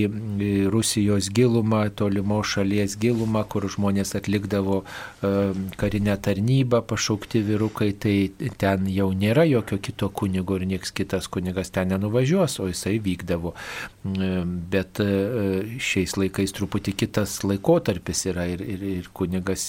[0.73, 4.83] Rusijos gilumą, tolimos šalies gilumą, kur žmonės atlikdavo
[5.81, 8.17] karinę tarnybą, pašaukti vyrukai, tai
[8.59, 13.55] ten jau nėra jokio kito kunigo ir nieks kitas kunigas ten nenuvažiuos, o jisai vykdavo.
[14.73, 15.03] Bet
[15.79, 19.67] šiais laikais truputį kitas laikotarpis yra ir, ir, ir kunigas,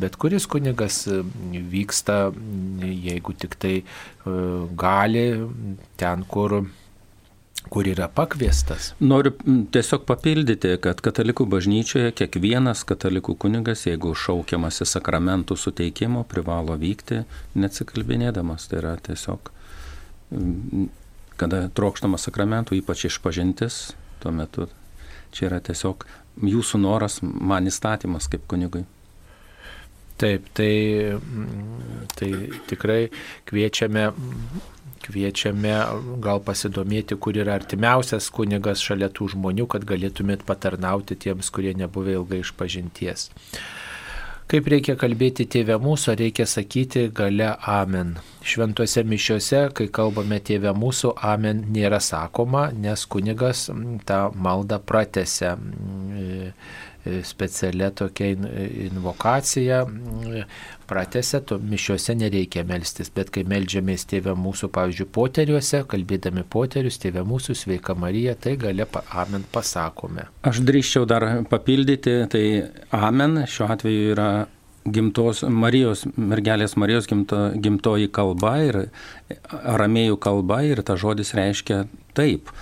[0.00, 2.18] bet kuris kunigas vyksta,
[2.84, 3.76] jeigu tik tai
[4.24, 5.28] gali,
[6.00, 6.62] ten, kur
[7.72, 8.92] kur yra pakviestas.
[9.00, 9.32] Noriu
[9.72, 17.24] tiesiog papildyti, kad katalikų bažnyčioje kiekvienas katalikų kunigas, jeigu šaukiamas į sakramentų suteikimo, privalo vykti
[17.58, 18.68] neatsikalbinėdamas.
[18.70, 19.50] Tai yra tiesiog,
[21.40, 23.80] kada trokštamas sakramentų, ypač išpažintis,
[24.22, 24.68] tuo metu
[25.34, 26.06] čia yra tiesiog
[26.44, 28.84] jūsų noras, man įstatymas kaip kunigui.
[30.20, 31.18] Taip, tai,
[32.14, 32.28] tai
[32.70, 33.00] tikrai
[33.50, 34.12] kviečiame
[35.04, 35.76] kviečiame
[36.24, 42.18] gal pasidomėti, kur yra artimiausias kunigas šalia tų žmonių, kad galėtumėt patarnauti tiems, kurie nebuvę
[42.18, 43.30] ilgai iš pažinties.
[44.44, 48.18] Kaip reikia kalbėti tėvę mūsų, reikia sakyti gale amen.
[48.44, 53.70] šventose mišiuose, kai kalbame tėvę mūsų, amen nėra sakoma, nes kunigas
[54.04, 55.54] tą maldą pratęsia
[57.24, 58.30] specialia tokia
[58.86, 59.82] invokacija,
[60.88, 67.24] pratęsia, to mišiuose nereikia melstis, bet kai melžiamės tėvę mūsų, pavyzdžiui, poteriuose, kalbėdami poterius, tėvę
[67.28, 70.28] mūsų, sveika Marija, tai gale amen pasakome.
[70.48, 72.44] Aš drįščiau dar papildyti, tai
[72.94, 74.28] amen šiuo atveju yra
[74.84, 78.80] gimtos Marijos, mergelės Marijos gimto, gimtoji kalba ir
[79.64, 81.84] aramėjų kalba ir ta žodis reiškia
[82.16, 82.52] taip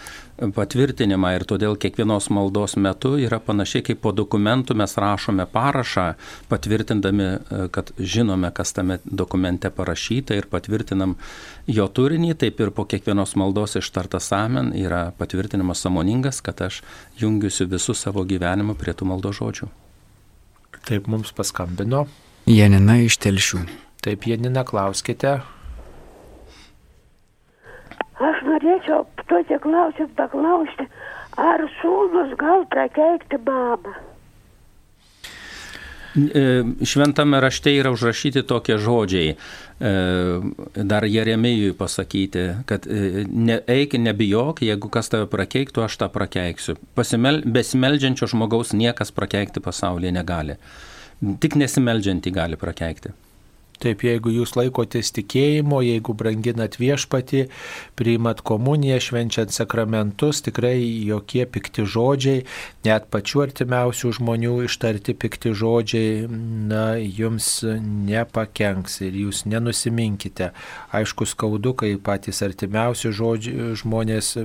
[0.51, 6.07] patvirtinimą ir todėl kiekvienos maldos metu yra panašiai kaip po dokumentų mes rašome parašą,
[6.51, 7.29] patvirtindami,
[7.75, 11.15] kad žinome, kas tame dokumente parašyta ir patvirtinam
[11.71, 16.83] jo turinį, taip ir po kiekvienos maldos ištartas amen yra patvirtinimas samoningas, kad aš
[17.21, 19.71] jungiuosi visų savo gyvenimu prie tų maldo žodžių.
[20.83, 22.07] Taip mums paskambino.
[22.51, 23.61] Janina iš Telšių.
[24.03, 25.37] Taip, Janina, klauskite.
[28.23, 30.89] Aš norėčiau tokį klausimą paklausti,
[31.41, 33.99] ar sūnus gal prakeikti mamą?
[36.13, 39.33] Šventame rašte yra užrašyti tokie žodžiai,
[40.77, 42.85] dar Jeremijui pasakyti, kad
[43.33, 46.77] ne, eik, nebijok, jeigu kas tave prakeiktų, aš tą prakeiksiu.
[46.99, 50.61] Pasimel, besimeldžiančio žmogaus niekas prakeikti pasaulyje negali.
[51.41, 53.17] Tik nesimeldžiantį gali prakeikti.
[53.83, 57.49] Taip, jeigu jūs laikotės tikėjimo, jeigu branginat viešpatį,
[57.99, 60.77] priimat komuniją, švenčiant sakramentus, tikrai
[61.09, 62.45] jokie pikti žodžiai,
[62.87, 66.29] net pačių artimiausių žmonių ištarti pikti žodžiai,
[66.71, 70.53] na, jums nepakenks ir jūs nenusiminkite.
[70.95, 74.37] Aišku, skaudu, kai patys artimiausi žodžiai, žmonės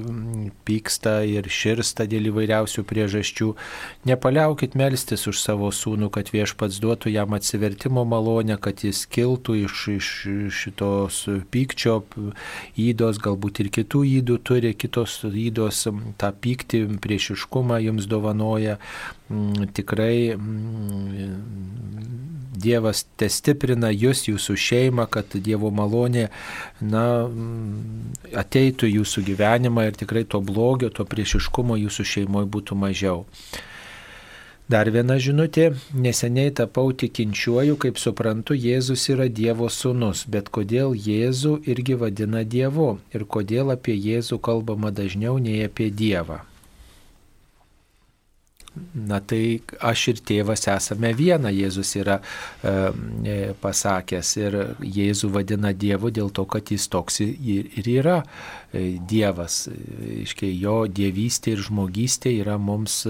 [0.66, 3.52] pyksta ir širsta dėl įvairiausių priežasčių.
[4.10, 9.56] Nepaliaukit melstis už savo sūnų, kad viešpats duotų jam atsivertimo malonę, kad jis kiltų kiltų
[9.66, 10.10] iš, iš
[10.56, 11.20] šitos
[11.52, 12.00] pykčio
[12.80, 15.88] įdos, galbūt ir kitų įdų turi, kitos įdos
[16.18, 18.78] tą pyktį, priešiškumą jums dovanoja.
[19.76, 20.38] Tikrai
[22.58, 26.30] Dievas te stiprina jūs, jūsų šeimą, kad Dievo malonė
[26.82, 27.28] na,
[28.34, 33.28] ateitų jūsų gyvenimą ir tikrai to blogio, to priešiškumo jūsų šeimoje būtų mažiau.
[34.68, 41.54] Dar viena žinutė, neseniai tapau tikinčiuoju, kaip suprantu, Jėzus yra Dievo sūnus, bet kodėl Jėzų
[41.72, 46.42] irgi vadina Dievu ir kodėl apie Jėzų kalbama dažniau nei apie Dievą.
[48.94, 52.20] Na tai aš ir tėvas esame viena, Jėzus yra
[52.62, 59.64] e, pasakęs ir Jėzų vadina Dievu dėl to, kad jis toks ir, yra e, Dievas.
[60.28, 63.06] Iškiai jo dievystė ir žmogystė yra mums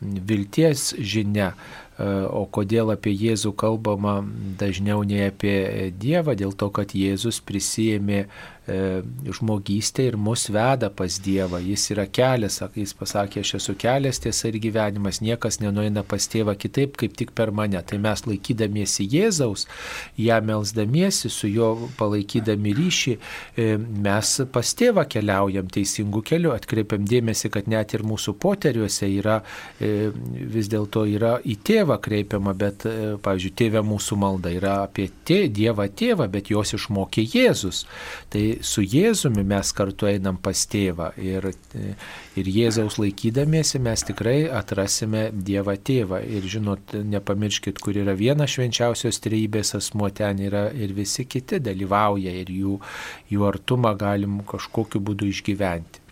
[0.00, 1.52] vilties žinia.
[1.98, 4.20] O kodėl apie Jėzų kalbama
[4.60, 6.36] dažniau nei apie Dievą?
[6.38, 8.28] Dėl to, kad Jėzus prisijėmė
[8.68, 11.60] e, žmogystę ir mus veda pas Dievą.
[11.64, 16.54] Jis yra kelias, jis pasakė, aš esu kelias, tiesa ir gyvenimas, niekas nenueina pas tėvą
[16.60, 17.80] kitaip, kaip tik per mane.
[17.82, 19.66] Tai mes laikydamiesi Jėzaus,
[20.20, 23.16] ją melsdamiesi, su juo palaikydami ryšį,
[23.56, 29.40] e, mes pas tėvą keliaujam teisingų kelių, atkreipiam dėmesį, kad net ir mūsų poteriuose yra
[29.80, 32.86] e, vis dėlto yra į tėvą kreipiama, bet,
[33.24, 37.84] pavyzdžiui, tėvė mūsų malda yra apie tė, Dievą tėvą, bet jos išmokė Jėzus.
[38.32, 41.48] Tai su Jėzumi mes kartu einam pas tėvą ir,
[42.38, 46.20] ir Jėzaus laikydamiesi mes tikrai atrasime Dievą tėvą.
[46.24, 52.34] Ir žinot, nepamirškit, kur yra viena švenčiausios trejybės asmo, ten yra ir visi kiti dalyvauja
[52.42, 52.78] ir jų,
[53.32, 56.04] jų artumą galim kažkokiu būdu išgyventi.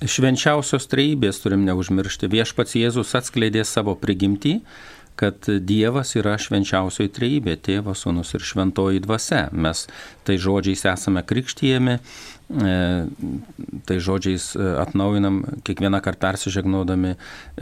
[0.00, 2.30] Švenčiausios trejybės turim neužmiršti.
[2.32, 4.60] Viešpats Jėzus atskleidė savo prigimtį,
[5.20, 9.48] kad Dievas yra švenčiausioji trejybė- tėvas, sūnus ir šventoji dvasia.
[9.52, 9.86] Mes
[10.24, 11.98] tai žodžiais esame krikštyjami,
[13.86, 17.14] tai žodžiais atnaujinam, kiekvieną kartą persižegnodami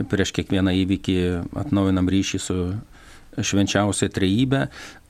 [0.09, 1.17] prieš kiekvieną įvykį
[1.65, 2.57] atnaujinam ryšį su
[3.37, 4.67] švenčiausia trejybė,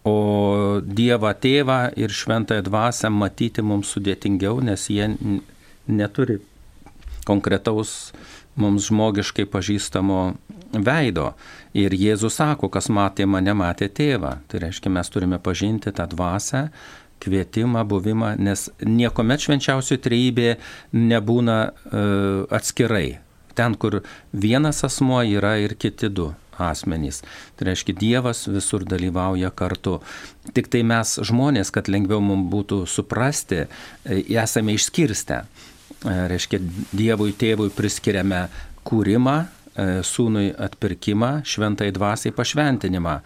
[0.09, 5.09] o Dievą tėvą ir šventąją dvasę matyti mums sudėtingiau, nes jie
[5.87, 6.39] neturi
[7.27, 8.11] konkretaus
[8.61, 10.21] mums žmogiškai pažįstamo
[10.73, 11.33] veido.
[11.77, 14.39] Ir Jėzus sako, kas matė mane, matė tėvą.
[14.49, 16.67] Tai reiškia, mes turime pažinti tą dvasę,
[17.19, 20.51] kvietimą, buvimą, nes niekuomet švenčiausioji trejybė
[20.95, 23.19] nebūna uh, atskirai.
[23.57, 26.29] Ten, kur vienas asmuo yra ir kiti du
[26.59, 27.21] asmenys.
[27.55, 29.99] Tai reiškia, Dievas visur dalyvauja kartu.
[30.55, 33.65] Tik tai mes žmonės, kad lengviau mums būtų suprasti,
[34.05, 35.43] esame išskirstę.
[36.05, 36.61] Reiškia,
[36.95, 38.45] Dievui tėvui priskiriame
[38.87, 43.19] kūrimą, e, sūnui atpirkimą, šventai dvasiai pašventinimą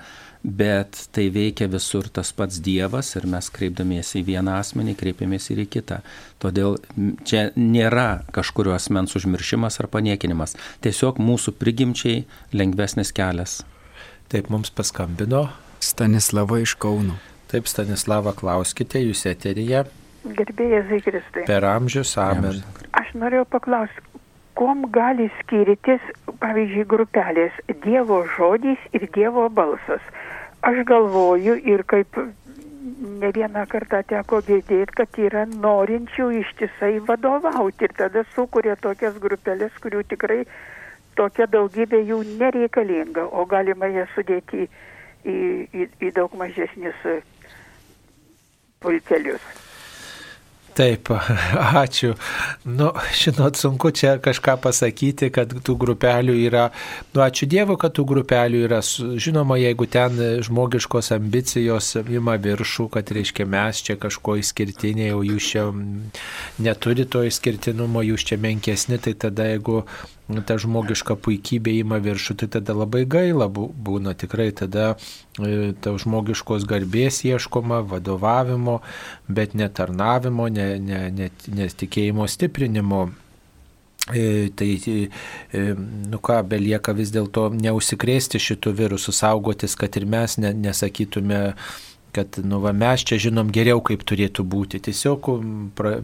[0.44, 5.64] bet tai veikia visur tas pats Dievas ir mes kreipdamiesi į vieną asmenį kreipiamės ir
[5.64, 6.02] į kitą.
[6.44, 6.78] Todėl
[7.24, 13.62] čia nėra kažkurio asmens užmiršimas ar paniekinimas, tiesiog mūsų prigimčiai lengvesnis kelias.
[14.28, 15.48] Taip mums paskambino.
[15.80, 17.16] Stanislava iš Kauno.
[17.52, 19.86] Taip, Stanislava, klauskite, jūs eteryje.
[20.24, 21.46] Gerbėjai Zikristai.
[21.50, 22.62] Per amžius, amen.
[22.96, 24.04] Aš norėjau paklausti,
[24.56, 26.04] kuom gali skirtis,
[26.40, 30.06] pavyzdžiui, grupelės Dievo žodis ir Dievo balsas.
[30.64, 32.16] Aš galvoju ir kaip
[33.22, 39.76] ne vieną kartą teko girdėti, kad yra norinčių ištisai vadovauti ir tada sukuria tokias grupelės,
[39.84, 40.44] kurių tikrai
[41.20, 45.36] tokia daugybė jų nereikalinga, o galima jas sudėti į,
[45.68, 47.04] į, į daug mažesnius
[48.84, 49.73] pulkelius.
[50.74, 51.10] Taip,
[51.84, 52.16] ačiū.
[52.66, 56.64] Nu, žinot, sunku čia kažką pasakyti, kad tų grupelių yra,
[57.14, 58.80] nu, ačiū Dievui, kad tų grupelių yra.
[58.82, 60.18] Žinoma, jeigu ten
[60.48, 65.68] žmogiškos ambicijos ima viršų, kad reiškia mes čia kažko išskirtiniai, o jūs čia
[66.64, 69.84] neturi to išskirtinumo, jūs čia menkesni, tai tada jeigu
[70.42, 74.96] ta žmogiška puikybė ima viršų, tai tada labai gaila būna tikrai, tada
[75.38, 78.80] e, ta žmogiškos garbės ieškoma, vadovavimo,
[79.28, 83.04] bet netarnavimo, netikėjimo ne, ne, ne stiprinimo.
[84.12, 84.82] E, tai,
[85.54, 85.62] e,
[86.12, 91.54] nu ką, belieka vis dėlto neusikrėsti šitų virusų, saugotis, kad ir mes ne, nesakytume,
[92.14, 94.82] kad nu, va, mes čia žinom geriau, kaip turėtų būti.
[94.86, 95.30] Tiesiog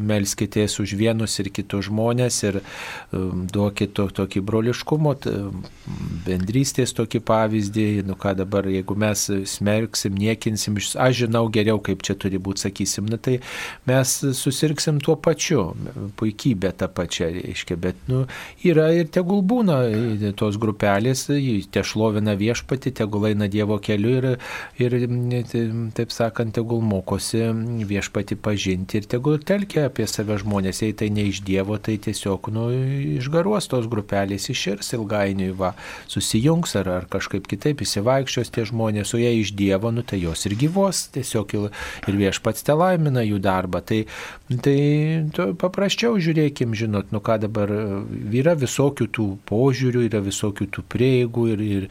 [0.01, 5.13] melskitės už vienus ir kitus žmonės ir um, duokit to, tokį broliškumo,
[6.25, 7.87] bendrystės tokį pavyzdį.
[8.07, 13.09] Nu ką dabar, jeigu mes smerksim, niekinsim, aš žinau geriau, kaip čia turi būti, sakysim,
[13.09, 13.39] nu, tai
[13.89, 15.69] mes susirksim tuo pačiu,
[16.19, 18.25] puikybė tą pačią, reiškia, bet nu,
[18.65, 19.79] yra ir tegul būna
[20.39, 21.27] tos grupelės,
[21.69, 24.27] te šlovina viešpati, tegul eina Dievo keliu ir,
[24.81, 24.97] ir
[25.99, 27.43] taip sakant, tegul mokosi
[27.89, 30.81] viešpati pažinti ir tegul telkia apie save žmonės.
[30.85, 32.67] Jei tai ne iš Dievo, tai tiesiog nu,
[33.19, 35.73] išgaruos tos grupelės, iširs ilgainiui, va,
[36.11, 40.45] susijungs ar, ar kažkaip kitaip įsivaikščios tie žmonės, o jei iš Dievo, nu, tai jos
[40.47, 43.81] ir gyvos, tiesiog ir, viešpats te laimina jų darbą.
[43.85, 44.01] Tai,
[44.63, 44.77] tai
[45.35, 51.47] to, paprasčiau žiūrėkim, žinot, nu ką dabar yra visokių tų požiūrių, yra visokių tų prieigų
[51.53, 51.89] ir, ir,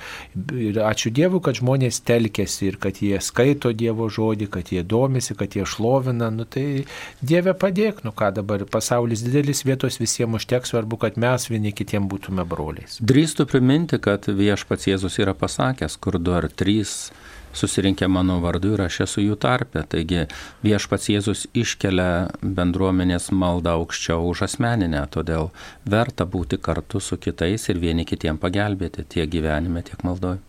[0.70, 4.85] ir ačiū Dievui, kad žmonės telkėsi ir kad jie skaito Dievo Dievo žodį, kad jie
[4.87, 6.85] domisi, kad jie šlovina, nu tai
[7.19, 12.07] Dieve padėk, nu ką dabar pasaulis didelis vietos visiems užteks, svarbu, kad mes vieni kitiem
[12.07, 13.01] būtume broliais.
[13.03, 17.11] Drįstu priminti, kad viešpats Jėzus yra pasakęs, kur du ar trys
[17.59, 19.83] susirinkę mano vardu ir aš esu jų tarpe.
[19.83, 20.29] Taigi
[20.62, 25.51] viešpats Jėzus iškelia bendruomenės maldą aukščiau už asmeninę, todėl
[25.83, 30.45] verta būti kartu su kitais ir vieni kitiem pagelbėti tiek gyvenime, tiek maldoje.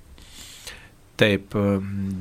[1.20, 1.56] Taip,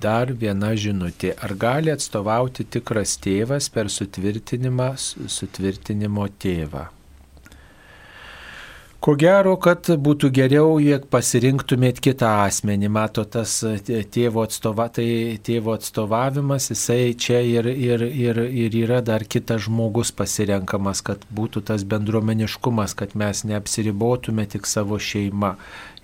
[0.03, 1.31] dar viena žinutė.
[1.39, 6.89] Ar gali atstovauti tikras tėvas per sutvirtinimą, sutvirtinimo tėvą?
[8.99, 12.89] Ko gero, kad būtų geriau, jei pasirinktumėt kitą asmenį.
[12.91, 13.53] Mato, tas
[13.87, 15.07] tėvo, atstova, tai
[15.47, 21.63] tėvo atstovavimas, jisai čia ir, ir, ir, ir yra dar kitas žmogus pasirenkamas, kad būtų
[21.71, 25.55] tas bendruomeniškumas, kad mes neapsiribotume tik savo šeimą.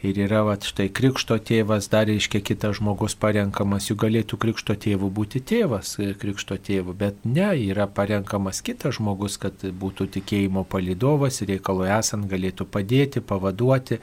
[0.04, 5.08] Ir yra, va, štai krikšto tėvas, dar reiškia kitas žmogus parenkamas, jų galėtų krikšto tėvų
[5.16, 11.40] būti tėvas, e, krikšto tėvų, bet ne, yra parenkamas kitas žmogus, kad būtų tikėjimo palidovas
[11.40, 13.96] ir reikalui esant galėtų padėti, pavaduoti,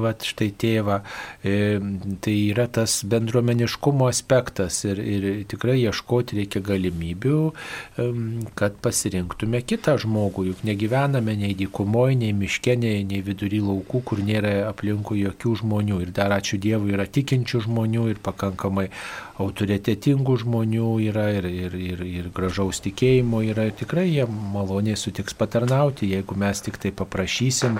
[0.00, 0.96] va, štai tėvą.
[1.44, 1.76] E,
[2.24, 8.08] tai yra tas bendruomeniškumo aspektas ir, ir tikrai ieškoti reikia galimybių, e,
[8.56, 14.24] kad pasirinktume kitą žmogų, juk negyvename nei dykumoje, nei miške, nei, nei vidury laukų, kur
[14.24, 16.02] nėra aplinkui jokių žmonių.
[16.06, 18.88] Ir dar ačiū Dievui yra tikinčių žmonių ir pakankamai
[19.38, 25.36] autoritetingų žmonių yra ir, ir, ir, ir gražaus tikėjimo yra ir tikrai jie maloniai sutiks
[25.38, 27.78] patarnauti, jeigu mes tik tai paprašysim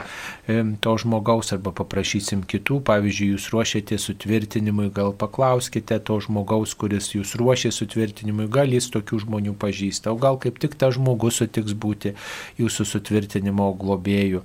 [0.84, 7.34] to žmogaus arba paprašysim kitų, pavyzdžiui, jūs ruošiate sutvirtinimui, gal paklauskite to žmogaus, kuris jūs
[7.40, 12.14] ruošia sutvirtinimui, gal jis tokių žmonių pažįsta, o gal kaip tik tas žmogus sutiks būti
[12.60, 14.44] jūsų sutvirtinimo globėjų.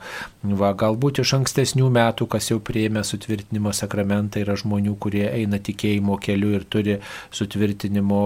[0.60, 6.18] Va, galbūt iš ankstesnių metų, kas jau prieėmė sutvirtinimo sakramentą, yra žmonių, kurie eina tikėjimo
[6.20, 6.98] keliu ir turi
[7.32, 8.22] sutvirtinimo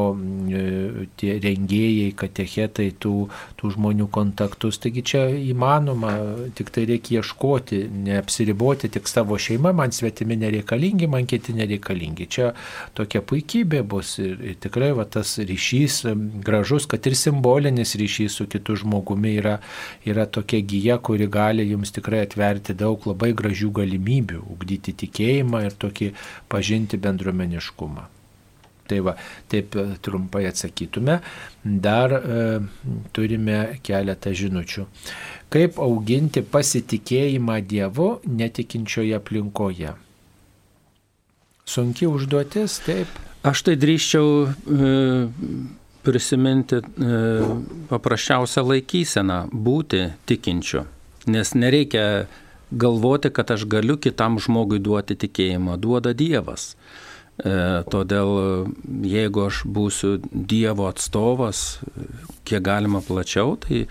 [0.49, 3.29] e, tie rengėjai, katechetai, tų,
[3.59, 4.79] tų žmonių kontaktus.
[4.81, 6.13] Taigi čia įmanoma,
[6.57, 12.27] tik tai reikia ieškoti, neapsiriboti tik savo šeima, man svetimi nereikalingi, man kiti nereikalingi.
[12.27, 12.51] Čia
[12.97, 16.01] tokia puikybė bus ir, ir tikrai va, tas ryšys
[16.45, 19.57] gražus, kad ir simbolinis ryšys su kitu žmogumi yra,
[20.07, 24.36] yra tokia gyja, kuri gali jums tikrai atverti daug labai gražių galimybių.
[24.39, 26.11] Ugdyti tikėjimą ir tokį
[26.51, 28.07] pažinti bendruomeniškumą.
[28.87, 29.13] Tai va,
[29.51, 31.19] taip e, trumpai atsakytume.
[31.63, 32.43] Dar e,
[33.15, 34.85] turime keletą žinučių.
[35.51, 39.95] Kaip auginti pasitikėjimą Dievu netikinčioje aplinkoje?
[41.67, 43.11] Sunki užduotis, taip.
[43.47, 44.91] Aš tai drįščiau e,
[46.07, 47.17] prisiminti e,
[47.91, 50.85] paprasčiausią laikyseną- būti tikinčiu.
[51.27, 52.27] Nes nereikia
[52.71, 56.73] galvoti, kad aš galiu kitam žmogui duoti tikėjimą, duoda Dievas.
[57.37, 58.31] E, todėl
[59.05, 61.79] jeigu aš būsiu Dievo atstovas,
[62.47, 63.85] kiek galima plačiau, tai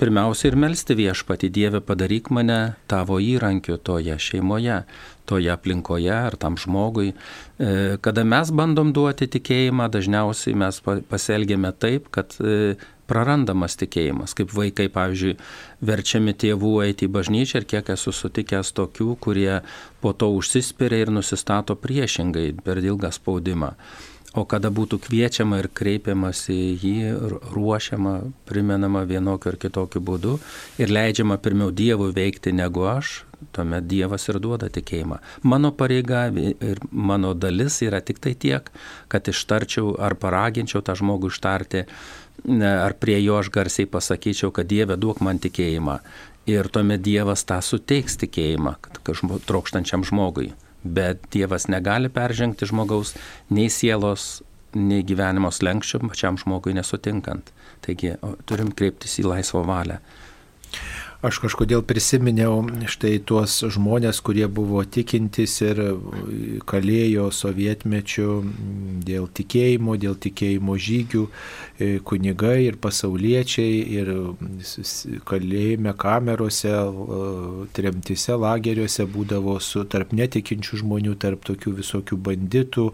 [0.00, 4.82] pirmiausia ir melstį viešpati Dievę padaryk mane tavo įrankiu toje šeimoje,
[5.28, 7.12] toje aplinkoje ar tam žmogui.
[7.12, 12.76] E, kada mes bandom duoti tikėjimą, dažniausiai mes pasielgėme taip, kad e,
[13.10, 15.36] prarandamas tikėjimas, kaip vaikai, pavyzdžiui,
[15.86, 19.62] verčiami tėvų eiti į bažnyčią ir kiek esu sutikęs tokių, kurie
[20.02, 23.74] po to užsispiria ir nusistato priešingai per ilgą spaudimą.
[24.36, 26.96] O kada būtų kviečiama ir kreipiamas į jį,
[27.54, 28.18] ruošiama,
[28.48, 30.34] primenama vienokiu ar kitokiu būdu
[30.82, 33.22] ir leidžiama pirmiau Dievui veikti negu aš,
[33.56, 35.22] tuomet Dievas ir duoda tikėjimą.
[35.48, 38.68] Mano pareiga ir mano dalis yra tik tai tiek,
[39.08, 41.86] kad ištarčiau ar paraginčiau tą žmogų ištarti
[42.44, 45.98] ar prie jo aš garsiai pasakyčiau, kad Dieve duok man tikėjimą.
[46.46, 48.76] Ir tuomet Dievas tą suteiks tikėjimą
[49.48, 50.52] trokštančiam žmogui.
[50.84, 53.16] Bet Dievas negali peržengti žmogaus
[53.50, 54.44] nei sielos,
[54.76, 57.50] nei gyvenimo slengščio pačiam žmogui nesutinkant.
[57.82, 58.14] Taigi
[58.46, 59.98] turim kreiptis į laisvą valią.
[61.24, 62.58] Aš kažkodėl prisiminiau
[62.92, 65.78] štai tuos žmonės, kurie buvo tikintis ir
[66.68, 68.26] kalėjo sovietmečių
[69.06, 71.22] dėl tikėjimo, dėl tikėjimo žygių,
[71.80, 74.10] e, kunigai ir pasauliečiai ir
[75.24, 76.74] kalėjime kamerose,
[77.72, 82.86] tremtise, lageriuose būdavo su tarp netikinčių žmonių, tarp tokių visokių banditų,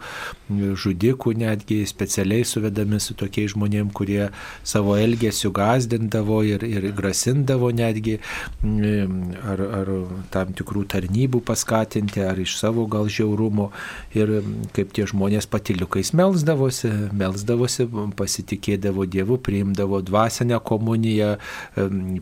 [0.84, 4.30] žudikų netgi specialiai suvedami su tokiais žmonėmis, kurie
[4.62, 8.21] savo elgesių gazdindavo ir, ir grasindavo netgi
[8.62, 9.92] ar, ar
[10.34, 13.70] tam tikrų tarnybų paskatinti, ar iš savo gal žiaurumo.
[14.16, 14.34] Ir
[14.76, 17.88] kaip tie žmonės patiliukais melzdavosi, melzdavosi,
[18.18, 21.34] pasitikėdavo Dievu, priimdavo dvasinę komuniją,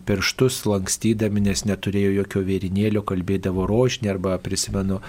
[0.07, 4.99] pirštus lankstydami, nes neturėjo jokio vėrinėlio, kalbėdavo rožinį, arba prisimenu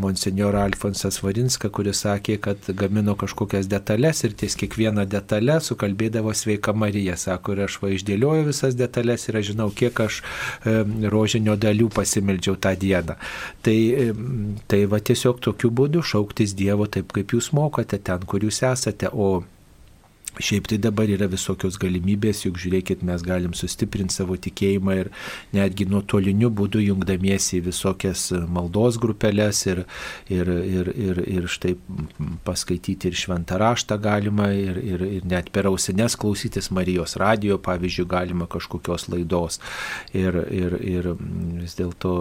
[0.00, 6.74] monsinjorą Alfonsas Varinską, kuris sakė, kad gamino kažkokias detalės ir ties kiekvieną detalę sukalbėdavo sveika
[6.76, 7.16] Marija.
[7.20, 10.20] Sako, ir aš va išdėlioju visas detalės ir aš žinau, kiek aš
[11.14, 13.16] rožinio dalių pasimeldžiau tą dieną.
[13.64, 13.78] Tai,
[14.70, 19.10] tai va tiesiog tokiu būdu šauktis Dievo taip, kaip jūs mokate ten, kur jūs esate,
[19.12, 19.44] o
[20.42, 25.10] Šiaip tai dabar yra visokios galimybės, juk žiūrėkit, mes galim sustiprinti savo tikėjimą ir
[25.54, 29.84] netgi nuotoliniu būdu jungdamiesi į visokias maldos grupelės ir,
[30.32, 31.76] ir, ir, ir, ir štai
[32.46, 38.08] paskaityti ir šventą raštą galima ir, ir, ir net per ausines klausytis Marijos radijo, pavyzdžiui,
[38.10, 39.60] galima kažkokios laidos
[40.12, 41.12] ir, ir, ir
[41.60, 42.14] vis dėlto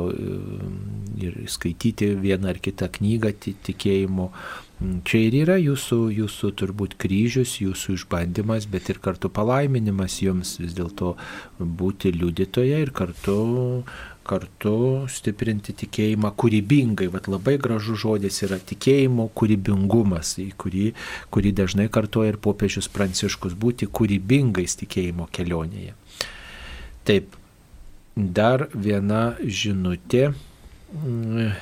[1.24, 4.30] ir skaityti vieną ar kitą knygą tikėjimo
[4.84, 10.74] Čia ir yra jūsų, jūsų turbūt kryžius, jūsų išbandymas, bet ir kartu palaiminimas jums vis
[10.76, 11.14] dėlto
[11.60, 13.38] būti liudytoje ir kartu,
[14.28, 14.76] kartu
[15.08, 17.08] stiprinti tikėjimą kūrybingai.
[17.16, 20.92] Vat labai gražus žodis yra tikėjimo kūrybingumas, kurį,
[21.32, 25.96] kurį dažnai kartuoja ir popiežius Pranciškus būti kūrybingais tikėjimo kelionėje.
[27.08, 27.38] Taip,
[28.16, 31.54] dar viena žinutė mm,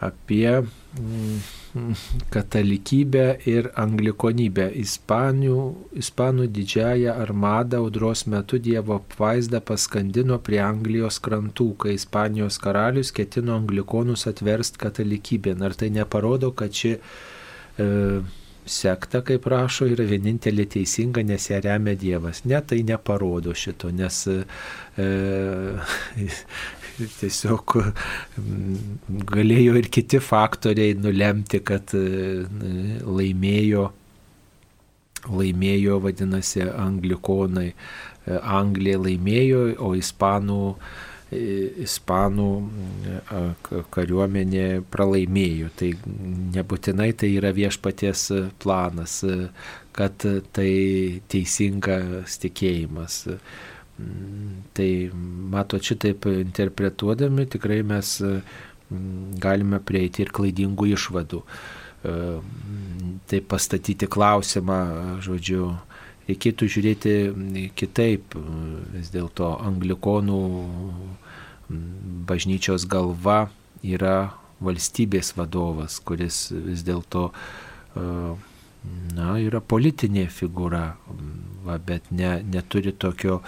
[0.00, 1.40] apie mm,
[2.30, 4.68] katalikybę ir anglikonybę.
[4.82, 5.58] Ispanių,
[6.02, 13.56] Ispanų didžiąją armadą audros metu Dievo apvaizdą paskandino prie Anglijos krantų, kai Ispanijos karalius ketino
[13.56, 15.56] anglikonus atversti katalikybę.
[15.64, 17.86] Ar tai neparodo, kad ši e,
[18.66, 22.42] sekta, kaip rašo, yra vienintelė teisinga, nes ją remia Dievas.
[22.44, 24.38] Ne, tai neparodo šito, nes e,
[26.96, 28.76] tiesiog mm,
[29.28, 32.04] galėjo ir kiti faktoriai nulemti, kad e,
[33.04, 33.88] laimėjo,
[35.26, 37.68] laimėjo vadinasi, anglikonai.
[37.72, 40.62] E, Anglija laimėjo, o ispanų,
[41.30, 41.44] e,
[41.84, 42.48] ispanų
[43.94, 45.70] kariuomenė pralaimėjo.
[45.78, 45.92] Tai
[46.56, 48.26] nebūtinai tai yra viešpaties
[48.62, 49.20] planas,
[49.96, 50.72] kad tai
[51.32, 53.24] teisingas tikėjimas.
[54.76, 54.88] Tai
[55.52, 61.40] mato, šitaip interpretuodami tikrai mes mm, galime prieiti ir klaidingų išvadų.
[61.40, 62.16] E,
[63.30, 64.80] tai pastatyti klausimą,
[65.24, 65.70] žodžiu,
[66.28, 67.14] reikėtų žiūrėti
[67.78, 68.36] kitaip.
[68.92, 70.42] Vis dėlto anglikonų
[72.28, 73.46] bažnyčios galva
[73.82, 77.30] yra valstybės vadovas, kuris vis dėlto
[79.16, 80.84] na, yra politinė figūra,
[81.66, 83.40] va, bet ne, neturi tokio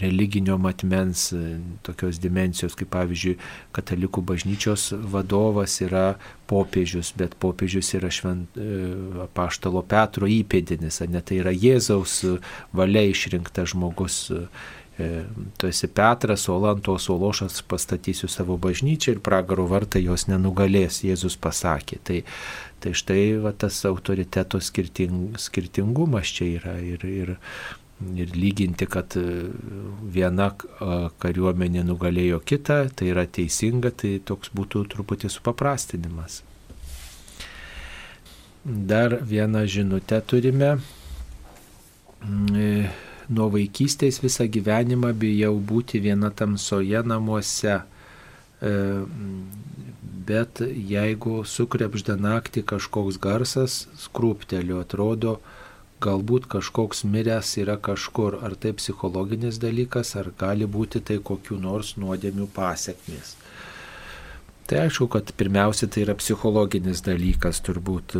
[0.00, 1.26] religinio matmens,
[1.86, 3.34] tokios dimensijos, kaip pavyzdžiui,
[3.76, 6.14] katalikų bažnyčios vadovas yra
[6.50, 8.56] popiežius, bet popiežius yra švent
[9.26, 12.22] apaštalo Petro įpėdinis, ne tai yra Jėzaus
[12.72, 14.22] valia išrinktas žmogus
[15.56, 20.28] tu esi Petras, o ant tos uolos aš pastatysiu savo bažnyčią ir pragaro vartai jos
[20.30, 21.98] nenugalės, Jėzus pasakė.
[22.06, 22.20] Tai,
[22.78, 27.34] tai štai va, tas autoriteto skirting, skirtingumas čia yra ir, ir,
[28.18, 29.16] ir lyginti, kad
[30.16, 30.50] viena
[31.22, 36.42] kariuomenė nugalėjo kitą, tai yra teisinga, tai toks būtų truputį supaprastinimas.
[38.64, 40.78] Dar vieną žinutę turime
[43.28, 47.82] nuo vaikystės visą gyvenimą bijau būti viena tamsoje namuose.
[50.24, 55.38] Bet jeigu sukrebžda naktį kažkoks garsas, skrūpteliu, atrodo,
[56.04, 58.40] galbūt kažkoks miręs yra kažkur.
[58.44, 63.36] Ar tai psichologinis dalykas, ar gali būti tai kokiu nors nuodėmių pasiekmės.
[64.64, 68.14] Tai aišku, kad pirmiausia tai yra psichologinis dalykas, turbūt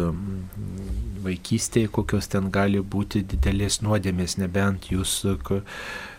[1.24, 5.22] vaikystėje, kokios ten gali būti didelės nuodėmės, nebent jūs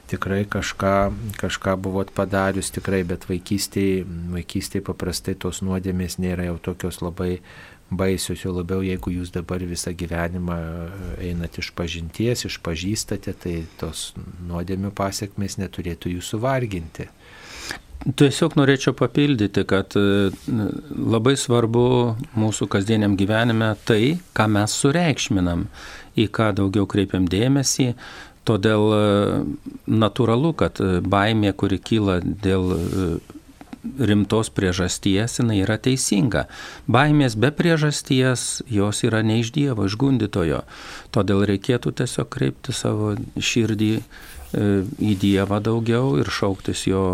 [0.10, 0.96] tikrai kažką,
[1.38, 4.02] kažką buvot padarius tikrai, bet vaikystėje,
[4.34, 7.40] vaikystėje paprastai tos nuodėmės nėra jau tokios labai
[7.90, 10.58] baisios, jo labiau jeigu jūs dabar visą gyvenimą
[11.22, 14.14] einat iš pažinties, išpažįstate, tai tos
[14.50, 17.10] nuodėmių pasiekmes neturėtų jūsų varginti.
[18.06, 21.86] Tiesiog norėčiau papildyti, kad labai svarbu
[22.38, 25.66] mūsų kasdieniam gyvenime tai, ką mes sureikšminam,
[26.20, 27.94] į ką daugiau kreipiam dėmesį.
[28.46, 28.84] Todėl
[29.90, 32.76] natūralu, kad baimė, kuri kyla dėl
[34.00, 36.46] rimtos priežasties, jinai yra teisinga.
[36.92, 40.64] Baimės be priežasties, jos yra ne iš Dievo, iš gundytojo.
[41.16, 43.92] Todėl reikėtų tiesiog kreipti savo širdį
[44.56, 47.06] į Dievą daugiau ir šauktis jo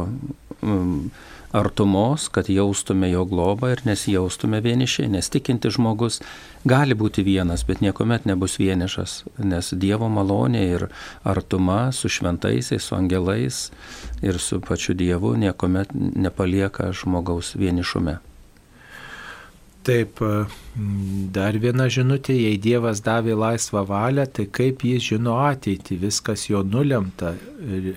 [1.51, 6.21] artumos, kad jaustume jo globą ir nesijaustume vienišiai, nes tikinti žmogus
[6.65, 10.87] gali būti vienas, bet niekuomet nebus vienišas, nes Dievo malonė ir
[11.23, 13.61] artuma su šventaisiais, su angelais
[14.21, 18.19] ir su pačiu Dievu niekuomet nepalieka žmogaus vienišume.
[19.81, 20.19] Taip,
[21.33, 26.61] dar viena žinutė, jei Dievas davė laisvą valią, tai kaip jis žino ateitį, viskas jo
[26.61, 27.33] nulemta.
[27.65, 27.95] Ir,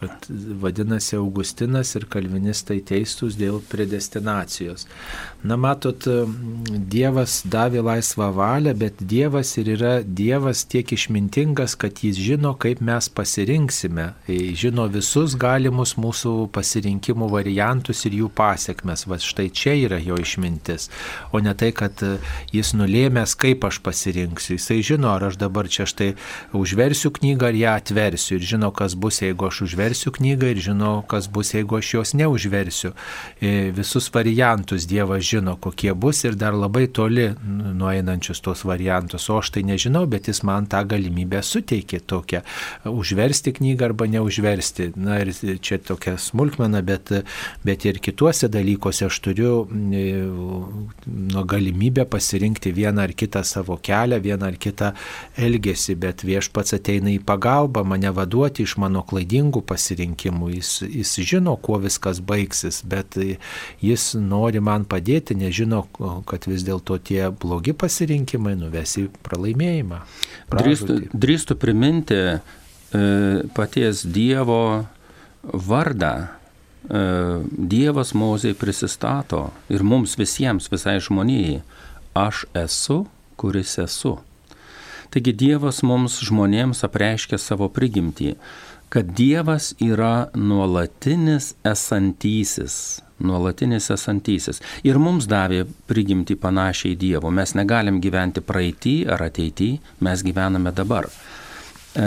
[0.00, 0.26] kad
[0.60, 4.86] vadinasi Augustinas ir kalvinistai teistus dėl predestinacijos.
[5.44, 6.06] Na matot,
[6.94, 12.82] Dievas davė laisvą valią, bet Dievas ir yra Dievas tiek išmintingas, kad jis žino, kaip
[12.84, 14.10] mes pasirinksime,
[14.58, 19.06] žino visus galimus mūsų pasirinkimų variantus ir jų pasiekmes.
[19.10, 20.90] Va štai čia yra jo išmintis,
[21.32, 22.02] o ne tai, kad
[22.52, 24.58] jis nulėmęs, kaip aš pasirinksiu.
[24.58, 26.14] Jisai žino, ar aš dabar čia štai
[26.56, 30.60] užversiu knygą ar ją atversiu ir žino, kas bus, jeigu aš užversiu užversiu knygą ir
[30.64, 32.92] žinau, kas bus, jeigu aš jos neužversiu.
[33.76, 39.28] Visus variantus Dievas žino, kokie bus ir dar labai toli nueinančius tos variantus.
[39.28, 42.40] O aš tai nežinau, bet jis man tą galimybę suteikė tokią
[42.88, 44.92] užversti knygą arba neužversti.
[44.96, 47.12] Na ir čia tokia smulkmena, bet,
[47.64, 54.48] bet ir kituose dalykuose aš turiu nu, galimybę pasirinkti vieną ar kitą savo kelią, vieną
[54.48, 54.94] ar kitą
[55.36, 59.73] elgesį, bet viešpats ateina į pagalbą mane vaduoti iš mano klaidingų pasirinkimų.
[60.54, 63.18] Jis, jis žino, kuo viskas baigsis, bet
[63.82, 65.84] jis nori man padėti, nežino,
[66.28, 70.00] kad vis dėlto tie blogi pasirinkimai nuvesi pralaimėjimą.
[70.54, 72.38] Drįstu, drįstu priminti e,
[73.56, 74.84] paties Dievo
[75.42, 76.14] vardą.
[76.88, 77.02] E,
[77.74, 81.62] Dievas Mozei prisistato ir mums visiems, visai žmonijai,
[82.14, 83.04] aš esu,
[83.40, 84.18] kuris esu.
[85.14, 88.32] Taigi Dievas mums žmonėms apreiškia savo prigimtį
[88.88, 93.00] kad Dievas yra nuolatinis esantysis.
[93.24, 94.60] Nuolatinis esantysis.
[94.86, 97.30] Ir mums davė prigimti panašiai Dievo.
[97.30, 99.70] Mes negalim gyventi praeitį ar ateitį,
[100.04, 101.08] mes gyvename dabar.
[101.94, 102.06] E,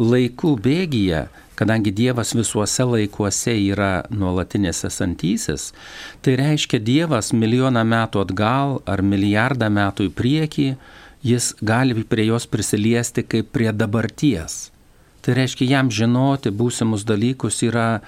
[0.00, 5.70] laikų bėgyje, kadangi Dievas visuose laikuose yra nuolatinis esantysis,
[6.24, 10.68] tai reiškia Dievas milijoną metų atgal ar milijardą metų į priekį,
[11.24, 14.73] jis gali prie jos prisiliesti kaip prie dabarties.
[15.24, 18.02] Tai reiškia, jam žinoti būsimus dalykus yra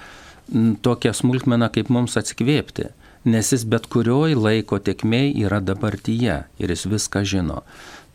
[0.85, 2.93] tokia smulkmena, kaip mums atsikvėpti.
[3.27, 7.63] nes jis bet kurioj laiko tekmei yra dabartyje ir jis viską žino.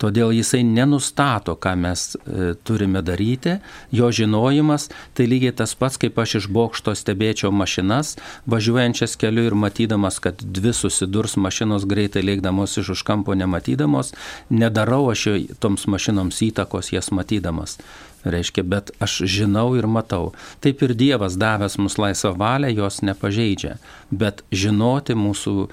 [0.01, 3.57] Todėl jisai nenustato, ką mes e, turime daryti,
[3.93, 8.15] jo žinojimas tai lygiai tas pats, kaip aš iš bokšto stebėčiau mašinas,
[8.49, 14.13] važiuojančias keliu ir matydamas, kad dvi susidurs mašinos greitai lėkdamos iš už kampo nematydamos,
[14.49, 15.27] nedarau aš
[15.63, 17.77] toms mašinoms įtakos jas matydamas.
[18.23, 20.31] Reiškia, bet aš žinau ir matau.
[20.63, 23.75] Taip ir Dievas davęs mus laisvą valią, jos nepažeidžia.
[24.11, 25.67] Bet žinoti mūsų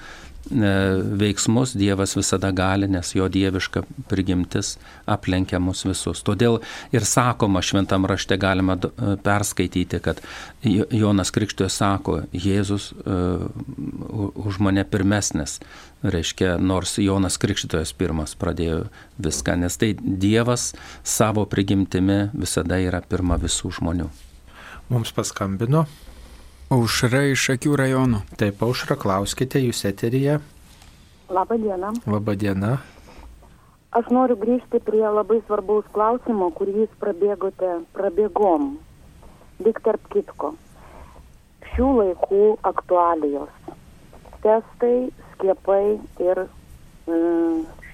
[0.51, 4.75] veiksmus Dievas visada gali, nes jo dieviška prigimtis
[5.09, 6.23] aplenkia mus visus.
[6.27, 6.59] Todėl
[6.91, 10.21] ir sakoma šventam rašte galima e, perskaityti, kad
[10.63, 13.47] Jonas Krikštojas sako, Jėzus uh,
[14.35, 15.59] už mane pirmesnis.
[16.01, 18.83] Reiškia, nors Jonas Krikštojas pirmas pradėjo
[19.21, 20.71] viską, nes tai Dievas
[21.03, 24.09] savo prigimtimi visada yra pirma visų žmonių.
[24.91, 25.85] Mums paskambino
[26.71, 28.21] Aušra iš Akių rajono.
[28.39, 30.37] Taip, aušra, klauskite, jūs eteryje.
[31.27, 31.89] Labą dieną.
[32.07, 32.69] Labą dieną.
[33.99, 38.69] Aš noriu grįžti prie labai svarbaus klausimo, kurį jūs prabėgote prabėgom.
[39.67, 40.53] Lik tarp kitko.
[41.73, 43.51] Šių laikų aktualijos.
[44.39, 47.19] Testai, skiepai ir e,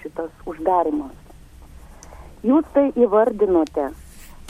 [0.04, 1.18] šitas uždarimas.
[2.46, 3.90] Jūs tai įvardinote.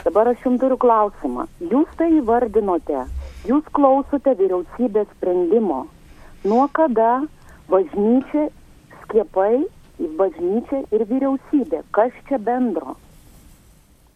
[0.04, 1.48] Dabar aš jums turiu klausimą.
[1.72, 3.06] Jūs tai įvardinote
[3.46, 5.84] Jūs klausote vyriausybės sprendimo.
[6.48, 7.22] Nuo kada
[7.70, 8.48] bažnyčia,
[9.04, 9.62] skiepai,
[10.18, 11.84] bažnyčia ir vyriausybė?
[11.94, 12.96] Kas čia bendro?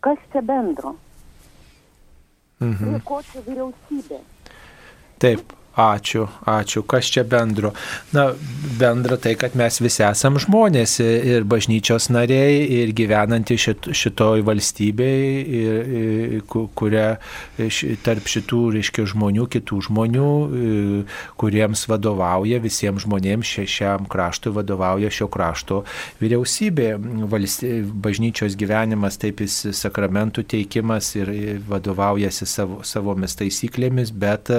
[0.02, 0.96] Kas čia bendro?
[2.62, 2.78] Mhm.
[2.82, 4.20] Prie ko čia vyriausybė?
[5.22, 6.82] Taip, Ačiū, ačiū.
[6.84, 7.72] Kas čia bendro?
[8.12, 8.26] Na,
[8.78, 15.40] bendra tai, kad mes visi esam žmonės ir bažnyčios nariai, ir gyvenantys šit, šitoj valstybei,
[15.62, 17.06] ir, kuria
[18.04, 20.28] tarp šitų, reiškia, žmonių, kitų žmonių,
[21.40, 25.82] kuriems vadovauja, visiems žmonėms šiam kraštui vadovauja šio krašto
[26.20, 26.90] vyriausybė.
[27.32, 31.32] Valstybė, bažnyčios gyvenimas, taip jis sakramentų teikimas ir
[31.68, 34.50] vadovaujasi savo, savomis taisyklėmis, bet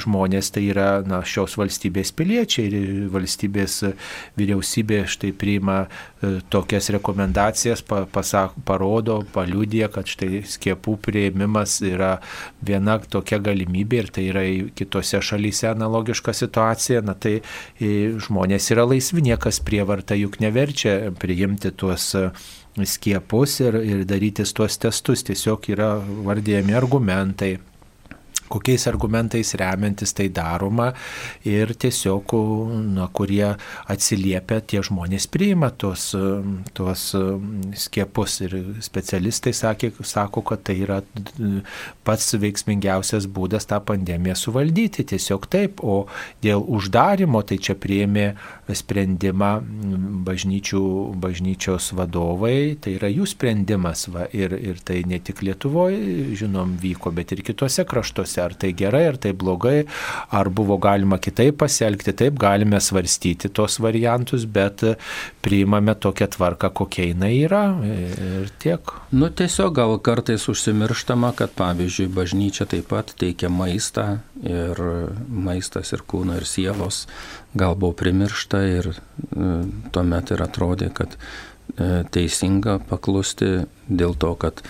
[0.00, 3.80] žmonės tai yra na, šios valstybės piliečiai ir valstybės
[4.38, 12.16] vyriausybė štai priima e, tokias rekomendacijas, pa, pasak, parodo, paliūdė, kad štai skiepų prieimimas yra
[12.64, 14.44] viena tokia galimybė ir tai yra
[14.76, 17.94] kitose šalyse analogiška situacija, na tai e,
[18.24, 22.28] žmonės yra laisvi, niekas prievarta juk neverčia priimti tuos e,
[22.82, 27.52] skiepus ir, ir darytis tuos testus, tiesiog yra vardėjami argumentai
[28.48, 30.90] kokiais argumentais remiantis tai daroma
[31.46, 32.34] ir tiesiog,
[32.94, 33.54] na, kurie
[33.90, 36.10] atsiliepia, tie žmonės priima tuos,
[36.76, 37.06] tuos
[37.84, 41.00] skiepus ir specialistai sakė, sako, kad tai yra
[42.06, 46.04] pats veiksmingiausias būdas tą pandemiją suvaldyti, tiesiog taip, o
[46.44, 48.32] dėl uždarimo tai čia prieimė
[48.74, 49.50] sprendimą
[50.24, 50.84] bažnyčių,
[51.20, 57.12] bažnyčios vadovai, tai yra jų sprendimas va, ir, ir tai ne tik Lietuvoje, žinom, vyko,
[57.14, 59.84] bet ir kitose kraštuose, ar tai gerai, ar tai blogai,
[60.34, 64.84] ar buvo galima kitaip pasielgti, taip galime svarstyti tos variantus, bet
[65.44, 68.94] priimame tokią tvarką, kokia jinai yra ir tiek.
[69.14, 74.80] Nu tiesiog gal kartais užsimirštama, kad pavyzdžiui bažnyčia taip pat teikia maistą ir
[75.28, 77.04] maistas ir kūno ir sielos
[77.54, 78.96] gal buvo primiršta ir e,
[79.94, 81.14] tuomet ir atrodė, kad
[82.14, 84.60] teisinga paklusti dėl to, kad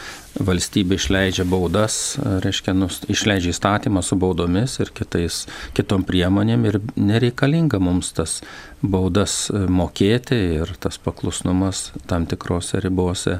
[0.41, 5.45] valstybė išleidžia baudas, e, reiškia, nus, išleidžia įstatymą su baudomis ir kitais,
[5.77, 8.41] kitom priemonėm ir nereikalinga mums tas
[8.81, 13.39] baudas mokėti ir tas paklusnumas tam tikrose ribose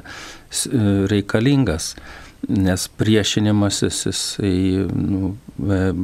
[1.11, 1.95] reikalingas
[2.47, 5.35] nes priešinimasis jisai nu,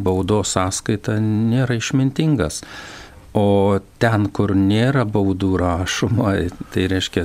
[0.03, 2.61] baudos sąskaita nėra išmintingas.
[3.33, 6.33] O ten, kur nėra baudų rašoma,
[6.73, 7.23] tai reiškia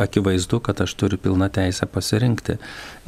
[0.00, 2.56] akivaizdu, kad aš turiu pilną teisę pasirinkti.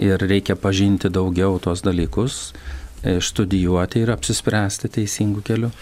[0.05, 2.53] Ir reikia pažinti daugiau tos dalykus,
[3.01, 5.73] e, studijuoti ir apsispręsti teisingų kelių.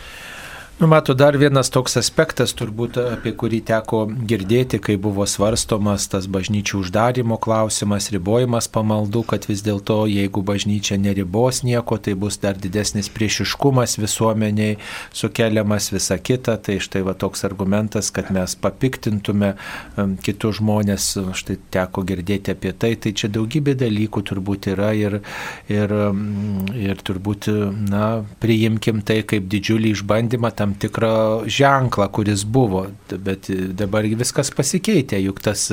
[0.79, 6.29] Nu, mato, dar vienas toks aspektas, turbūt apie kurį teko girdėti, kai buvo svarstomas tas
[6.31, 12.55] bažnyčių uždarimo klausimas, ribojimas pamaldų, kad vis dėlto, jeigu bažnyčia neribos nieko, tai bus dar
[12.55, 14.77] didesnis priešiškumas visuomeniai
[15.11, 16.55] sukeliamas visa kita.
[16.63, 19.57] Tai štai va toks argumentas, kad mes papiktintume
[20.23, 21.09] kitus žmonės,
[21.43, 22.93] štai teko girdėti apie tai.
[22.95, 25.19] Tai čia daugybė dalykų turbūt yra ir,
[25.75, 25.99] ir,
[26.87, 27.51] ir turbūt,
[27.91, 28.07] na,
[28.39, 35.19] priimkim tai kaip didžiulį išbandymą tam tam tikrą ženklą, kuris buvo, bet dabar viskas pasikeitė,
[35.23, 35.69] juk tas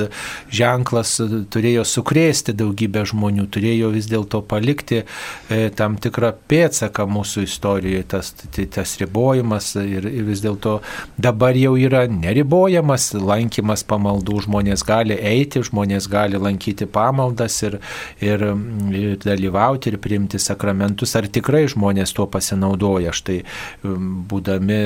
[0.51, 1.19] ženklas
[1.51, 8.31] turėjo sukrėsti daugybę žmonių, turėjo vis dėlto palikti e, tam tikrą pėtsaką mūsų istorijoje, tas,
[8.55, 10.79] tai, tas ribojimas ir, ir vis dėlto
[11.17, 17.79] dabar jau yra neribojamas lankymas pamaldų, žmonės gali eiti, žmonės gali lankyti pamaldas ir,
[18.21, 18.47] ir,
[18.95, 23.41] ir dalyvauti ir priimti sakramentus, ar tikrai žmonės tuo pasinaudoja, štai
[23.83, 24.84] būdami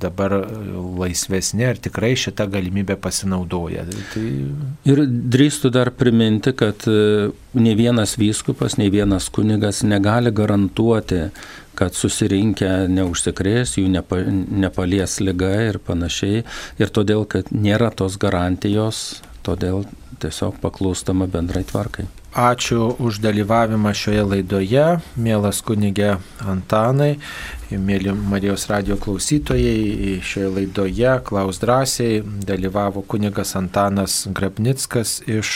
[0.00, 0.36] dabar
[0.98, 3.84] laisvesni, ar tikrai šitą galimybę pasinaudoja.
[4.12, 4.24] Tai...
[4.90, 11.28] Ir drįstu dar priminti, kad e, ne vienas vyskupas, ne vienas kunigas negali garantuoti,
[11.78, 14.20] kad susirinkę neužsikrės, jų nepa,
[14.64, 16.44] nepalies lyga ir panašiai.
[16.78, 19.84] Ir todėl, kad nėra tos garantijos, todėl
[20.22, 22.06] tiesiog paklūstama bendrai tvarkai.
[22.34, 27.12] Ačiū už dalyvavimą šioje laidoje, mielas kunigė Antanai,
[27.80, 30.20] mėly Marijos radio klausytojai.
[30.24, 35.52] Šioje laidoje Klaus drąsiai dalyvavo kunigas Antanas Grabnickas iš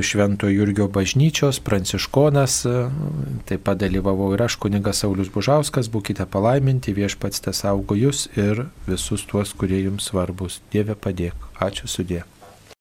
[0.00, 2.60] Švento Jurgio bažnyčios, pranciškonas.
[3.48, 5.90] Taip pat dalyvavau ir aš, kunigas Saulis Bužauskas.
[5.92, 10.62] Būkite palaiminti, viešpats te saugo jūs ir visus tuos, kurie jums svarbus.
[10.72, 11.52] Dieve padėk.
[11.60, 12.24] Ačiū sudė.